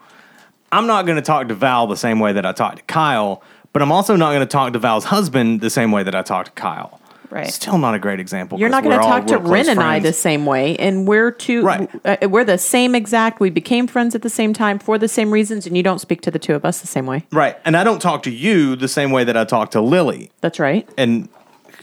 I'm 0.73 0.87
not 0.87 1.07
going 1.07 1.17
to 1.17 1.23
talk 1.23 1.49
to 1.49 1.55
Val 1.55 1.87
the 1.87 1.97
same 1.97 2.19
way 2.19 2.33
that 2.33 2.45
I 2.45 2.53
talked 2.53 2.79
to 2.79 2.85
Kyle, 2.85 3.43
but 3.73 3.83
I'm 3.83 3.93
also 3.93 4.17
not 4.17 4.31
going 4.31 4.41
to 4.41 4.47
talk 4.47 4.73
to 4.73 4.79
Val's 4.79 5.05
husband 5.05 5.61
the 5.61 5.71
same 5.71 5.93
way 5.93 6.03
that 6.03 6.15
I 6.15 6.23
talked 6.23 6.47
to 6.47 6.53
Kyle. 6.53 7.01
Right. 7.31 7.49
Still 7.49 7.79
not 7.79 7.95
a 7.95 7.99
great 7.99 8.21
example. 8.21 8.59
You're 8.59 8.69
not 8.69 8.85
going 8.85 8.99
to 8.99 9.05
talk 9.05 9.27
to 9.27 9.39
Ren 9.39 9.69
and 9.69 9.81
I 9.81 9.99
the 9.99 10.13
same 10.13 10.47
way, 10.47 10.77
and 10.77 11.09
we're 11.09 11.31
two. 11.31 11.63
Right. 11.63 11.91
Uh, 12.05 12.29
we're 12.29 12.45
the 12.45 12.59
same 12.59 12.95
exact. 12.95 13.41
We 13.41 13.51
became 13.51 13.87
friends 13.87 14.15
at 14.15 14.23
the 14.23 14.31
same 14.31 14.53
time 14.53 14.79
for 14.79 14.97
the 14.97 15.09
same 15.09 15.33
reasons, 15.33 15.67
and 15.67 15.77
you 15.77 15.83
don't 15.83 15.99
speak 15.99 16.21
to 16.23 16.31
the 16.31 16.39
two 16.39 16.55
of 16.55 16.65
us 16.65 16.81
the 16.81 16.87
same 16.87 17.05
way. 17.07 17.25
Right. 17.33 17.57
And 17.65 17.77
I 17.77 17.85
don't 17.85 18.01
talk 18.01 18.23
to 18.25 18.31
you 18.31 18.77
the 18.77 18.89
same 18.89 19.11
way 19.11 19.25
that 19.25 19.37
I 19.37 19.45
talk 19.45 19.73
to 19.73 19.81
Lily. 19.81 20.31
That's 20.41 20.61
right. 20.61 20.89
And 20.97 21.29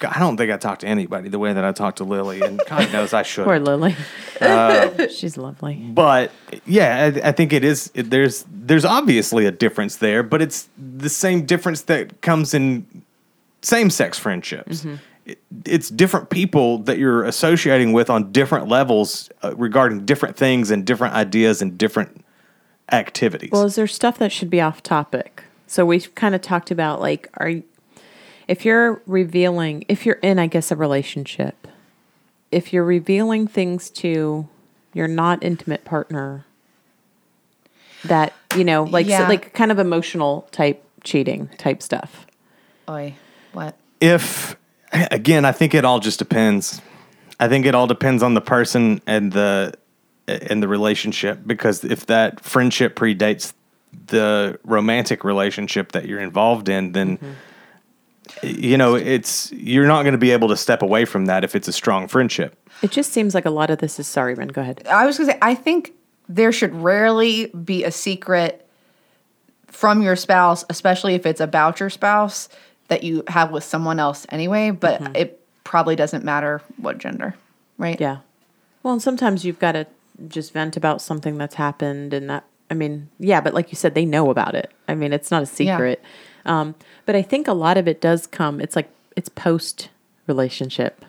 I 0.04 0.20
don't 0.20 0.38
think 0.38 0.52
I 0.52 0.58
talk 0.58 0.80
to 0.80 0.88
anybody 0.88 1.30
the 1.30 1.40
way 1.40 1.54
that 1.54 1.64
I 1.64 1.72
talk 1.72 1.98
to 1.98 2.04
Lily. 2.04 2.42
And 2.42 2.62
God 2.68 2.92
knows 2.92 3.14
I 3.14 3.24
should. 3.32 3.46
Poor 3.46 3.60
Lily. 3.60 3.96
Uh, 4.42 5.08
She's 5.16 5.38
lovely. 5.38 5.76
but 5.76 6.32
yeah, 6.66 7.12
I, 7.24 7.30
I 7.30 7.32
think 7.32 7.54
it 7.54 7.64
is. 7.64 7.92
It, 7.94 8.10
there's 8.10 8.46
there's 8.52 8.86
obviously 8.86 9.46
a 9.46 9.52
difference 9.52 9.98
there, 9.98 10.24
but 10.24 10.42
it's 10.42 10.68
the 10.78 11.10
same 11.10 11.46
difference 11.46 11.82
that 11.84 12.22
comes 12.22 12.54
in 12.54 13.04
same 13.62 13.90
sex 13.90 14.18
friendships. 14.20 14.86
It, 15.26 15.40
it's 15.66 15.90
different 15.90 16.30
people 16.30 16.80
that 16.80 16.98
you're 16.98 17.24
associating 17.24 17.94
with 17.94 18.10
on 18.10 18.32
different 18.34 18.68
levels 18.68 19.30
uh, 19.42 19.56
regarding 19.56 20.06
different 20.06 20.36
things 20.36 20.70
and 20.70 20.86
different 20.86 21.14
ideas 21.14 21.62
and 21.62 21.78
different 21.78 22.26
activities. 22.92 23.50
Well, 23.52 23.64
is 23.64 23.76
there 23.76 23.88
stuff 23.88 24.18
that 24.20 24.32
should 24.32 24.50
be 24.50 24.60
off 24.60 24.84
topic? 24.84 25.44
So 25.68 25.86
we've 25.86 26.14
kind 26.16 26.36
of 26.36 26.42
talked 26.42 26.72
about 26.72 27.00
like, 27.00 27.30
are 27.36 27.50
you, 27.50 27.64
if 28.48 28.66
you're 28.66 29.02
revealing, 29.06 29.86
if 29.88 30.06
you're 30.06 30.16
in, 30.16 30.40
I 30.40 30.48
guess, 30.48 30.72
a 30.72 30.76
relationship, 30.76 31.68
if 32.52 32.74
you're 32.74 32.84
revealing 32.84 33.48
things 33.48 33.90
to 33.92 34.48
your 34.94 35.08
not 35.08 35.44
intimate 35.44 35.86
partner, 35.86 36.46
that 38.06 38.34
you 38.56 38.64
know, 38.64 38.84
like, 38.84 39.08
so, 39.08 39.24
like 39.24 39.54
kind 39.54 39.72
of 39.72 39.80
emotional 39.80 40.48
type 40.52 40.84
cheating 41.04 41.48
type 41.58 41.82
stuff. 41.82 42.28
Oi, 42.90 43.16
what? 43.54 43.76
if 44.04 44.58
again, 44.92 45.46
I 45.46 45.54
think 45.54 45.74
it 45.74 45.86
all 45.86 46.00
just 46.00 46.20
depends. 46.20 46.82
I 47.40 47.48
think 47.48 47.66
it 47.66 47.74
all 47.74 47.88
depends 47.88 48.22
on 48.22 48.34
the 48.34 48.42
person 48.42 49.02
and 49.08 49.32
the 49.32 49.74
and 50.28 50.62
the 50.62 50.68
relationship 50.68 51.40
because 51.46 51.84
if 51.84 52.06
that 52.08 52.42
friendship 52.42 52.96
predates 52.96 53.54
the 54.08 54.60
romantic 54.64 55.24
relationship 55.24 55.94
that 55.94 56.06
you're 56.06 56.20
involved 56.20 56.68
in, 56.68 56.92
then 56.92 57.18
mm-hmm. 57.18 57.32
You 58.42 58.78
know 58.78 58.96
it's 58.96 59.52
you're 59.52 59.88
not 59.88 60.04
going 60.04 60.14
to 60.14 60.18
be 60.18 60.32
able 60.32 60.48
to 60.50 60.58
step 60.58 60.82
away 60.82 61.06
from 61.06 61.26
that 61.26 61.44
if 61.44 61.56
it's 61.56 61.68
a 61.68 61.74
strong 61.74 62.08
friendship. 62.08 62.58
It 62.82 62.92
just 62.92 63.12
seems 63.14 63.34
like 63.34 63.46
a 63.46 63.50
lot 63.50 63.70
of 63.70 63.80
this 63.80 64.00
is 64.00 64.08
sorry, 64.08 64.34
Ren. 64.34 64.50
Go 64.50 64.62
ahead. 64.62 64.86
I 64.88 65.06
was 65.06 65.18
gonna 65.18 65.32
say 65.32 65.40
I 65.42 65.56
think 65.56 65.94
there 66.30 66.52
should 66.52 66.74
rarely 66.74 67.48
be 67.48 67.84
a 67.84 67.92
secret 67.92 68.68
from 69.68 70.02
your 70.02 70.16
spouse, 70.16 70.64
especially 70.70 71.16
if 71.16 71.26
it's 71.26 71.42
about 71.42 71.80
your 71.80 71.90
spouse 71.90 72.50
that 72.88 73.04
you 73.04 73.24
have 73.28 73.52
with 73.52 73.64
someone 73.64 74.00
else 74.00 74.26
anyway. 74.30 74.72
But 74.72 75.02
mm-hmm. 75.02 75.16
it 75.16 75.40
probably 75.64 75.96
doesn't 75.96 76.24
matter 76.24 76.62
what 76.78 76.98
gender, 76.98 77.36
right? 77.78 78.00
Yeah. 78.00 78.20
Well, 78.84 78.94
and 78.94 79.02
sometimes 79.02 79.46
you've 79.46 79.60
got 79.60 79.74
to 79.74 79.88
just 80.28 80.54
vent 80.54 80.78
about 80.78 81.02
something 81.02 81.38
that's 81.38 81.56
happened, 81.56 82.14
and 82.14 82.30
that, 82.30 82.46
I 82.70 82.74
mean, 82.74 83.10
yeah, 83.20 83.42
but 83.42 83.54
like 83.54 83.72
you 83.72 83.76
said, 83.76 83.96
they 83.96 84.06
know 84.06 84.30
about 84.30 84.56
it. 84.56 84.72
I 84.88 84.96
mean, 84.96 85.14
it's 85.14 85.32
not 85.32 85.44
a 85.44 85.48
secret. 85.48 86.04
Um, 86.46 86.76
but 87.06 87.16
I 87.16 87.22
think 87.22 87.48
a 87.48 87.54
lot 87.54 87.78
of 87.78 87.88
it 87.88 88.02
does 88.02 88.28
come, 88.28 88.60
it's 88.60 88.76
like, 88.76 88.90
it's 89.16 89.30
post 89.30 89.90
relationship 90.28 91.06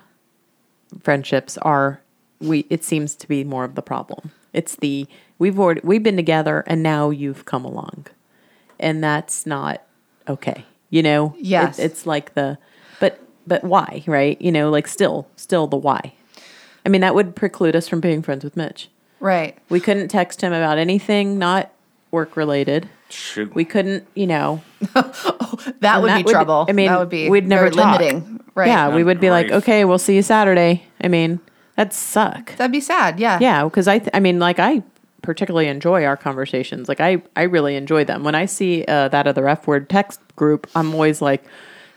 friendships 1.02 1.58
are, 1.58 2.00
we, 2.40 2.66
it 2.70 2.84
seems 2.84 3.14
to 3.16 3.26
be 3.28 3.42
more 3.44 3.64
of 3.64 3.74
the 3.74 3.82
problem. 3.82 4.30
It's 4.52 4.76
the, 4.76 5.06
we've 5.38 5.58
already, 5.58 5.80
we've 5.82 6.02
been 6.02 6.16
together 6.16 6.62
and 6.66 6.82
now 6.82 7.10
you've 7.10 7.44
come 7.44 7.64
along. 7.64 8.06
And 8.78 9.02
that's 9.02 9.46
not 9.46 9.82
okay. 10.28 10.64
You 10.90 11.02
know? 11.02 11.34
It- 11.38 11.44
Yes. 11.46 11.78
it's 11.78 12.06
like 12.06 12.34
the, 12.34 12.58
but, 13.00 13.20
but 13.46 13.64
why, 13.64 14.04
right? 14.06 14.40
You 14.40 14.52
know, 14.52 14.70
like 14.70 14.86
still, 14.86 15.26
still 15.36 15.66
the 15.66 15.76
why. 15.76 16.14
I 16.86 16.88
mean, 16.90 17.00
that 17.00 17.14
would 17.14 17.34
preclude 17.34 17.74
us 17.74 17.88
from 17.88 18.00
being 18.00 18.22
friends 18.22 18.44
with 18.44 18.56
Mitch. 18.56 18.88
Right. 19.20 19.56
We 19.70 19.80
couldn't 19.80 20.08
text 20.08 20.42
him 20.42 20.52
about 20.52 20.76
anything 20.78 21.38
not 21.38 21.72
work 22.10 22.36
related. 22.36 22.88
Shoot. 23.14 23.54
We 23.54 23.64
couldn't, 23.64 24.06
you 24.14 24.26
know. 24.26 24.62
That 25.80 26.02
would 26.02 26.10
that 26.10 26.24
be 26.24 26.30
trouble. 26.30 26.66
I 26.68 26.72
mean, 26.72 26.88
that 26.88 26.98
would 26.98 27.08
be 27.08 27.28
we'd 27.30 27.46
never 27.46 27.64
very 27.70 27.74
talk. 27.74 28.00
limiting. 28.00 28.40
Right. 28.54 28.68
Yeah, 28.68 28.94
we 28.94 29.04
would 29.04 29.20
be 29.20 29.30
like, 29.30 29.50
okay, 29.50 29.84
we'll 29.84 29.98
see 29.98 30.16
you 30.16 30.22
Saturday. 30.22 30.84
I 31.00 31.08
mean, 31.08 31.40
that'd 31.76 31.92
suck. 31.92 32.56
That'd 32.56 32.72
be 32.72 32.80
sad. 32.80 33.18
Yeah. 33.20 33.38
Yeah, 33.40 33.64
because 33.64 33.88
I, 33.88 33.98
th- 33.98 34.10
I 34.12 34.20
mean, 34.20 34.38
like 34.38 34.58
I 34.58 34.82
particularly 35.22 35.68
enjoy 35.68 36.04
our 36.04 36.16
conversations. 36.16 36.88
Like 36.88 37.00
I, 37.00 37.22
I 37.36 37.42
really 37.42 37.76
enjoy 37.76 38.04
them. 38.04 38.24
When 38.24 38.34
I 38.34 38.46
see 38.46 38.84
uh, 38.86 39.08
that 39.08 39.26
other 39.26 39.48
F 39.48 39.66
word 39.66 39.88
text 39.88 40.20
group, 40.36 40.66
I'm 40.74 40.92
always 40.92 41.22
like, 41.22 41.44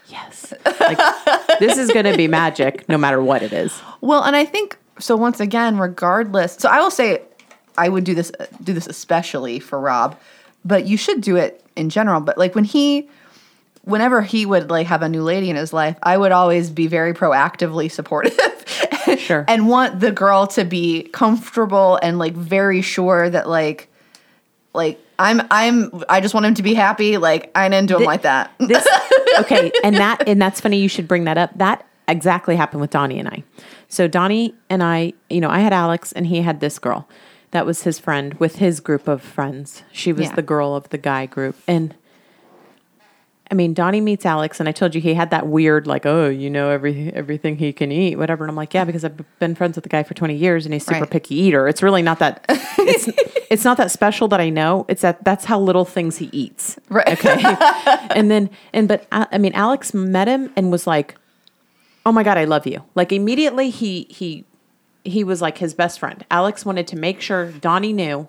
yes, 0.08 0.54
like 0.80 0.98
this 1.60 1.78
is 1.78 1.92
going 1.92 2.06
to 2.06 2.16
be 2.18 2.28
magic, 2.28 2.88
no 2.88 2.98
matter 2.98 3.22
what 3.22 3.42
it 3.44 3.54
is. 3.54 3.80
Well, 4.02 4.24
and 4.24 4.36
I 4.36 4.46
think 4.46 4.78
so. 5.00 5.16
Once 5.16 5.40
again, 5.40 5.78
regardless, 5.78 6.56
so 6.56 6.70
I 6.70 6.80
will 6.80 6.92
say, 6.92 7.22
I 7.78 7.90
would 7.90 8.04
do 8.04 8.16
this 8.16 8.32
do 8.64 8.74
this 8.74 8.88
especially 8.88 9.60
for 9.60 9.80
Rob, 9.80 10.18
but 10.68 10.86
you 10.86 10.98
should 10.98 11.22
do 11.22 11.36
it 11.38 11.64
in 11.76 11.90
general. 11.90 12.20
But 12.22 12.38
like 12.38 12.54
when 12.56 12.64
he, 12.66 13.10
whenever 13.84 14.22
he 14.22 14.46
would 14.46 14.70
like 14.70 14.88
have 14.88 15.02
a 15.02 15.10
new 15.10 15.24
lady 15.24 15.50
in 15.50 15.56
his 15.56 15.72
life, 15.72 15.98
I 16.04 16.18
would 16.18 16.32
always 16.32 16.70
be 16.70 16.88
very 16.88 17.14
proactively 17.14 17.90
supportive. 17.92 18.38
Sure. 19.18 19.46
and 19.48 19.70
want 19.70 20.02
the 20.02 20.12
girl 20.12 20.48
to 20.48 20.66
be 20.66 21.04
comfortable 21.14 21.98
and 22.04 22.20
like 22.20 22.34
very 22.34 22.82
sure 22.82 23.30
that 23.30 23.48
like 23.48 23.88
like 24.74 25.00
I'm 25.18 25.42
I'm 25.50 26.04
I 26.10 26.20
just 26.20 26.34
want 26.34 26.46
him 26.46 26.56
to 26.56 26.64
be 26.64 26.74
happy. 26.74 27.18
Like 27.18 27.50
I 27.56 27.70
didn't 27.70 27.88
do 27.88 27.98
him 27.98 28.04
like 28.04 28.24
that. 28.24 28.52
this 28.60 28.86
okay 29.40 29.72
and 29.84 29.96
that 29.96 30.28
and 30.28 30.42
that's 30.42 30.60
funny 30.60 30.80
you 30.82 30.90
should 30.90 31.08
bring 31.08 31.24
that 31.24 31.38
up 31.38 31.52
that 31.58 31.86
exactly 32.08 32.56
happened 32.56 32.82
with 32.82 32.90
donnie 32.90 33.20
and 33.20 33.28
i 33.28 33.44
so 33.90 34.08
donnie 34.08 34.54
and 34.70 34.82
i 34.84 35.14
you 35.30 35.42
know 35.42 35.50
i 35.50 35.60
had 35.60 35.74
alex 35.74 36.12
and 36.14 36.26
he 36.28 36.42
had 36.42 36.60
this 36.60 36.80
girl 36.80 37.08
that 37.52 37.66
was 37.66 37.84
his 37.84 37.98
friend 38.00 38.34
with 38.36 38.58
his 38.58 38.80
group 38.80 39.08
of 39.08 39.22
friends. 39.22 39.84
She 39.92 40.12
was 40.14 40.28
Yeah. 40.28 40.36
the 40.36 40.42
girl 40.42 40.76
of 40.76 40.90
the 40.90 40.98
guy 40.98 41.26
group. 41.26 41.56
And 41.68 41.96
i 43.50 43.54
mean 43.56 43.74
donnie 43.74 44.02
meets 44.02 44.26
alex 44.26 44.60
and 44.60 44.68
i 44.68 44.74
told 44.74 44.94
you 44.94 45.00
he 45.00 45.14
had 45.14 45.30
that 45.30 45.48
weird 45.48 45.88
like 45.88 46.06
oh 46.06 46.28
you 46.28 46.50
know 46.50 46.70
every 46.70 47.14
everything 47.14 47.56
he 47.58 47.72
can 47.72 47.94
eat 47.94 48.18
whatever. 48.18 48.44
And 48.44 48.52
i'm 48.52 48.58
like 48.58 48.74
yeah 48.74 48.84
because 48.84 49.06
i've 49.06 49.16
been 49.40 49.56
friends 49.56 49.78
with 49.78 49.84
the 49.84 49.90
guy 49.90 50.04
for 50.04 50.14
20 50.14 50.36
years 50.36 50.66
and 50.66 50.74
he's 50.74 50.86
super 50.86 51.00
Right. 51.02 51.10
picky 51.10 51.36
eater. 51.36 51.66
It's 51.66 51.82
really 51.82 52.02
not 52.02 52.20
that 52.20 52.44
it's, 52.50 53.08
it's 53.50 53.64
not 53.64 53.78
that 53.78 53.90
special 53.90 54.28
that 54.28 54.42
i 54.42 54.50
know. 54.50 54.86
It's 54.90 55.02
that 55.02 55.24
that's 55.24 55.46
how 55.46 55.62
little 55.62 55.86
things 55.86 56.18
he 56.18 56.30
eats. 56.34 56.78
Right. 56.90 57.08
okay? 57.08 57.42
And 58.18 58.30
then 58.30 58.50
and 58.74 58.88
but 58.90 59.08
I, 59.14 59.28
I 59.32 59.38
mean 59.38 59.54
alex 59.54 59.94
met 59.94 60.28
him 60.28 60.52
and 60.58 60.70
was 60.70 60.86
like 60.86 61.16
oh 62.06 62.12
my 62.12 62.24
god 62.24 62.38
i 62.38 62.44
love 62.44 62.68
you. 62.68 62.84
Like 62.96 63.14
immediately 63.14 63.70
he 63.70 64.08
he 64.10 64.44
he 65.08 65.24
was 65.24 65.42
like 65.42 65.58
his 65.58 65.74
best 65.74 66.00
friend. 66.00 66.26
Alex 66.30 66.66
wanted 66.66 66.88
to 66.88 66.96
make 66.96 67.22
sure 67.22 67.52
donnie 67.52 67.94
knew 67.94 68.28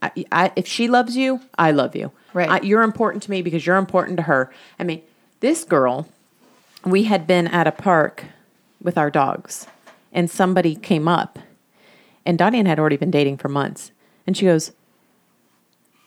I, 0.00 0.24
I, 0.30 0.52
if 0.54 0.66
she 0.66 0.86
loves 0.88 1.16
you 1.16 1.40
i 1.58 1.70
love 1.70 1.96
you. 1.96 2.12
Right. 2.32 2.50
I, 2.50 2.60
you're 2.60 2.82
important 2.82 3.22
to 3.24 3.30
me 3.30 3.42
because 3.42 3.66
you're 3.66 3.76
important 3.76 4.16
to 4.18 4.24
her. 4.24 4.52
I 4.78 4.84
mean 4.84 5.02
this 5.40 5.64
girl 5.64 6.08
we 6.84 7.04
had 7.04 7.26
been 7.26 7.46
at 7.48 7.66
a 7.66 7.72
park 7.72 8.24
with 8.80 8.96
our 8.96 9.10
dogs 9.10 9.66
and 10.12 10.30
somebody 10.30 10.74
came 10.74 11.08
up 11.08 11.38
and 12.24 12.38
donnie 12.38 12.58
and 12.58 12.68
had 12.68 12.78
already 12.78 12.96
been 12.96 13.10
dating 13.10 13.36
for 13.38 13.48
months. 13.48 13.92
And 14.26 14.36
she 14.36 14.44
goes 14.46 14.72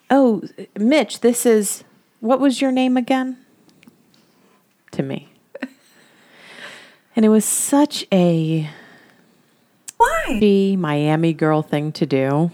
"Oh, 0.10 0.44
Mitch, 0.78 1.22
this 1.22 1.46
is 1.46 1.84
what 2.20 2.40
was 2.40 2.62
your 2.62 2.72
name 2.72 2.98
again?" 2.98 3.38
To 4.92 5.04
me, 5.04 5.30
and 7.16 7.26
it 7.26 7.30
was 7.30 7.46
such 7.46 8.06
a 8.12 8.70
why 10.02 10.40
The 10.40 10.76
Miami 10.78 11.34
girl 11.34 11.62
thing 11.62 11.92
to 11.94 12.06
do. 12.06 12.52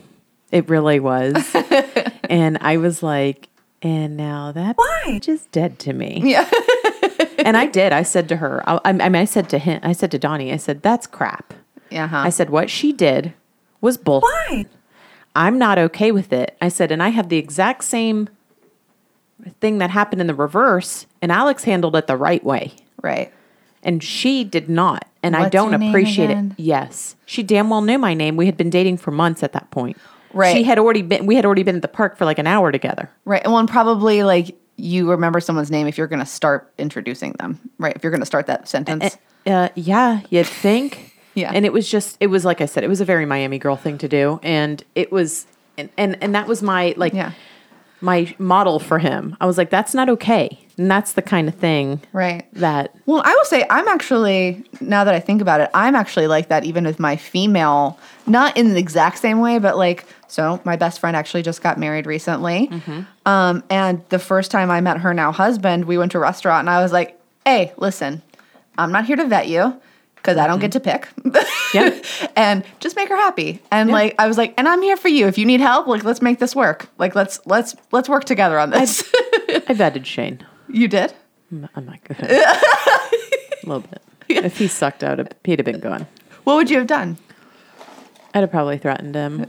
It 0.51 0.69
really 0.69 0.99
was, 0.99 1.35
and 2.29 2.57
I 2.61 2.77
was 2.77 3.03
like, 3.03 3.49
and 3.81 4.15
now 4.15 4.51
that 4.53 4.77
why 4.77 5.19
just 5.21 5.51
dead 5.51 5.77
to 5.79 5.93
me. 5.93 6.21
Yeah. 6.23 6.49
and 7.39 7.57
I 7.57 7.65
did. 7.65 7.91
I 7.91 8.03
said 8.03 8.29
to 8.29 8.37
her, 8.37 8.63
I, 8.67 8.79
I 8.85 8.91
mean, 8.93 9.15
I 9.15 9.25
said 9.25 9.49
to 9.49 9.59
him, 9.59 9.79
I 9.83 9.91
said 9.91 10.09
to 10.11 10.19
Donnie, 10.19 10.53
I 10.53 10.57
said, 10.57 10.81
that's 10.81 11.05
crap. 11.05 11.53
Yeah. 11.89 12.09
I 12.11 12.29
said, 12.29 12.49
what 12.49 12.69
she 12.69 12.93
did 12.93 13.33
was 13.81 13.97
bull. 13.97 14.21
Why? 14.21 14.65
I'm 15.35 15.57
not 15.57 15.77
okay 15.77 16.11
with 16.11 16.33
it. 16.33 16.57
I 16.61 16.69
said, 16.69 16.91
and 16.91 17.03
I 17.03 17.09
have 17.09 17.29
the 17.29 17.37
exact 17.37 17.83
same 17.83 18.29
thing 19.61 19.77
that 19.77 19.91
happened 19.91 20.21
in 20.21 20.27
the 20.27 20.33
reverse, 20.33 21.05
and 21.21 21.31
Alex 21.31 21.63
handled 21.63 21.95
it 21.95 22.07
the 22.07 22.17
right 22.17 22.43
way. 22.43 22.73
Right. 23.01 23.31
And 23.83 24.03
she 24.03 24.43
did 24.43 24.69
not. 24.69 25.07
And 25.23 25.35
I 25.35 25.49
don't 25.49 25.73
appreciate 25.73 26.29
again? 26.29 26.55
it. 26.57 26.61
Yes. 26.61 27.15
She 27.25 27.43
damn 27.43 27.69
well 27.69 27.81
knew 27.81 27.97
my 27.97 28.13
name. 28.13 28.37
We 28.37 28.45
had 28.45 28.57
been 28.57 28.69
dating 28.69 28.97
for 28.97 29.11
months 29.11 29.43
at 29.43 29.53
that 29.53 29.69
point. 29.71 29.97
Right. 30.33 30.55
She 30.55 30.63
had 30.63 30.77
already 30.79 31.01
been, 31.01 31.25
we 31.25 31.35
had 31.35 31.45
already 31.45 31.63
been 31.63 31.77
at 31.77 31.81
the 31.81 31.87
park 31.87 32.17
for 32.17 32.25
like 32.25 32.39
an 32.39 32.47
hour 32.47 32.71
together. 32.71 33.09
Right. 33.25 33.45
Well, 33.45 33.57
and 33.57 33.67
probably 33.67 34.23
like 34.23 34.55
you 34.77 35.09
remember 35.09 35.39
someone's 35.39 35.71
name 35.71 35.87
if 35.87 35.97
you're 35.97 36.07
going 36.07 36.19
to 36.19 36.25
start 36.25 36.71
introducing 36.77 37.33
them, 37.33 37.59
right? 37.77 37.95
If 37.95 38.03
you're 38.03 38.11
going 38.11 38.21
to 38.21 38.25
start 38.27 38.47
that 38.47 38.67
sentence. 38.67 39.17
Uh, 39.45 39.69
yeah, 39.75 40.21
you'd 40.29 40.45
think. 40.47 41.13
Yeah. 41.37 41.51
And 41.53 41.67
it 41.67 41.71
was 41.71 41.87
just, 41.87 42.17
it 42.19 42.27
was 42.27 42.45
like 42.45 42.61
I 42.61 42.65
said, 42.65 42.83
it 42.83 42.87
was 42.87 42.99
a 42.99 43.05
very 43.05 43.27
Miami 43.27 43.59
girl 43.59 43.75
thing 43.75 43.99
to 43.99 44.07
do, 44.07 44.39
and 44.41 44.83
it 44.95 45.11
was, 45.11 45.45
and 45.77 45.87
and, 45.95 46.17
and 46.19 46.33
that 46.33 46.47
was 46.47 46.63
my 46.63 46.95
like, 46.97 47.13
Yeah. 47.13 47.33
My 48.01 48.33
model 48.37 48.79
for 48.79 48.99
him. 48.99 49.35
I 49.41 49.45
was 49.45 49.57
like, 49.57 49.69
that's 49.69 49.93
not 49.93 50.09
okay, 50.09 50.59
and 50.77 50.89
that's 50.89 51.13
the 51.13 51.21
kind 51.21 51.47
of 51.47 51.55
thing 51.55 52.01
right. 52.13 52.45
that 52.53 52.95
Well, 53.05 53.21
I 53.25 53.33
will 53.33 53.45
say 53.45 53.65
I'm 53.69 53.87
actually 53.87 54.63
now 54.79 55.03
that 55.03 55.13
I 55.13 55.19
think 55.19 55.41
about 55.41 55.61
it, 55.61 55.69
I'm 55.73 55.95
actually 55.95 56.27
like 56.27 56.49
that 56.49 56.63
even 56.63 56.85
with 56.85 56.99
my 56.99 57.15
female, 57.15 57.99
not 58.25 58.55
in 58.55 58.73
the 58.73 58.79
exact 58.79 59.19
same 59.19 59.39
way, 59.39 59.59
but 59.59 59.77
like 59.77 60.05
so 60.27 60.61
my 60.65 60.75
best 60.75 60.99
friend 60.99 61.15
actually 61.15 61.43
just 61.43 61.61
got 61.61 61.79
married 61.79 62.05
recently. 62.05 62.67
Um, 63.25 63.63
and 63.69 64.03
the 64.09 64.19
first 64.19 64.51
time 64.51 64.69
I 64.69 64.81
met 64.81 64.99
her 64.99 65.13
now 65.13 65.31
husband, 65.31 65.85
we 65.85 65.97
went 65.97 66.11
to 66.11 66.17
a 66.17 66.21
restaurant 66.21 66.61
and 66.61 66.69
I 66.69 66.81
was 66.81 66.91
like, 66.91 67.19
"Hey, 67.45 67.73
listen, 67.77 68.21
I'm 68.77 68.91
not 68.91 69.05
here 69.05 69.15
to 69.15 69.25
vet 69.25 69.47
you 69.47 69.79
because 70.15 70.37
I 70.37 70.45
don't 70.47 70.59
get 70.59 70.73
to 70.73 70.79
pick. 70.79 71.07
Yeah. 71.73 71.99
and 72.35 72.63
just 72.79 72.95
make 72.95 73.09
her 73.09 73.15
happy. 73.15 73.61
And 73.71 73.89
Yeah. 73.89 73.95
like 73.95 74.15
I 74.19 74.27
was 74.27 74.37
like, 74.37 74.53
and 74.57 74.67
I'm 74.67 74.81
here 74.81 74.97
for 74.97 75.07
you. 75.09 75.27
If 75.27 75.37
you 75.37 75.45
need 75.45 75.59
help, 75.61 75.87
like 75.87 76.03
let's 76.03 76.21
make 76.21 76.39
this 76.39 76.55
work. 76.55 76.89
Like 76.97 77.15
let's 77.15 77.39
let's 77.45 77.75
let's 77.91 78.07
work 78.09 78.25
together 78.25 78.59
on 78.59 78.69
this. 78.69 79.01
I 79.49 79.73
vetted 79.73 80.05
Shane. 80.13 80.45
you 80.69 80.87
did? 80.87 81.13
I'm 81.51 81.67
I'm 81.75 81.85
not 81.85 82.03
good. 82.03 82.17
a 82.21 82.59
little 83.63 83.81
bit. 83.81 84.01
If 84.29 84.57
he 84.57 84.67
sucked 84.67 85.03
out, 85.03 85.33
he'd 85.45 85.59
have 85.59 85.65
been 85.65 85.79
gone. 85.79 86.05
What 86.43 86.55
would 86.55 86.69
you 86.69 86.77
have 86.77 86.87
done? 86.87 87.17
I'd 88.33 88.41
have 88.41 88.51
probably 88.51 88.77
threatened 88.77 89.15
him. 89.15 89.45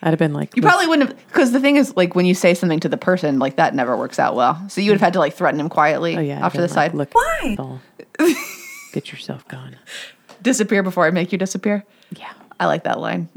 I'd 0.00 0.10
have 0.10 0.18
been 0.18 0.32
like, 0.32 0.54
You 0.54 0.62
probably 0.62 0.86
wouldn't 0.86 1.08
have, 1.10 1.26
because 1.28 1.52
the 1.52 1.60
thing 1.60 1.76
is, 1.76 1.96
like, 1.96 2.14
when 2.14 2.24
you 2.26 2.34
say 2.34 2.54
something 2.54 2.78
to 2.80 2.88
the 2.88 2.96
person, 2.96 3.38
like, 3.38 3.56
that 3.56 3.74
never 3.74 3.96
works 3.96 4.18
out 4.18 4.36
well. 4.36 4.64
So 4.68 4.80
you 4.80 4.90
would 4.90 4.94
have 5.00 5.04
had 5.06 5.12
to, 5.14 5.18
like, 5.18 5.34
threaten 5.34 5.58
him 5.58 5.68
quietly 5.68 6.16
oh 6.16 6.20
yeah, 6.20 6.44
off 6.44 6.52
to 6.52 6.58
the 6.58 6.64
like, 6.68 6.70
side. 6.72 6.94
Look, 6.94 7.12
Why? 7.14 7.78
Asshole. 8.88 9.00
Get 9.00 9.12
yourself 9.12 9.46
gone. 9.48 9.76
Disappear 10.42 10.82
before 10.82 11.06
I 11.06 11.10
make 11.10 11.32
you 11.32 11.38
disappear. 11.38 11.84
Yeah. 12.16 12.32
I 12.60 12.66
like 12.66 12.84
that 12.84 12.98
line. 13.00 13.28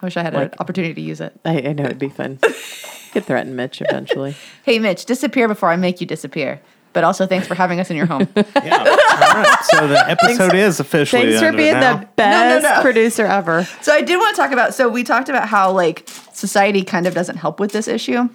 I 0.00 0.06
wish 0.06 0.16
I 0.16 0.22
had 0.22 0.34
Like- 0.34 0.52
an 0.52 0.58
opportunity 0.58 0.94
to 0.94 1.00
use 1.00 1.20
it. 1.20 1.38
I, 1.44 1.58
I 1.58 1.72
know 1.72 1.84
it'd 1.84 1.98
be 1.98 2.08
fun. 2.08 2.38
Could 3.12 3.24
threaten 3.24 3.54
Mitch 3.56 3.82
eventually. 3.82 4.34
Hey, 4.64 4.78
Mitch, 4.78 5.04
disappear 5.04 5.46
before 5.46 5.70
I 5.70 5.76
make 5.76 6.00
you 6.00 6.06
disappear. 6.06 6.60
But 6.94 7.04
also, 7.04 7.26
thanks 7.26 7.46
for 7.46 7.54
having 7.54 7.80
us 7.80 7.90
in 7.90 7.96
your 7.96 8.06
home. 8.06 8.28
Yeah. 8.36 8.78
All 8.78 9.42
right. 9.42 9.58
So 9.64 9.86
the 9.88 10.08
episode 10.10 10.54
is 10.54 10.78
officially. 10.80 11.22
Thanks 11.22 11.40
the 11.40 11.40
for 11.40 11.46
end 11.46 11.54
of 11.54 11.60
it 11.60 11.62
being 11.62 11.80
now. 11.80 11.96
the 11.98 12.06
best 12.16 12.62
no. 12.64 12.82
producer 12.82 13.24
ever. 13.24 13.64
so 13.80 13.92
I 13.92 14.02
did 14.02 14.16
want 14.16 14.36
to 14.36 14.42
talk 14.42 14.52
about. 14.52 14.74
So 14.74 14.88
we 14.88 15.02
talked 15.04 15.28
about 15.28 15.48
how 15.48 15.72
like 15.72 16.06
society 16.32 16.84
kind 16.84 17.06
of 17.06 17.14
doesn't 17.14 17.36
help 17.36 17.60
with 17.60 17.72
this 17.72 17.88
issue, 17.88 18.28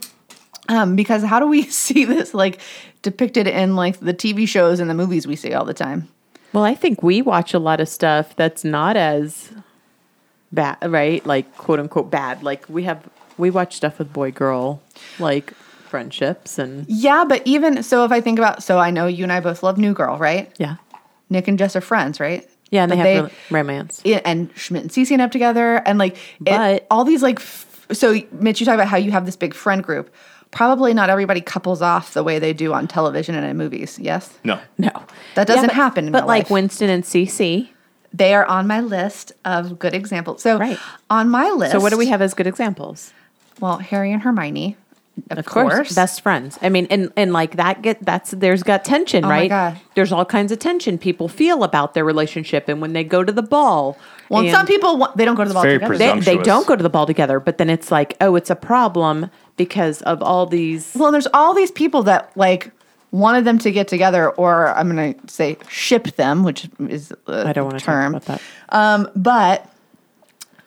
um, 0.69 0.95
because 0.95 1.23
how 1.23 1.39
do 1.39 1.47
we 1.47 1.63
see 1.69 2.05
this 2.05 2.33
like 2.33 2.59
depicted 3.03 3.47
in 3.47 3.75
like 3.75 3.99
the 3.99 4.13
TV 4.13 4.47
shows 4.47 4.79
and 4.79 4.89
the 4.89 4.95
movies 4.95 5.27
we 5.27 5.35
see 5.35 5.53
all 5.53 5.65
the 5.65 5.73
time? 5.73 6.07
Well, 6.53 6.63
I 6.63 6.75
think 6.75 7.03
we 7.03 7.21
watch 7.21 7.53
a 7.53 7.59
lot 7.59 7.79
of 7.79 7.87
stuff 7.89 8.35
that's 8.35 8.63
not 8.63 8.95
as 8.97 9.51
bad, 10.51 10.77
right? 10.89 11.25
Like 11.25 11.55
quote 11.57 11.79
unquote 11.79 12.09
bad. 12.09 12.43
Like 12.43 12.67
we 12.69 12.83
have 12.83 13.07
we 13.37 13.49
watch 13.49 13.75
stuff 13.75 13.99
with 13.99 14.11
boy 14.13 14.31
girl, 14.31 14.81
like 15.19 15.51
friendships 15.53 16.57
and 16.57 16.85
Yeah, 16.89 17.23
but 17.27 17.41
even 17.45 17.83
so, 17.83 18.03
if 18.03 18.11
I 18.11 18.19
think 18.21 18.39
about, 18.39 18.61
so 18.63 18.77
I 18.79 18.91
know 18.91 19.07
you 19.07 19.23
and 19.23 19.31
I 19.31 19.39
both 19.39 19.63
love 19.63 19.77
New 19.77 19.93
Girl, 19.93 20.17
right? 20.17 20.51
yeah, 20.57 20.75
Nick 21.29 21.47
and 21.47 21.57
Jess 21.57 21.75
are 21.75 21.81
friends, 21.81 22.19
right? 22.19 22.49
yeah, 22.71 22.83
and 22.83 22.89
But 22.89 23.03
they 23.03 23.13
have 23.15 23.25
rel- 23.25 23.61
romance. 23.61 24.01
yeah, 24.03 24.19
and 24.25 24.49
Schmidt 24.57 24.81
and 24.81 24.91
Cece 24.91 25.11
end 25.11 25.21
up 25.21 25.31
together, 25.31 25.75
and 25.85 25.97
like, 25.97 26.15
it- 26.17 26.45
But- 26.45 26.87
all 26.91 27.05
these 27.05 27.23
like, 27.23 27.39
f- 27.39 27.87
so 27.93 28.19
Mitch, 28.33 28.59
you 28.59 28.65
talk 28.65 28.73
about 28.75 28.87
how 28.89 28.97
you 28.97 29.11
have 29.11 29.25
this 29.25 29.37
big 29.37 29.53
friend 29.53 29.81
group. 29.81 30.13
Probably 30.51 30.93
not 30.93 31.09
everybody 31.09 31.41
couples 31.41 31.81
off 31.81 32.13
the 32.13 32.23
way 32.23 32.39
they 32.39 32.53
do 32.53 32.73
on 32.73 32.87
television 32.87 33.35
and 33.35 33.45
in 33.45 33.57
movies. 33.57 33.99
Yes, 33.99 34.33
No. 34.43 34.59
No, 34.77 34.89
That 35.35 35.45
doesn't 35.47 35.67
but- 35.67 35.75
happen 35.75 36.05
in 36.07 36.11
but 36.11 36.23
real 36.23 36.27
like 36.27 36.43
life. 36.45 36.51
Winston 36.51 36.89
and 36.89 37.03
Cece. 37.03 37.69
they 38.13 38.33
are 38.33 38.45
on 38.45 38.65
my 38.67 38.79
list 38.81 39.33
of 39.45 39.77
good 39.77 39.93
examples. 39.93 40.41
So 40.41 40.57
Right. 40.57 40.79
on 41.09 41.29
my 41.29 41.49
list, 41.49 41.73
So 41.73 41.79
what 41.79 41.91
do 41.91 41.97
we 41.97 42.07
have 42.07 42.21
as 42.21 42.33
good 42.33 42.47
examples? 42.47 43.13
Well, 43.59 43.77
Harry 43.79 44.11
and 44.11 44.21
Hermione, 44.21 44.77
of, 45.31 45.37
Of 45.39 45.45
course, 45.45 45.73
course. 45.73 45.95
best 45.95 46.21
friends. 46.21 46.57
I 46.61 46.69
mean, 46.69 46.87
and 46.89 47.11
and 47.15 47.33
like 47.33 47.55
that 47.57 47.81
get 47.81 48.03
that's 48.05 48.31
there's 48.31 48.63
got 48.63 48.85
tension, 48.85 49.25
Oh 49.25 49.27
my 49.27 49.33
right? 49.41 49.49
God. 49.49 49.79
There's 49.95 50.11
all 50.11 50.25
kinds 50.25 50.51
of 50.51 50.59
tension 50.59 50.97
people 50.97 51.27
feel 51.27 51.63
about 51.63 51.93
their 51.93 52.05
relationship, 52.05 52.67
and 52.69 52.81
when 52.81 52.93
they 52.93 53.03
go 53.03 53.23
to 53.23 53.31
the 53.31 53.41
ball. 53.43 53.97
well, 54.29 54.39
and 54.39 54.47
and 54.49 54.55
some 54.55 54.65
people 54.67 55.07
they 55.15 55.25
don't 55.25 55.35
go 55.35 55.43
to 55.43 55.47
the 55.49 55.53
ball 55.53 55.63
very 55.63 55.79
together. 55.79 55.97
they, 55.97 56.19
they 56.37 56.43
don't 56.43 56.65
go 56.67 56.75
to 56.75 56.83
the 56.83 56.89
ball 56.89 57.05
together, 57.05 57.39
but 57.39 57.57
then 57.57 57.69
it's 57.69 57.91
like, 57.91 58.15
oh, 58.21 58.35
it's 58.35 58.49
a 58.49 58.55
problem 58.55 59.29
because 59.57 60.01
of 60.03 60.21
all 60.21 60.45
these. 60.45 60.93
Well, 60.95 61.11
there's 61.11 61.27
all 61.33 61.53
these 61.53 61.71
people 61.71 62.03
that 62.03 62.31
like 62.35 62.71
wanted 63.11 63.45
them 63.45 63.57
to 63.57 63.71
get 63.71 63.87
together, 63.87 64.29
or 64.31 64.69
I'm 64.69 64.93
going 64.93 65.13
to 65.15 65.27
say 65.33 65.57
ship 65.69 66.07
them, 66.17 66.43
which 66.43 66.69
is 66.89 67.13
a 67.27 67.47
I 67.47 67.53
don't 67.53 67.65
want 67.65 67.79
to 67.79 67.85
term. 67.85 68.13
talk 68.13 68.23
about 68.23 68.39
that. 68.69 68.75
Um, 68.77 69.09
but 69.15 69.69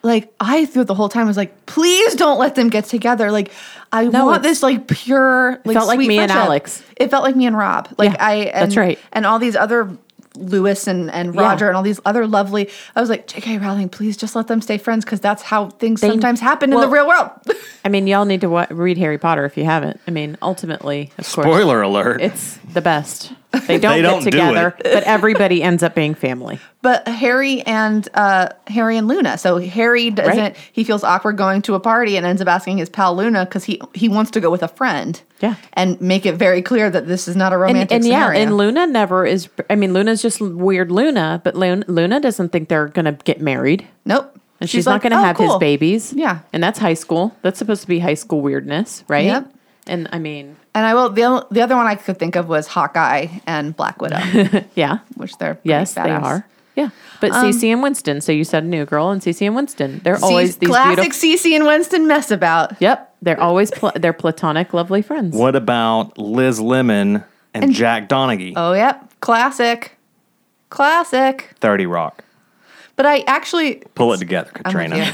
like 0.03 0.33
I 0.39 0.65
through 0.65 0.85
the 0.85 0.95
whole 0.95 1.09
time 1.09 1.27
was 1.27 1.37
like, 1.37 1.65
please 1.65 2.15
don't 2.15 2.39
let 2.39 2.55
them 2.55 2.69
get 2.69 2.85
together. 2.85 3.31
Like 3.31 3.51
I 3.91 4.05
No, 4.05 4.25
want 4.25 4.43
this 4.43 4.63
like 4.63 4.87
pure. 4.87 5.61
Like, 5.65 5.75
felt 5.75 5.87
like 5.87 5.97
sweet 5.97 6.07
me 6.07 6.19
and. 6.19 6.31
Alex. 6.31 6.83
It 6.97 7.09
felt 7.09 7.23
like 7.23 7.35
me 7.35 7.45
and 7.45 7.57
Rob. 7.57 7.89
Like 7.97 8.11
Yeah, 8.13 8.25
I. 8.25 8.33
And, 8.35 8.63
that's 8.71 8.77
right. 8.77 8.97
And 9.13 9.25
all 9.25 9.39
these 9.39 9.55
other. 9.55 9.89
Lewis 10.37 10.87
and, 10.87 11.11
and 11.11 11.35
Yeah. 11.35 11.41
Roger 11.41 11.67
and 11.67 11.75
all 11.75 11.83
these 11.83 11.99
other 12.05 12.25
lovely. 12.25 12.69
I 12.95 13.01
was 13.01 13.09
like, 13.09 13.27
J.K. 13.27 13.57
Rowling, 13.57 13.89
please 13.89 14.15
just 14.15 14.33
let 14.33 14.47
them 14.47 14.61
stay 14.61 14.77
friends 14.77 15.03
because 15.03 15.19
that's 15.19 15.41
how 15.41 15.71
things 15.71 15.99
They- 15.99 16.07
sometimes 16.07 16.39
happen 16.39 16.71
in 16.71 16.79
the 16.79 16.87
real 16.87 17.05
world. 17.05 17.31
I 17.83 17.89
mean, 17.89 18.07
y'all 18.07 18.23
need 18.23 18.39
to 18.39 18.49
wa- 18.49 18.65
read 18.69 18.97
Harry 18.97 19.17
Potter 19.17 19.43
if 19.43 19.57
you 19.57 19.65
haven't. 19.65 19.99
I 20.07 20.11
mean, 20.11 20.37
ultimately, 20.41 21.11
of 21.17 21.29
course, 21.29 21.45
Spoiler 21.45 21.81
alert. 21.81 22.21
it's 22.21 22.57
the 22.73 22.79
best. 22.79 23.33
They 23.67 23.77
don't 23.79 23.91
They 23.95 24.01
get 24.01 24.09
don't 24.09 24.23
do 24.23 24.31
together, 24.31 24.75
it. 24.79 24.83
but 24.93 25.03
everybody 25.03 25.61
ends 25.61 25.83
up 25.83 25.93
being 25.93 26.15
family. 26.15 26.59
But 26.81 27.05
Harry 27.07 27.61
and 27.63 28.07
uh, 28.13 28.49
Harry 28.67 28.95
and 28.97 29.07
Luna. 29.07 29.37
So 29.37 29.57
Harry 29.57 30.09
doesn't. 30.09 30.37
Right. 30.37 30.57
He 30.71 30.83
feels 30.85 31.03
awkward 31.03 31.35
going 31.37 31.61
to 31.63 31.75
a 31.75 31.79
party 31.79 32.15
and 32.17 32.25
ends 32.25 32.41
up 32.41 32.47
asking 32.47 32.77
his 32.77 32.89
pal 32.89 33.15
Luna 33.15 33.45
because 33.45 33.65
he 33.65 33.81
he 33.93 34.07
wants 34.07 34.31
to 34.31 34.39
go 34.39 34.49
with 34.49 34.63
a 34.63 34.67
friend. 34.69 35.21
Yeah. 35.41 35.55
and 35.73 35.99
make 35.99 36.25
it 36.27 36.35
very 36.35 36.61
clear 36.61 36.89
that 36.91 37.07
this 37.07 37.27
is 37.27 37.35
not 37.35 37.51
a 37.51 37.57
romantic 37.57 37.91
and 37.91 38.05
yeah, 38.05 38.19
scenario. 38.27 38.39
and 38.41 38.57
Luna 38.57 38.87
never 38.87 39.25
is. 39.25 39.49
I 39.69 39.75
mean, 39.75 39.91
Luna's 39.91 40.21
just 40.21 40.39
weird 40.39 40.91
Luna, 40.91 41.41
but 41.43 41.55
Luna, 41.55 41.83
Luna 41.87 42.19
doesn't 42.19 42.49
think 42.49 42.69
they're 42.69 42.87
going 42.87 43.05
to 43.05 43.13
get 43.23 43.41
married. 43.41 43.87
nope. 44.05 44.37
And 44.59 44.69
she's, 44.69 44.85
not 44.85 44.91
like, 44.93 45.01
going 45.01 45.11
to 45.13 45.17
"Oh, 45.17 45.23
have 45.23 45.37
his 45.37 45.55
babies. 45.57 46.13
Yeah. 46.13 46.41
And 46.53 46.63
that's 46.63 46.77
high 46.77 46.93
school. 46.93 47.35
That's 47.41 47.57
supposed 47.57 47.81
to 47.81 47.87
be 47.87 47.97
high 47.97 48.13
school 48.13 48.41
weirdness, 48.41 49.03
right? 49.07 49.25
Yep. 49.25 49.51
And 49.87 50.07
I 50.11 50.19
mean, 50.19 50.55
And 50.73 50.85
I 50.85 50.93
will. 50.93 51.09
The 51.09 51.45
the 51.51 51.61
other 51.61 51.75
one 51.75 51.85
I 51.87 51.95
could 51.95 52.17
think 52.17 52.35
of 52.35 52.47
was 52.47 52.67
Hawkeye 52.67 53.27
and 53.45 53.75
Black 53.75 54.01
Widow, 54.01 54.19
yeah. 54.75 54.99
which 55.15 55.37
they're 55.37 55.55
pretty 55.55 55.69
Yes, 55.69 55.93
they 55.95 56.09
are. 56.11 56.45
Yeah. 56.75 56.89
But 57.19 57.33
Cece 57.33 57.65
and 57.73 57.83
Winston. 57.83 58.21
So 58.21 58.31
you 58.31 58.45
said 58.45 58.65
New 58.65 58.85
Girl 58.85 59.09
and 59.09 59.21
Cece 59.21 59.45
and 59.45 59.53
Winston. 59.55 59.99
They're 60.03 60.15
Ce's- 60.15 60.23
always 60.23 60.57
these 60.57 60.69
classic 60.69 61.11
beautiful. 61.11 61.29
Cece 61.51 61.55
and 61.55 61.65
Winston 61.65 62.07
mess 62.07 62.31
about. 62.31 62.81
Yep. 62.81 63.15
They're 63.21 63.39
always 63.39 63.69
pl- 63.71 63.91
they're 63.95 64.13
platonic, 64.13 64.73
lovely 64.73 65.01
friends. 65.01 65.35
what 65.35 65.55
about 65.57 66.17
Liz 66.17 66.59
Lemon 66.61 67.23
and, 67.53 67.73
Jack 67.73 68.07
Donaghy? 68.07 68.53
Oh 68.55 68.71
yep, 68.73 69.11
classic, 69.19 69.97
classic. 70.69 71.51
30 71.59 71.85
Rock. 71.85 72.23
But 72.95 73.05
I 73.05 73.19
actually 73.27 73.83
Pull 73.95 74.13
it 74.13 74.17
together, 74.17 74.51
Katrina. 74.53 75.11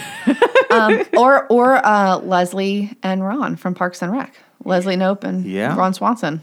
um, 0.71 1.03
or 1.17 1.47
or 1.47 1.85
uh, 1.85 2.17
Leslie 2.19 2.95
and 3.03 3.23
Ron 3.23 3.55
from 3.55 3.73
Parks 3.75 4.01
and 4.01 4.11
Rec. 4.11 4.33
Leslie 4.65 4.95
Nope 4.95 5.23
and 5.23 5.45
Yeah. 5.45 5.75
Ron 5.75 5.93
Swanson. 5.93 6.41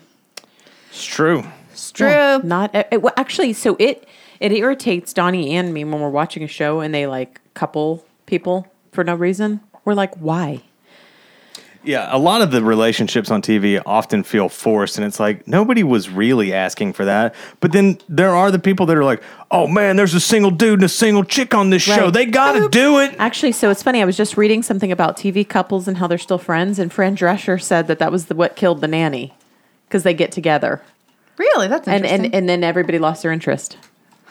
It's 0.90 1.04
true. 1.04 1.44
It's 1.72 1.90
true. 1.90 2.06
Yeah, 2.08 2.40
not 2.42 2.74
it, 2.74 3.02
well, 3.02 3.14
actually. 3.16 3.52
So 3.52 3.76
it 3.78 4.06
it 4.40 4.52
irritates 4.52 5.12
Donnie 5.12 5.56
and 5.56 5.74
me 5.74 5.84
when 5.84 6.00
we're 6.00 6.08
watching 6.10 6.42
a 6.42 6.48
show 6.48 6.80
and 6.80 6.94
they 6.94 7.06
like 7.06 7.40
couple 7.54 8.04
people 8.26 8.66
for 8.92 9.04
no 9.04 9.14
reason. 9.14 9.60
We're 9.84 9.94
like, 9.94 10.14
why? 10.16 10.62
Yeah, 11.84 12.08
a 12.10 12.18
lot 12.18 12.40
of 12.40 12.50
the 12.50 12.62
relationships 12.62 13.30
on 13.30 13.42
TV 13.42 13.80
often 13.84 14.22
feel 14.22 14.48
forced, 14.48 14.96
and 14.98 15.06
it's 15.06 15.20
like 15.20 15.46
nobody 15.46 15.82
was 15.82 16.08
really 16.08 16.52
asking 16.52 16.94
for 16.94 17.04
that. 17.04 17.34
But 17.60 17.72
then 17.72 17.98
there 18.08 18.30
are 18.30 18.50
the 18.50 18.58
people 18.58 18.86
that 18.86 18.96
are 18.96 19.04
like, 19.04 19.22
"Oh 19.50 19.66
man, 19.66 19.96
there's 19.96 20.14
a 20.14 20.20
single 20.20 20.50
dude 20.50 20.74
and 20.80 20.84
a 20.84 20.88
single 20.88 21.24
chick 21.24 21.54
on 21.54 21.70
this 21.70 21.82
show. 21.82 22.10
They 22.10 22.26
got 22.26 22.52
to 22.52 22.68
do 22.68 22.98
it." 23.00 23.14
Actually, 23.18 23.52
so 23.52 23.70
it's 23.70 23.82
funny. 23.82 24.02
I 24.02 24.04
was 24.04 24.16
just 24.16 24.36
reading 24.36 24.62
something 24.62 24.90
about 24.90 25.16
TV 25.16 25.48
couples 25.48 25.86
and 25.86 25.98
how 25.98 26.06
they're 26.06 26.18
still 26.18 26.38
friends, 26.38 26.78
and 26.78 26.92
Fran 26.92 27.16
Drescher 27.16 27.60
said 27.60 27.86
that 27.88 27.98
that 27.98 28.10
was 28.10 28.26
the, 28.26 28.34
what 28.34 28.56
killed 28.56 28.80
the 28.80 28.88
nanny 28.88 29.34
because 29.86 30.02
they 30.02 30.14
get 30.14 30.32
together, 30.32 30.82
Really, 31.36 31.66
that's 31.66 31.88
and 31.88 32.06
and 32.06 32.32
and 32.34 32.48
then 32.48 32.62
everybody 32.62 32.98
lost 32.98 33.22
their 33.22 33.32
interest. 33.32 33.76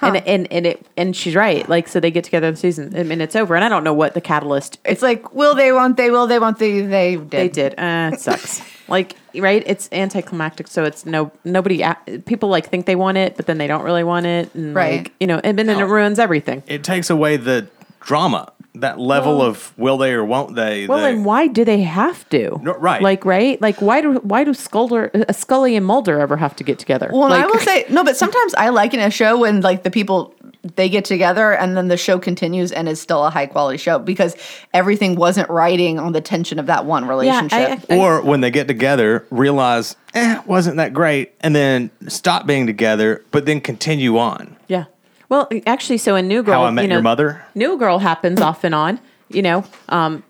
And, 0.02 0.18
and 0.18 0.52
and 0.52 0.66
it 0.66 0.86
and 0.98 1.16
she's 1.16 1.34
right. 1.36 1.68
Like 1.70 1.88
so, 1.88 2.00
they 2.02 2.12
get 2.12 2.26
together 2.26 2.52
the 2.52 2.58
season. 2.58 2.94
and 2.96 3.22
it's 3.22 3.36
over, 3.38 3.56
and 3.56 3.64
I 3.64 3.70
don't 3.70 3.84
know 3.86 3.94
what 3.94 4.14
the 4.16 4.20
catalyst. 4.22 4.80
it's 4.84 5.02
like, 5.02 5.34
will 5.34 5.56
they? 5.56 5.72
Won't 5.72 5.96
they? 5.96 6.10
Will 6.12 6.28
they? 6.28 6.40
Won't 6.40 6.60
they? 6.60 6.82
They 6.82 7.16
did. 7.16 7.30
They 7.30 7.48
did. 7.48 7.74
Uh, 7.80 8.12
it 8.14 8.20
sucks. 8.20 8.62
like 8.90 9.16
right, 9.36 9.64
it's 9.66 9.88
anticlimactic. 9.94 10.68
So 10.68 10.84
it's 10.84 11.06
no 11.06 11.32
nobody. 11.46 11.86
People 12.26 12.50
like 12.50 12.68
think 12.70 12.86
they 12.86 12.96
want 12.98 13.18
it, 13.18 13.38
but 13.38 13.46
then 13.46 13.58
they 13.60 13.68
don't 13.68 13.84
really 13.84 14.04
want 14.04 14.26
it, 14.26 14.54
and 14.56 14.76
Right. 14.76 15.04
like 15.04 15.14
you 15.22 15.28
know, 15.28 15.40
and 15.42 15.58
then 15.58 15.70
it 15.70 15.84
ruins 15.86 16.20
everything. 16.20 16.64
It 16.68 16.84
takes 16.84 17.10
away 17.10 17.38
the 17.38 17.68
drama, 18.02 18.52
that 18.76 19.00
level 19.00 19.42
of 19.42 19.74
will 19.78 19.98
they 19.98 20.14
or 20.14 20.26
won't 20.26 20.56
they. 20.56 20.88
Well, 20.88 21.00
the- 21.00 21.08
and 21.08 21.26
why 21.26 21.48
do 21.48 21.64
they 21.64 21.82
have 21.82 22.28
to? 22.30 22.60
No, 22.62 22.74
right. 22.74 23.02
Like, 23.02 23.24
right? 23.24 23.62
Like, 23.62 23.82
why 23.82 24.02
do 24.02 24.16
why 24.20 24.44
do 24.44 24.54
Scully, 24.54 25.10
uh, 25.14 25.32
Scully 25.32 25.76
and 25.76 25.86
Mulder 25.86 26.20
ever 26.20 26.38
have 26.38 26.56
to 26.58 26.64
get 26.64 26.80
together? 26.80 27.10
Well, 27.12 27.30
like, 27.30 27.44
I 27.44 27.48
will 27.48 27.60
say 27.60 27.86
no, 27.90 28.04
but 28.04 28.18
sometimes 28.18 28.54
I 28.56 28.70
like 28.70 28.94
in 28.94 29.00
a 29.00 29.12
show 29.12 29.40
when 29.40 29.62
like 29.62 29.84
the 29.84 29.92
people 29.92 30.34
they 30.76 30.88
get 30.88 31.04
together 31.06 31.54
and 31.54 31.76
then 31.76 31.90
the 31.90 31.98
show 31.98 32.18
continues 32.18 32.72
and 32.72 32.88
is 32.88 33.00
still 33.02 33.26
a 33.26 33.30
high 33.30 33.46
quality 33.46 33.78
show 33.78 34.00
because 34.00 34.36
everything 34.74 35.16
wasn't 35.16 35.50
riding 35.50 36.00
on 36.00 36.14
the 36.14 36.22
tension 36.22 36.58
of 36.58 36.68
that 36.68 36.86
one 36.86 37.04
yeah, 37.04 37.10
relationship. 37.10 37.86
I, 37.90 37.96
I, 37.96 37.98
or 37.98 38.22
when 38.22 38.40
they 38.40 38.50
get 38.50 38.68
together, 38.68 39.26
realize, 39.30 39.98
eh, 40.14 40.42
wasn't 40.46 40.78
that 40.78 40.94
great, 40.94 41.34
and 41.42 41.54
then 41.54 41.92
stop 42.08 42.48
being 42.48 42.66
together, 42.66 43.24
but 43.32 43.46
then 43.46 43.60
continue 43.60 44.18
on. 44.18 44.56
yeah. 44.68 44.86
Well, 45.34 45.50
actually, 45.66 45.98
so 45.98 46.16
in 46.16 46.28
New 46.28 46.44
Girl, 46.44 46.62
How 46.62 46.66
I 46.66 46.70
Met 46.70 46.84
you 46.84 46.90
know, 46.90 46.98
Your 46.98 47.02
Mother? 47.02 47.44
New 47.56 47.76
Girl 47.80 47.98
happens 47.98 48.40
off 48.50 48.64
and 48.64 48.76
on. 48.76 49.00
You 49.30 49.42
know, 49.42 49.66
um, 49.90 50.22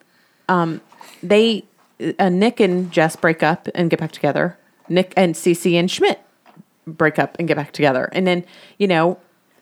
um, 0.48 0.80
they 1.22 1.66
uh, 2.20 2.30
Nick 2.30 2.62
and 2.62 2.90
Jess 2.90 3.18
break 3.18 3.44
up 3.44 3.68
and 3.76 3.90
get 3.90 4.00
back 4.00 4.14
together. 4.14 4.58
Nick 4.88 5.14
and 5.18 5.36
Cece 5.36 5.74
and 5.74 5.92
Schmidt 5.92 6.22
break 6.88 7.20
up 7.20 7.36
and 7.38 7.50
get 7.50 7.58
back 7.58 7.74
together, 7.74 8.08
and 8.14 8.26
then 8.26 8.46
you 8.78 8.88
know, 8.88 9.20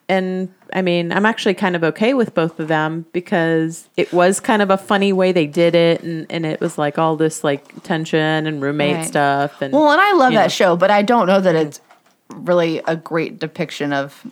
and 0.08 0.54
I 0.76 0.84
mean, 0.84 1.12
I'm 1.12 1.26
actually 1.26 1.56
kind 1.56 1.76
of 1.76 1.84
okay 1.86 2.14
with 2.14 2.36
both 2.36 2.60
of 2.60 2.68
them 2.68 3.08
because 3.12 3.89
it 3.98 4.14
was 4.14 4.39
kind 4.39 4.62
of 4.62 4.70
a 4.70 4.78
funny 4.78 5.12
way 5.12 5.32
they 5.32 5.48
did 5.48 5.74
it, 5.74 6.04
and 6.04 6.28
and 6.30 6.46
it 6.46 6.62
was 6.62 6.78
like 6.78 7.00
all 7.00 7.16
this 7.16 7.44
like 7.44 7.82
tension 7.82 8.46
and 8.46 8.62
roommate 8.62 8.96
Right. 8.98 9.08
stuff, 9.08 9.60
and 9.60 9.74
well, 9.74 9.89
and 9.89 10.00
I 10.00 10.14
love 10.14 10.34
that 10.34 10.44
know. 10.44 10.50
show, 10.50 10.76
but 10.76 10.92
I 10.92 11.02
don't 11.02 11.26
know 11.26 11.42
that 11.42 11.56
it's 11.56 11.82
really 12.30 12.78
a 12.86 12.96
great 12.96 13.39
depiction 13.39 13.92
of 13.92 14.24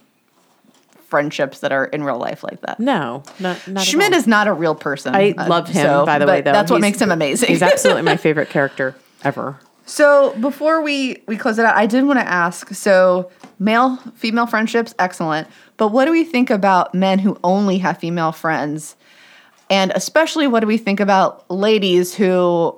friendships 1.09 1.59
that 1.59 1.71
are 1.71 1.85
in 1.85 2.03
real 2.03 2.17
life 2.17 2.43
like 2.43 2.61
that. 2.61 2.79
No, 2.79 3.23
not, 3.39 3.67
not 3.67 3.81
at 3.81 3.87
Schmidt 3.87 4.13
is 4.13 4.27
not 4.27 4.47
a 4.47 4.53
real 4.53 4.75
person. 4.75 5.15
I 5.15 5.31
uh, 5.31 5.47
love 5.47 5.67
him, 5.67 5.85
so- 5.85 6.05
by 6.05 6.19
the 6.19 6.25
way. 6.27 6.41
Though 6.41 6.51
that's 6.51 6.69
what 6.71 6.77
He's- 6.77 6.91
makes 6.91 7.01
him 7.01 7.11
amazing. 7.11 7.49
He's 7.49 7.61
absolutely 7.61 8.03
my 8.03 8.17
favorite 8.27 8.49
character 8.49 8.95
ever. 9.23 9.59
So 9.85 10.35
before 10.39 10.81
we 10.81 11.23
we 11.27 11.35
close 11.35 11.57
it 11.57 11.65
out, 11.65 11.75
I 11.75 11.87
did 11.87 12.05
want 12.05 12.19
to 12.19 12.27
ask. 12.27 12.73
So 12.75 13.31
male 13.57 13.97
female 14.15 14.45
friendships, 14.45 14.93
excellent. 14.99 15.47
But 15.77 15.87
what 15.87 16.05
do 16.05 16.11
we 16.11 16.23
think 16.23 16.49
about 16.51 16.93
men 16.93 17.17
who 17.19 17.39
only 17.43 17.79
have 17.79 17.97
female 17.97 18.31
friends? 18.31 18.95
And 19.71 19.91
especially, 19.95 20.45
what 20.47 20.59
do 20.61 20.67
we 20.67 20.77
think 20.77 20.99
about 20.99 21.49
ladies 21.49 22.13
who 22.13 22.75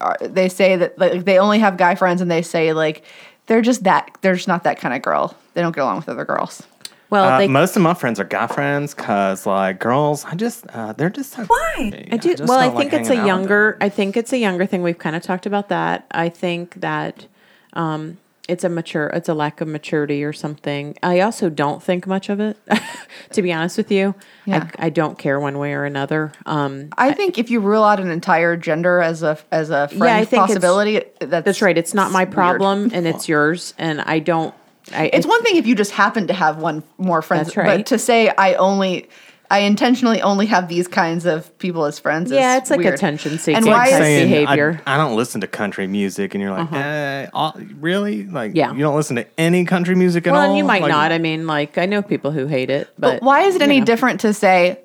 are, 0.00 0.16
they 0.20 0.48
say 0.48 0.76
that 0.76 0.98
like 0.98 1.24
they 1.24 1.38
only 1.38 1.58
have 1.60 1.76
guy 1.76 1.94
friends, 1.94 2.20
and 2.20 2.30
they 2.30 2.42
say 2.42 2.72
like 2.72 3.04
they're 3.46 3.62
just 3.62 3.84
that 3.84 4.16
they're 4.20 4.34
just 4.34 4.48
not 4.48 4.64
that 4.64 4.78
kind 4.78 4.94
of 4.94 5.02
girl. 5.02 5.36
They 5.54 5.60
don't 5.62 5.74
get 5.74 5.82
along 5.82 5.96
with 5.96 6.08
other 6.08 6.24
girls. 6.24 6.62
Well, 7.10 7.24
Uh, 7.24 7.38
they, 7.38 7.48
most 7.48 7.76
of 7.76 7.82
my 7.82 7.94
friends 7.94 8.18
are 8.20 8.24
guy 8.24 8.46
friends 8.46 8.94
because, 8.94 9.44
like, 9.46 9.78
girls, 9.80 10.24
I 10.24 10.34
just, 10.36 10.64
uh, 10.72 10.92
they're 10.92 11.10
just 11.10 11.32
so. 11.32 11.44
Why? 11.44 12.06
I 12.12 12.16
do. 12.16 12.34
Well, 12.40 12.58
I 12.58 12.70
think 12.70 12.92
it's 12.92 13.10
a 13.10 13.16
younger. 13.16 13.76
I 13.80 13.88
think 13.88 14.16
it's 14.16 14.32
a 14.32 14.38
younger 14.38 14.64
thing. 14.66 14.82
We've 14.82 14.98
kind 14.98 15.16
of 15.16 15.22
talked 15.22 15.44
about 15.46 15.68
that. 15.70 16.06
I 16.12 16.28
think 16.28 16.80
that 16.80 17.26
um, 17.72 18.18
it's 18.48 18.64
a 18.64 18.68
mature. 18.68 19.08
It's 19.08 19.28
a 19.28 19.34
lack 19.34 19.60
of 19.60 19.68
maturity 19.68 20.22
or 20.24 20.32
something. 20.32 20.96
I 21.02 21.20
also 21.20 21.50
don't 21.50 21.82
think 21.82 22.06
much 22.06 22.28
of 22.28 22.38
it. 22.40 22.56
to 23.32 23.42
be 23.42 23.52
honest 23.52 23.76
with 23.76 23.90
you, 23.92 24.14
Yeah. 24.44 24.68
I, 24.78 24.86
I 24.86 24.90
don't 24.90 25.18
care 25.18 25.38
one 25.38 25.58
way 25.58 25.72
or 25.72 25.84
another. 25.84 26.32
Um, 26.46 26.88
I 26.98 27.12
think 27.12 27.38
if 27.38 27.50
you 27.50 27.60
rule 27.60 27.84
out 27.84 28.00
an 28.00 28.10
entire 28.10 28.56
gender 28.56 29.00
as 29.00 29.22
a 29.22 29.38
as 29.52 29.70
a 29.70 29.88
friend 29.88 30.04
Yeah, 30.04 30.16
I 30.16 30.24
think 30.24 30.46
possibility, 30.46 31.02
that's 31.20 31.44
that's 31.44 31.62
right. 31.62 31.76
It's 31.78 31.94
not 31.94 32.10
my 32.12 32.24
weird. 32.24 32.32
problem, 32.34 32.90
and 32.92 33.06
it's 33.06 33.28
yours. 33.28 33.74
And 33.78 34.00
I 34.00 34.18
don't. 34.20 34.54
I, 34.94 35.10
It's 35.12 35.26
one 35.26 35.42
thing 35.42 35.56
if 35.56 35.66
you 35.66 35.74
just 35.74 35.92
happen 35.92 36.26
to 36.28 36.34
have 36.34 36.58
one 36.58 36.82
more 36.98 37.22
friends, 37.22 37.48
That's 37.48 37.56
right. 37.56 37.78
but 37.78 37.86
to 37.86 37.98
say 37.98 38.28
I 38.36 38.54
only, 38.54 39.08
I 39.50 39.60
intentionally 39.60 40.22
only 40.22 40.46
have 40.46 40.68
these 40.68 40.86
kinds 40.88 41.26
of 41.26 41.56
people 41.58 41.84
as 41.84 41.98
friends. 41.98 42.30
Yeah, 42.30 42.54
is 42.56 42.62
it's 42.62 42.70
like 42.70 42.78
weird. 42.80 42.94
attention 42.94 43.38
seeking 43.38 43.56
And 43.56 43.66
why 43.66 43.90
type 43.90 44.00
saying 44.02 44.28
behavior. 44.30 44.80
I, 44.86 44.94
I 44.94 44.96
don't 44.96 45.16
listen 45.16 45.40
to 45.40 45.46
country 45.46 45.86
music, 45.86 46.34
and 46.34 46.42
you're 46.42 46.52
like, 46.52 46.72
eh, 46.72 47.26
all- 47.32 47.56
really? 47.80 48.24
Like, 48.24 48.50
Uh-huh. 48.50 48.58
Yeah. 48.58 48.72
you 48.72 48.80
don't 48.80 48.94
listen 48.96 49.16
to 49.16 49.26
any 49.38 49.64
country 49.64 49.94
music 49.94 50.26
at 50.26 50.32
well, 50.32 50.42
all? 50.42 50.48
and 50.48 50.56
you 50.58 50.64
might 50.64 50.82
Like, 50.82 50.90
not. 50.90 51.12
I 51.12 51.18
mean, 51.18 51.46
like 51.46 51.78
I 51.78 51.86
know 51.86 52.02
people 52.02 52.30
who 52.30 52.46
hate 52.46 52.70
it, 52.70 52.88
but, 52.98 53.20
But 53.20 53.22
why 53.22 53.42
is 53.42 53.56
it 53.56 53.62
any 53.62 53.80
know. 53.80 53.86
different 53.86 54.20
to 54.20 54.32
say 54.34 54.78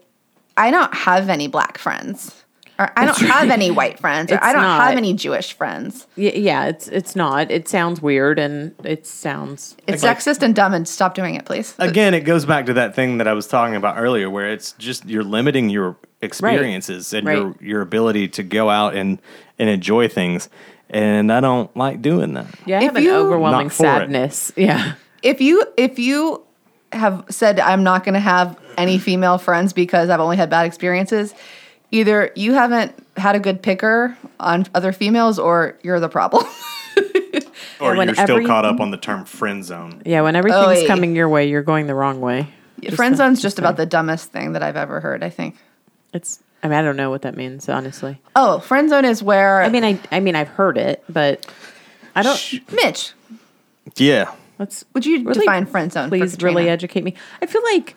I 0.58 0.72
don't 0.72 0.94
have 0.94 1.30
any 1.30 1.48
black 1.48 1.78
friends, 1.78 2.34
or 2.78 2.92
I 2.98 3.06
don't 3.06 3.18
have 3.20 3.50
any 3.60 3.72
white 3.72 4.00
friends, 4.00 4.32
or 4.32 4.36
It's 4.36 4.44
I 4.46 4.52
don't 4.54 4.62
not. 4.62 4.82
have 4.88 4.98
any 4.98 5.14
Jewish 5.14 5.54
friends? 5.54 6.08
Y- 6.18 6.32
Yeah, 6.36 6.66
it's 6.68 6.88
it's 6.90 7.16
not. 7.16 7.50
It 7.52 7.68
sounds 7.68 8.02
weird, 8.02 8.38
and 8.40 8.74
it 8.84 9.06
sounds. 9.08 9.76
It's 9.88 10.04
Like- 10.04 10.18
sexist 10.20 10.42
and 10.42 10.54
dumb. 10.56 10.74
And 10.74 10.88
stop 10.88 11.16
doing 11.16 11.36
it, 11.36 11.46
please. 11.46 11.74
Again, 11.80 12.14
it 12.14 12.22
goes 12.22 12.46
back 12.46 12.66
to 12.66 12.74
that 12.74 12.96
thing 12.96 13.18
that 13.20 13.28
I 13.28 13.34
was 13.34 13.48
talking 13.48 13.76
about 13.76 13.98
earlier, 13.98 14.30
where 14.30 14.52
it's 14.52 14.74
just 14.74 15.06
you're 15.06 15.24
limiting 15.24 15.70
your 15.70 15.96
experiences 16.22 17.14
and 17.14 17.28
your 17.28 17.46
Right. 17.48 17.62
your 17.62 17.82
ability 17.82 18.28
to 18.30 18.44
go 18.44 18.70
out 18.70 18.96
and 18.96 19.20
and 19.58 19.70
enjoy 19.70 20.08
things. 20.08 20.50
And 20.90 21.32
I 21.32 21.40
don't 21.40 21.76
like 21.76 22.02
doing 22.02 22.34
that. 22.34 22.48
Yeah, 22.66 22.80
I 22.80 22.84
If 22.84 22.94
have 22.94 22.96
an 22.98 23.08
overwhelming 23.10 23.68
Not 23.68 23.74
for 23.74 23.86
it. 23.86 24.00
sadness. 24.00 24.52
Yeah. 24.58 24.94
if 25.24 25.42
you 25.42 25.64
if 25.78 25.98
you 25.98 26.42
have 26.92 27.26
said 27.30 27.60
I'm 27.60 27.84
not 27.84 28.04
going 28.04 28.14
to 28.14 28.20
have 28.20 28.58
any 28.78 28.98
female 29.00 29.38
friends 29.38 29.74
because 29.74 30.10
I've 30.10 30.20
only 30.20 30.38
had 30.38 30.50
bad 30.50 30.66
experiences, 30.66 31.34
either 31.96 32.32
you 32.36 32.54
haven't 32.54 32.94
had 33.18 33.36
a 33.36 33.40
good 33.40 33.62
picker 33.62 34.18
on 34.40 34.66
other 34.76 34.92
females 34.92 35.40
or 35.40 35.78
you're 35.84 36.00
the 36.00 36.10
problem. 36.10 36.46
Or 37.82 37.94
when 37.96 38.08
you're 38.08 38.16
still 38.16 38.46
caught 38.48 38.64
up 38.64 38.80
on 38.80 38.92
the 38.92 38.98
term 38.98 39.26
friend 39.26 39.64
zone. 39.64 40.02
Yeah, 40.06 40.22
when 40.22 40.38
everything's 40.38 40.66
Oh, 40.66 40.72
yeah. 40.72 40.88
coming 40.88 41.14
your 41.14 41.28
way, 41.28 41.50
you're 41.50 41.62
going 41.62 41.88
the 41.88 41.94
wrong 41.94 42.22
way. 42.22 42.48
Just 42.80 42.96
Friend 42.96 43.18
zone's 43.18 43.42
just 43.42 43.60
about 43.60 43.76
the 43.76 43.86
dumbest 43.86 44.32
thing 44.32 44.54
that 44.54 44.64
I've 44.64 44.78
ever 44.78 45.02
heard, 45.02 45.22
I 45.24 45.30
think. 45.30 45.58
It's. 46.14 46.42
I 46.64 46.70
mean, 46.70 46.78
I 46.80 46.82
don't 46.82 46.96
know 46.96 47.10
what 47.10 47.24
that 47.24 47.36
means, 47.36 47.68
honestly. 47.68 48.22
Oh, 48.34 48.60
friend 48.60 48.90
zone 48.90 49.04
is 49.04 49.22
where 49.22 49.62
I 49.62 49.68
mean, 49.68 49.84
I. 49.84 50.00
I 50.10 50.22
mean, 50.22 50.38
I've 50.38 50.48
heard 50.48 50.78
it, 50.78 51.04
but 51.10 51.46
I 52.16 52.24
don't. 52.24 52.72
Mitch, 52.72 53.12
Yeah. 53.98 54.32
Let's. 54.58 54.86
would 54.94 55.06
you 55.06 55.24
really- 55.26 55.40
define 55.42 55.66
friend 55.66 55.92
zone? 55.92 56.10
for 56.10 56.18
Please, 56.18 56.42
really 56.42 56.70
educate 56.70 57.04
me. 57.04 57.14
I 57.42 57.46
feel 57.46 57.64
like. 57.74 57.94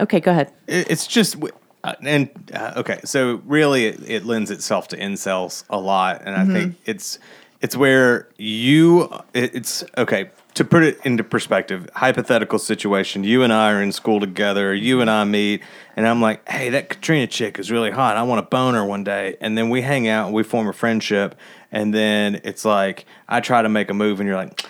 Okay, 0.00 0.20
go 0.20 0.30
ahead. 0.30 0.50
It's 0.66 1.06
just, 1.06 1.36
uh, 1.84 1.94
and 2.02 2.30
uh, 2.54 2.74
okay, 2.76 3.00
so 3.04 3.40
really, 3.46 3.86
it, 3.86 4.00
it 4.08 4.24
lends 4.24 4.50
itself 4.50 4.88
to 4.88 4.96
incels 4.96 5.64
a 5.70 5.78
lot, 5.78 6.22
and 6.24 6.34
I 6.34 6.44
think 6.44 6.76
it's 6.84 7.18
it's 7.60 7.76
where 7.76 8.28
you 8.36 9.04
it, 9.34 9.54
it's 9.54 9.84
okay 9.96 10.30
to 10.54 10.64
put 10.64 10.82
it 10.82 10.98
into 11.04 11.22
perspective. 11.22 11.88
Hypothetical 11.94 12.58
situation: 12.58 13.24
you 13.24 13.42
and 13.42 13.52
I 13.52 13.72
are 13.72 13.82
in 13.82 13.92
school 13.92 14.20
together. 14.20 14.74
You 14.74 15.00
and 15.00 15.08
I 15.08 15.24
meet, 15.24 15.62
and 15.96 16.06
I'm 16.06 16.20
like, 16.20 16.48
"Hey, 16.48 16.70
that 16.70 16.88
Katrina 16.88 17.26
chick 17.26 17.58
is 17.58 17.70
really 17.70 17.90
hot. 17.90 18.16
I 18.16 18.22
want 18.22 18.38
to 18.44 18.48
bone 18.48 18.74
her 18.74 18.84
one 18.84 19.04
day." 19.04 19.36
And 19.40 19.56
then 19.56 19.70
we 19.70 19.82
hang 19.82 20.08
out, 20.08 20.26
and 20.26 20.34
we 20.34 20.42
form 20.42 20.68
a 20.68 20.72
friendship, 20.72 21.36
and 21.70 21.94
then 21.94 22.40
it's 22.44 22.64
like 22.64 23.06
I 23.28 23.40
try 23.40 23.62
to 23.62 23.68
make 23.68 23.90
a 23.90 23.94
move, 23.94 24.20
and 24.20 24.28
you're 24.28 24.36
like, 24.36 24.64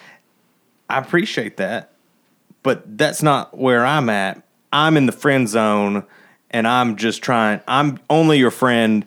"I 0.89 0.99
appreciate 0.99 1.57
that." 1.57 1.93
but 2.63 2.99
that's 2.99 3.23
not 3.23 3.57
where 3.57 3.85
I'm 3.85 4.11
at. 4.11 4.43
I'm 4.73 4.97
in 4.97 5.07
the 5.07 5.13
friend 5.13 5.49
zone 5.49 6.05
and 6.51 6.67
I'm 6.67 6.97
just 6.97 7.23
trying 7.23 7.61
I'm 7.69 7.99
only 8.11 8.39
your 8.39 8.51
friend 8.51 9.05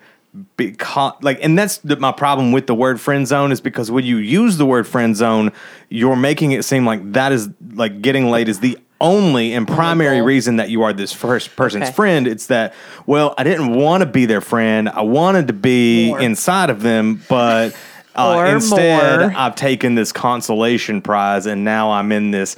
because 0.58 1.14
like 1.22 1.40
and 1.44 1.58
that's 1.58 1.80
the, 1.80 1.98
my 1.98 2.12
problem 2.12 2.52
with 2.52 2.68
the 2.68 2.76
word 2.76 3.02
friend 3.02 3.28
zone 3.28 3.52
is 3.52 3.60
because 3.62 3.92
when 3.92 4.06
you 4.06 4.18
use 4.18 4.58
the 4.58 4.66
word 4.66 4.88
friend 4.88 5.16
zone, 5.16 5.52
you're 5.90 6.16
making 6.16 6.52
it 6.54 6.64
seem 6.64 6.86
like 6.86 7.14
that 7.14 7.32
is 7.32 7.50
like 7.74 8.02
getting 8.02 8.30
laid 8.30 8.48
is 8.48 8.60
the 8.60 8.78
only 9.02 9.52
and 9.54 9.68
primary 9.68 10.18
goal. 10.18 10.28
reason 10.28 10.58
that 10.58 10.70
you 10.70 10.84
are 10.84 10.94
this 10.94 11.12
first 11.12 11.56
person's 11.56 11.86
Okay. 11.86 11.92
friend. 11.94 12.28
It's 12.28 12.48
that 12.48 12.74
well, 13.06 13.34
I 13.38 13.44
didn't 13.44 13.74
want 13.76 14.02
to 14.02 14.06
be 14.06 14.26
their 14.26 14.42
friend. 14.42 14.88
I 14.88 15.02
wanted 15.02 15.48
to 15.48 15.54
be 15.54 16.10
More. 16.10 16.22
inside 16.22 16.70
of 16.70 16.82
them, 16.82 17.22
but 17.28 17.76
uh, 18.16 18.52
instead 18.54 19.20
more. 19.22 19.34
I've 19.36 19.56
taken 19.56 19.96
this 19.96 20.12
consolation 20.12 21.02
prize 21.02 21.46
and 21.46 21.64
now 21.64 21.92
I'm 21.92 22.12
in 22.12 22.32
this 22.32 22.56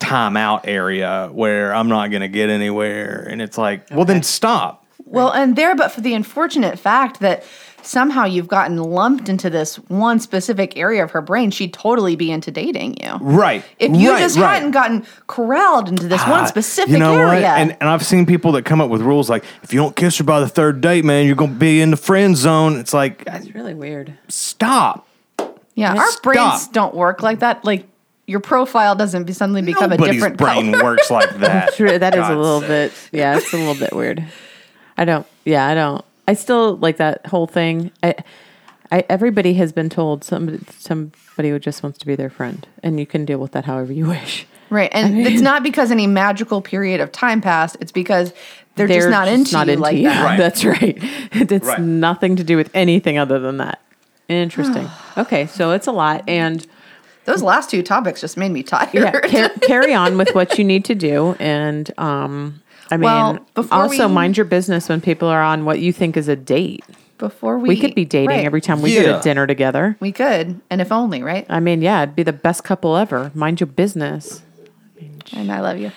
timeout 0.00 0.62
area 0.64 1.28
where 1.32 1.74
I'm 1.74 1.88
not 1.88 2.10
going 2.10 2.22
to 2.22 2.28
get 2.28 2.50
anywhere. 2.50 3.26
And 3.30 3.40
it's 3.42 3.58
like, 3.58 3.86
well, 3.90 4.04
then 4.04 4.22
stop. 4.22 4.84
Well, 5.04 5.30
and 5.32 5.54
there, 5.56 5.74
but 5.76 5.92
for 5.92 6.00
the 6.00 6.14
unfortunate 6.14 6.78
fact 6.78 7.20
that 7.20 7.44
somehow 7.82 8.24
you've 8.24 8.48
gotten 8.48 8.76
lumped 8.78 9.28
into 9.28 9.48
this 9.48 9.76
one 9.88 10.18
specific 10.18 10.76
area 10.76 11.04
of 11.04 11.12
her 11.12 11.22
brain, 11.22 11.52
she'd 11.52 11.72
totally 11.72 12.16
be 12.16 12.32
into 12.32 12.50
dating 12.50 12.96
you. 13.00 13.14
Right. 13.20 13.64
If 13.78 13.94
you 13.94 14.10
right, 14.10 14.18
just 14.18 14.36
right. 14.36 14.54
hadn't 14.54 14.72
gotten 14.72 15.06
corralled 15.28 15.88
into 15.88 16.08
this 16.08 16.20
one 16.22 16.40
Ah, 16.40 16.46
specific 16.46 16.90
you 16.90 16.98
know 16.98 17.14
area. 17.16 17.42
What? 17.42 17.58
And, 17.60 17.76
and 17.78 17.88
I've 17.88 18.04
seen 18.04 18.26
people 18.26 18.50
that 18.52 18.64
come 18.64 18.80
up 18.80 18.90
with 18.90 19.00
rules 19.02 19.30
like, 19.30 19.44
if 19.62 19.72
you 19.72 19.78
don't 19.78 19.94
kiss 19.94 20.18
her 20.18 20.24
by 20.24 20.40
the 20.40 20.48
third 20.48 20.80
date, 20.80 21.04
man, 21.04 21.24
you're 21.26 21.36
going 21.36 21.52
to 21.52 21.58
be 21.58 21.80
in 21.80 21.92
the 21.92 21.96
friend 21.96 22.36
zone. 22.36 22.76
It's 22.76 22.92
like, 22.92 23.24
that's 23.24 23.54
really 23.54 23.74
weird. 23.74 24.18
stop. 24.26 25.06
yeah, 25.76 25.94
our 25.94 26.06
Stop. 26.10 26.22
brains 26.24 26.68
don't 26.68 26.94
work 26.96 27.22
like 27.22 27.38
that. 27.38 27.64
Like 27.64 27.86
your 28.26 28.40
profile 28.40 28.94
doesn't 28.96 29.24
be 29.24 29.32
suddenly 29.32 29.62
become 29.62 29.92
a 29.92 29.96
Nobody's 29.96 30.14
different 30.16 30.36
brain 30.36 30.72
color. 30.72 30.84
works 30.84 31.10
like 31.10 31.30
that. 31.38 31.74
True, 31.74 31.98
that 31.98 32.14
is 32.14 32.26
a 32.28 32.34
little 32.36 32.60
sake. 32.60 32.68
bit. 32.68 32.92
Yeah, 33.12 33.36
it's 33.36 33.52
a 33.52 33.56
little 33.56 33.74
bit 33.74 33.92
weird. 33.94 34.24
I 34.96 35.04
don't. 35.04 35.26
Yeah, 35.44 35.66
I 35.66 35.74
don't. 35.74 36.04
I 36.28 36.34
still 36.34 36.76
like 36.76 36.96
that 36.96 37.26
whole 37.26 37.46
thing. 37.46 37.92
I, 38.02 38.14
I 38.90 39.04
everybody 39.08 39.54
has 39.54 39.72
been 39.72 39.88
told 39.88 40.24
somebody 40.24 40.58
somebody 40.78 41.50
who 41.50 41.58
just 41.58 41.82
wants 41.82 41.98
to 41.98 42.06
be 42.06 42.16
their 42.16 42.30
friend, 42.30 42.66
and 42.82 42.98
you 42.98 43.06
can 43.06 43.24
deal 43.24 43.38
with 43.38 43.52
that 43.52 43.64
however 43.64 43.92
you 43.92 44.06
wish. 44.06 44.46
Right. 44.70 44.90
And 44.92 45.20
it's 45.26 45.40
not 45.50 45.62
because 45.62 45.92
any 45.92 46.08
magical 46.08 46.60
period 46.60 47.00
of 47.00 47.12
time 47.12 47.40
passed. 47.40 47.76
It's 47.80 47.92
because 47.92 48.32
they're, 48.74 48.88
just 48.88 49.08
not 49.08 49.28
into 49.28 49.50
you 49.64 49.76
like 49.76 50.02
that. 50.02 50.24
Right. 50.24 50.36
That's 50.36 50.64
right. 50.64 50.98
It's 51.32 51.64
Right. 51.66 51.80
nothing 51.80 52.34
to 52.36 52.44
do 52.44 52.56
with 52.56 52.70
anything 52.74 53.16
other 53.18 53.38
than 53.38 53.58
that. 53.58 53.80
Interesting. 54.28 54.88
okay, 55.16 55.46
so 55.46 55.70
it's 55.70 55.86
a 55.86 55.92
lot, 55.92 56.24
and 56.28 56.66
Those 57.26 57.42
last 57.42 57.70
two 57.70 57.82
topics 57.82 58.20
just 58.20 58.36
made 58.36 58.50
me 58.52 58.62
tired. 58.62 58.90
yeah, 58.94 59.10
car- 59.20 59.50
carry 59.62 59.92
on 59.94 60.16
with 60.16 60.34
what 60.34 60.58
you 60.58 60.64
need 60.64 60.84
to 60.86 60.94
do, 60.94 61.36
and 61.38 61.90
um, 61.98 62.62
I 62.90 62.96
mean, 62.96 63.02
Well, 63.04 63.38
also 63.70 64.08
we- 64.08 64.14
mind 64.14 64.36
your 64.36 64.46
business 64.46 64.88
when 64.88 65.00
people 65.00 65.28
are 65.28 65.42
on 65.42 65.64
what 65.64 65.80
you 65.80 65.92
think 65.92 66.16
is 66.16 66.28
a 66.28 66.36
date. 66.36 66.84
Before 67.18 67.58
we 67.58 67.70
We 67.70 67.80
could 67.80 67.94
be 67.94 68.04
dating 68.04 68.28
right. 68.28 68.44
every 68.44 68.60
time 68.60 68.82
we 68.82 68.94
go 68.94 69.00
Yeah. 69.00 69.16
to 69.16 69.22
dinner 69.22 69.46
together. 69.46 69.96
We 70.00 70.12
could, 70.12 70.60
and 70.68 70.80
if 70.82 70.92
only, 70.92 71.22
right? 71.22 71.46
I 71.48 71.60
mean, 71.60 71.80
yeah, 71.80 72.02
it'd 72.02 72.14
be 72.14 72.22
the 72.22 72.32
best 72.34 72.62
couple 72.62 72.94
ever. 72.96 73.30
Mind 73.34 73.58
your 73.58 73.68
business. 73.68 74.42
And 75.32 75.50
I 75.50 75.60
love 75.60 75.78
you. 75.78 75.92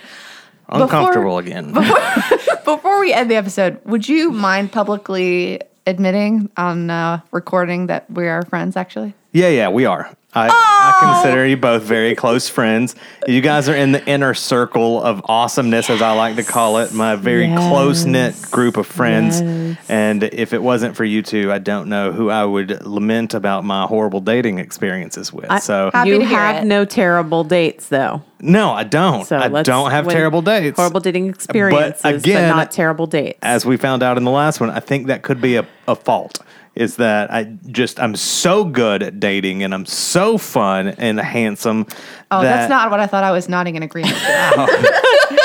Uncomfortable 0.69 1.38
again. 1.38 1.73
Before 2.65 2.99
we 3.01 3.11
end 3.11 3.30
the 3.30 3.36
episode, 3.36 3.80
would 3.86 4.07
you 4.07 4.32
mind 4.32 4.71
publicly 4.71 5.59
admitting 5.86 6.49
on 6.55 6.89
uh, 6.89 7.19
recording 7.32 7.88
that 7.88 8.09
we 8.09 8.27
are 8.27 8.43
friends? 8.43 8.77
Actually, 8.77 9.13
Yeah, 9.34 9.49
yeah, 9.49 9.69
we 9.69 9.86
are. 9.86 10.09
I, 10.34 10.47
Oh! 10.47 10.51
I 10.82 11.21
consider 11.21 11.45
you 11.45 11.57
both 11.57 11.84
very 11.84 12.13
close 12.15 12.47
friends. 12.47 12.95
You 13.27 13.41
guys 13.41 13.67
are 13.67 13.75
in 13.75 13.91
the 13.91 14.05
inner 14.05 14.34
circle 14.34 15.01
of 15.01 15.21
awesomeness, 15.25 15.89
as 15.89 16.01
I 16.01 16.13
like 16.13 16.36
to 16.38 16.43
call 16.43 16.77
it, 16.77 16.93
my 16.93 17.15
very 17.15 17.47
Yes. 17.47 17.67
close 17.69 18.05
knit 18.05 18.36
group 18.51 18.77
of 18.77 18.86
friends. 18.88 19.41
Yes. 19.41 19.77
And 19.89 20.23
if 20.23 20.53
it 20.53 20.61
wasn't 20.63 20.95
for 20.95 21.03
you 21.03 21.21
two, 21.21 21.51
I 21.51 21.57
don't 21.57 21.89
know 21.89 22.11
who 22.11 22.30
I 22.30 22.45
would 22.45 22.86
lament 22.86 23.34
about 23.34 23.65
my 23.65 23.84
horrible 23.88 24.19
dating 24.21 24.59
experiences 24.59 25.34
with. 25.34 25.49
I- 25.49 25.59
so, 25.59 25.89
Happy 25.93 26.09
you 26.11 26.19
to 26.19 26.25
have 26.25 26.63
it. 26.63 26.67
no 26.67 26.86
terrible 26.86 27.43
dates, 27.43 27.88
though. 27.88 28.21
no, 28.39 28.71
I 28.71 28.84
don't. 28.84 29.25
So 29.25 29.38
I 29.38 29.47
don't 29.63 29.91
have 29.91 30.05
when- 30.05 30.15
terrible 30.15 30.41
dates. 30.43 30.77
Horrible 30.77 31.01
dating 31.01 31.27
experiences, 31.30 32.01
but, 32.03 32.15
again, 32.15 32.49
not 32.49 32.71
terrible 32.71 33.05
dates. 33.07 33.39
as 33.41 33.65
we 33.65 33.77
found 33.77 34.01
out 34.03 34.17
in 34.17 34.23
the 34.25 34.32
last 34.32 34.59
one, 34.61 34.69
I 34.69 34.80
think 34.80 35.07
that 35.07 35.23
could 35.23 35.41
be 35.41 35.55
a, 35.57 35.65
a 35.88 35.95
fault. 35.95 36.39
Is 36.80 36.95
that 36.95 37.30
I 37.30 37.43
just 37.67 37.99
I'm 37.99 38.15
so 38.15 38.63
good 38.63 39.03
at 39.03 39.19
dating 39.19 39.63
and 39.63 39.73
I'm 39.73 39.86
so 39.86 40.38
fun 40.38 40.88
and 40.88 41.19
handsome. 41.19 41.86
oh, 42.32 42.41
that 42.41 42.43
that's 42.43 42.69
not 42.69 42.89
what 42.89 43.01
I 43.01 43.05
thought. 43.05 43.25
I 43.25 43.32
was 43.32 43.49
nodding 43.49 43.75
in 43.75 43.84
agreement. 43.84 44.15
To. 44.15 44.21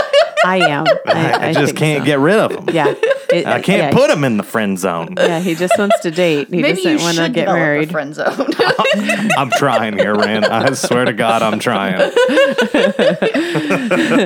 I 0.47 0.59
am. 0.59 0.85
I, 1.07 1.49
I, 1.49 1.53
just 1.55 1.75
can't 1.75 2.03
so. 2.03 2.07
get 2.07 2.19
rid 2.19 2.39
of 2.39 2.53
them. 2.53 2.75
Yeah, 2.75 2.95
It- 3.31 3.47
I 3.47 3.63
can't 3.63 3.81
yeah, 3.83 3.93
put 3.93 4.11
him 4.11 4.23
in 4.25 4.37
the 4.37 4.43
friend 4.43 4.79
zone. 4.79 5.15
Yeah, 5.17 5.41
he 5.41 5.55
just 5.55 5.77
wants 5.79 5.99
to 6.01 6.11
date. 6.11 6.49
He 6.51 6.61
Maybe 6.61 6.83
you 6.83 6.85
doesn't 6.85 7.03
want 7.03 7.17
should 7.17 7.27
to 7.29 7.33
get 7.33 7.49
married. 7.49 7.89
a 7.89 7.93
friend 7.93 8.15
zone. 8.15 8.47
I'm 9.39 9.51
trying 9.53 9.97
here, 9.99 10.15
Ren. 10.15 10.45
I 10.45 10.73
swear 10.75 11.07
to 11.07 11.15
God, 11.15 11.43
I'm 11.43 11.59
trying. 11.59 11.95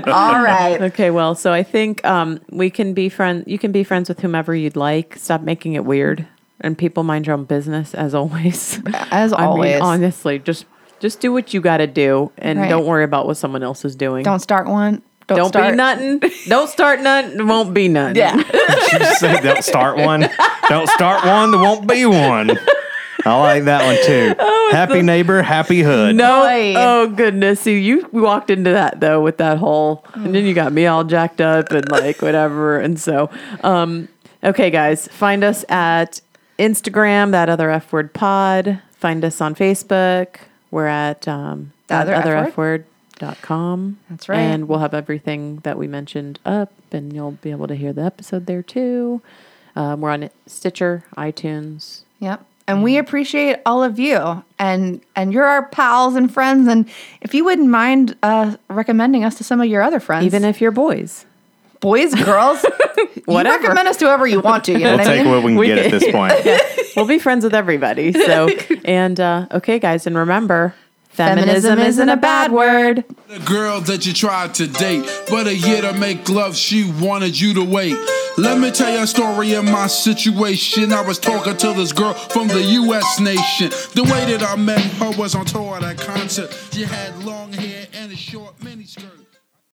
All 0.09 0.43
right. 0.43 0.79
Okay, 0.83 1.11
well, 1.11 1.35
so 1.37 1.53
I 1.53 1.63
think 1.63 2.05
um, 2.05 2.41
we 2.51 2.69
can 2.69 2.93
be 2.95 3.09
friends. 3.09 3.45
You 3.47 3.59
can 3.59 3.73
be 3.73 3.85
friends 3.85 4.09
with 4.09 4.21
whomever 4.21 4.55
you'd 4.55 4.77
like. 4.77 5.17
Stop 5.17 5.43
making 5.43 5.75
it 5.75 5.85
weird, 5.85 6.27
and 6.61 6.77
people 6.77 7.03
mind 7.03 7.27
your 7.27 7.35
own 7.37 7.45
business 7.45 7.95
as 7.95 8.15
always. 8.15 8.81
As 9.11 9.33
I 9.33 9.39
mean, 9.39 9.47
always, 9.47 9.81
honestly, 9.81 10.39
just 10.39 10.67
just 11.01 11.21
do 11.21 11.33
what 11.33 11.55
you 11.55 11.61
got 11.61 11.77
to 11.79 11.87
do, 11.87 12.33
and 12.39 12.59
Right. 12.59 12.69
don't 12.69 12.85
worry 12.87 13.05
about 13.05 13.27
what 13.27 13.37
someone 13.37 13.63
else 13.63 13.85
is 13.85 13.95
doing. 13.95 14.25
don't 14.25 14.41
start 14.41 14.67
one. 14.69 15.03
Don't, 15.29 15.37
Don't 15.37 15.49
start. 15.49 15.73
be 15.73 15.77
nothing. 15.77 16.21
don't 16.49 16.69
start 16.71 17.01
nothing. 17.03 17.37
There 17.37 17.45
won't 17.47 17.75
be 17.75 17.87
nothing. 17.89 18.17
Yeah. 18.17 18.35
You 18.93 18.99
just 18.99 19.21
say 19.21 19.39
don't 19.43 19.63
start 19.63 19.99
one. 19.99 20.27
Don't 20.71 20.89
start 20.89 21.23
one. 21.27 21.51
There 21.51 21.61
won't 21.61 21.87
be 21.87 22.07
one. 22.07 22.59
I 23.27 23.39
like 23.39 23.65
that 23.65 23.85
one 23.85 23.99
too. 24.07 24.35
happy 24.75 25.03
neighbor, 25.03 25.43
happy 25.43 25.83
hood. 25.83 26.17
No. 26.17 26.43
Boy. 26.45 26.75
Oh 26.77 27.07
goodness. 27.09 27.61
See, 27.61 27.79
you 27.79 28.09
walked 28.13 28.49
into 28.49 28.71
that 28.71 29.01
though 29.01 29.21
with 29.21 29.37
that 29.39 29.59
whole, 29.59 30.05
and 30.15 30.35
then 30.35 30.47
you 30.47 30.55
got 30.55 30.73
me 30.73 30.87
all 30.87 31.05
jacked 31.05 31.43
up 31.43 31.71
and 31.73 31.91
like 31.91 32.23
whatever. 32.23 32.79
And 32.81 32.99
so, 32.99 33.29
um, 33.63 34.09
okay, 34.43 34.71
guys, 34.71 35.07
find 35.09 35.45
us 35.45 35.67
at 35.69 36.23
Instagram, 36.59 37.31
that 37.33 37.49
other 37.49 37.71
F 37.71 37.93
word 37.93 38.13
pod. 38.13 38.81
Find 38.93 39.25
us 39.25 39.41
on 39.41 39.55
Facebook. 39.55 40.37
We're 40.71 40.87
at 40.87 41.27
um, 41.29 41.73
that 41.87 42.03
Other 42.03 42.15
other 42.15 42.37
F 42.37 42.57
word. 42.57 42.85
Dot 43.19 43.39
com. 43.43 43.99
That's 44.09 44.29
right. 44.29 44.39
And 44.39 44.69
we'll 44.69 44.79
have 44.79 44.95
everything 44.95 45.57
that 45.65 45.77
we 45.77 45.89
mentioned 45.89 46.39
up, 46.45 46.73
and 46.93 47.13
you'll 47.13 47.33
be 47.33 47.51
able 47.51 47.67
to 47.67 47.75
hear 47.75 47.93
the 47.93 48.03
episode 48.03 48.47
there 48.47 48.63
too. 48.63 49.21
Um, 49.75 50.01
we're 50.01 50.11
on 50.11 50.31
Stitcher, 50.47 51.05
iTunes, 51.17 52.03
Yep. 52.21 52.45
And 52.69 52.83
we 52.83 52.99
appreciate 52.99 53.61
all 53.65 53.83
of 53.83 53.99
you, 53.99 54.45
and 54.59 55.01
and 55.17 55.33
you're 55.33 55.47
our 55.47 55.67
pals 55.71 56.15
and 56.17 56.33
friends. 56.33 56.69
And 56.69 56.87
if 57.23 57.33
you 57.33 57.43
wouldn't 57.45 57.71
mind 57.71 58.15
uh, 58.23 58.57
recommending 58.69 59.25
us 59.25 59.37
to 59.39 59.45
some 59.45 59.61
of 59.61 59.67
your 59.69 59.81
other 59.83 60.01
friends, 60.01 60.27
even 60.27 60.45
if 60.45 60.61
you're 60.61 60.71
boys. 60.71 61.25
Boys, 61.81 62.15
girls, 62.15 62.63
whatever. 62.63 63.01
you 63.17 63.23
Whatever. 63.27 63.63
recommend 63.65 63.89
us 63.89 63.97
to 63.99 64.07
whoever 64.07 64.27
you 64.27 64.41
want 64.41 64.65
to. 64.65 64.73
You 64.73 64.79
know 64.81 64.85
We'll 64.97 64.99
what 64.99 65.07
I 65.07 65.17
take 65.17 65.25
mean? 65.25 65.33
what 65.35 65.43
we 65.45 65.51
can 65.53 65.59
We 65.59 65.67
get 65.69 65.79
at 65.79 65.91
this 65.91 66.11
point. 66.11 66.35
we'll 66.97 67.07
be 67.07 67.19
friends 67.19 67.45
with 67.45 67.55
everybody. 67.55 68.13
So, 68.13 68.49
and 68.85 69.19
uh, 69.21 69.47
okay, 69.53 69.79
guys, 69.79 70.07
and 70.07 70.17
remember, 70.17 70.75
feminism, 71.11 71.79
isn't 71.79 72.09
a 72.09 72.17
bad 72.17 72.53
word. 72.53 73.05
The 73.29 73.39
girl 73.41 73.81
that 73.83 74.07
you 74.07 74.13
tried 74.13 74.55
to 74.55 74.67
date, 74.67 75.05
but 75.29 75.47
a 75.47 75.55
year 75.55 75.83
to 75.83 75.93
make 75.95 76.29
love, 76.29 76.57
she 76.57 76.91
wanted 77.01 77.39
you 77.39 77.55
to 77.55 77.65
wait. 77.65 77.97
Let 78.39 78.61
me 78.61 78.71
tell 78.71 78.93
you 78.97 79.03
a 79.03 79.07
story 79.07 79.53
of 79.55 79.65
my 79.65 79.89
situation. 79.89 80.93
I 80.93 81.01
was 81.03 81.19
talking 81.19 81.57
to 81.57 81.73
this 81.73 81.93
girl 81.93 82.15
from 82.15 82.47
the 82.47 82.63
US 82.63 83.19
nation. 83.19 83.71
The 83.95 84.05
way 84.05 84.33
that 84.33 84.43
I 84.43 84.55
met 84.55 84.81
her 84.81 85.11
was 85.19 85.35
on 85.35 85.45
tour 85.45 85.77
at 85.77 85.83
a 85.83 85.95
concert. 86.01 86.57
She 86.73 86.85
had 86.85 87.25
long 87.25 87.53
hair 87.53 87.89
and 87.95 88.13
a 88.13 88.17
short 88.17 88.57
miniskirt. 88.61 89.18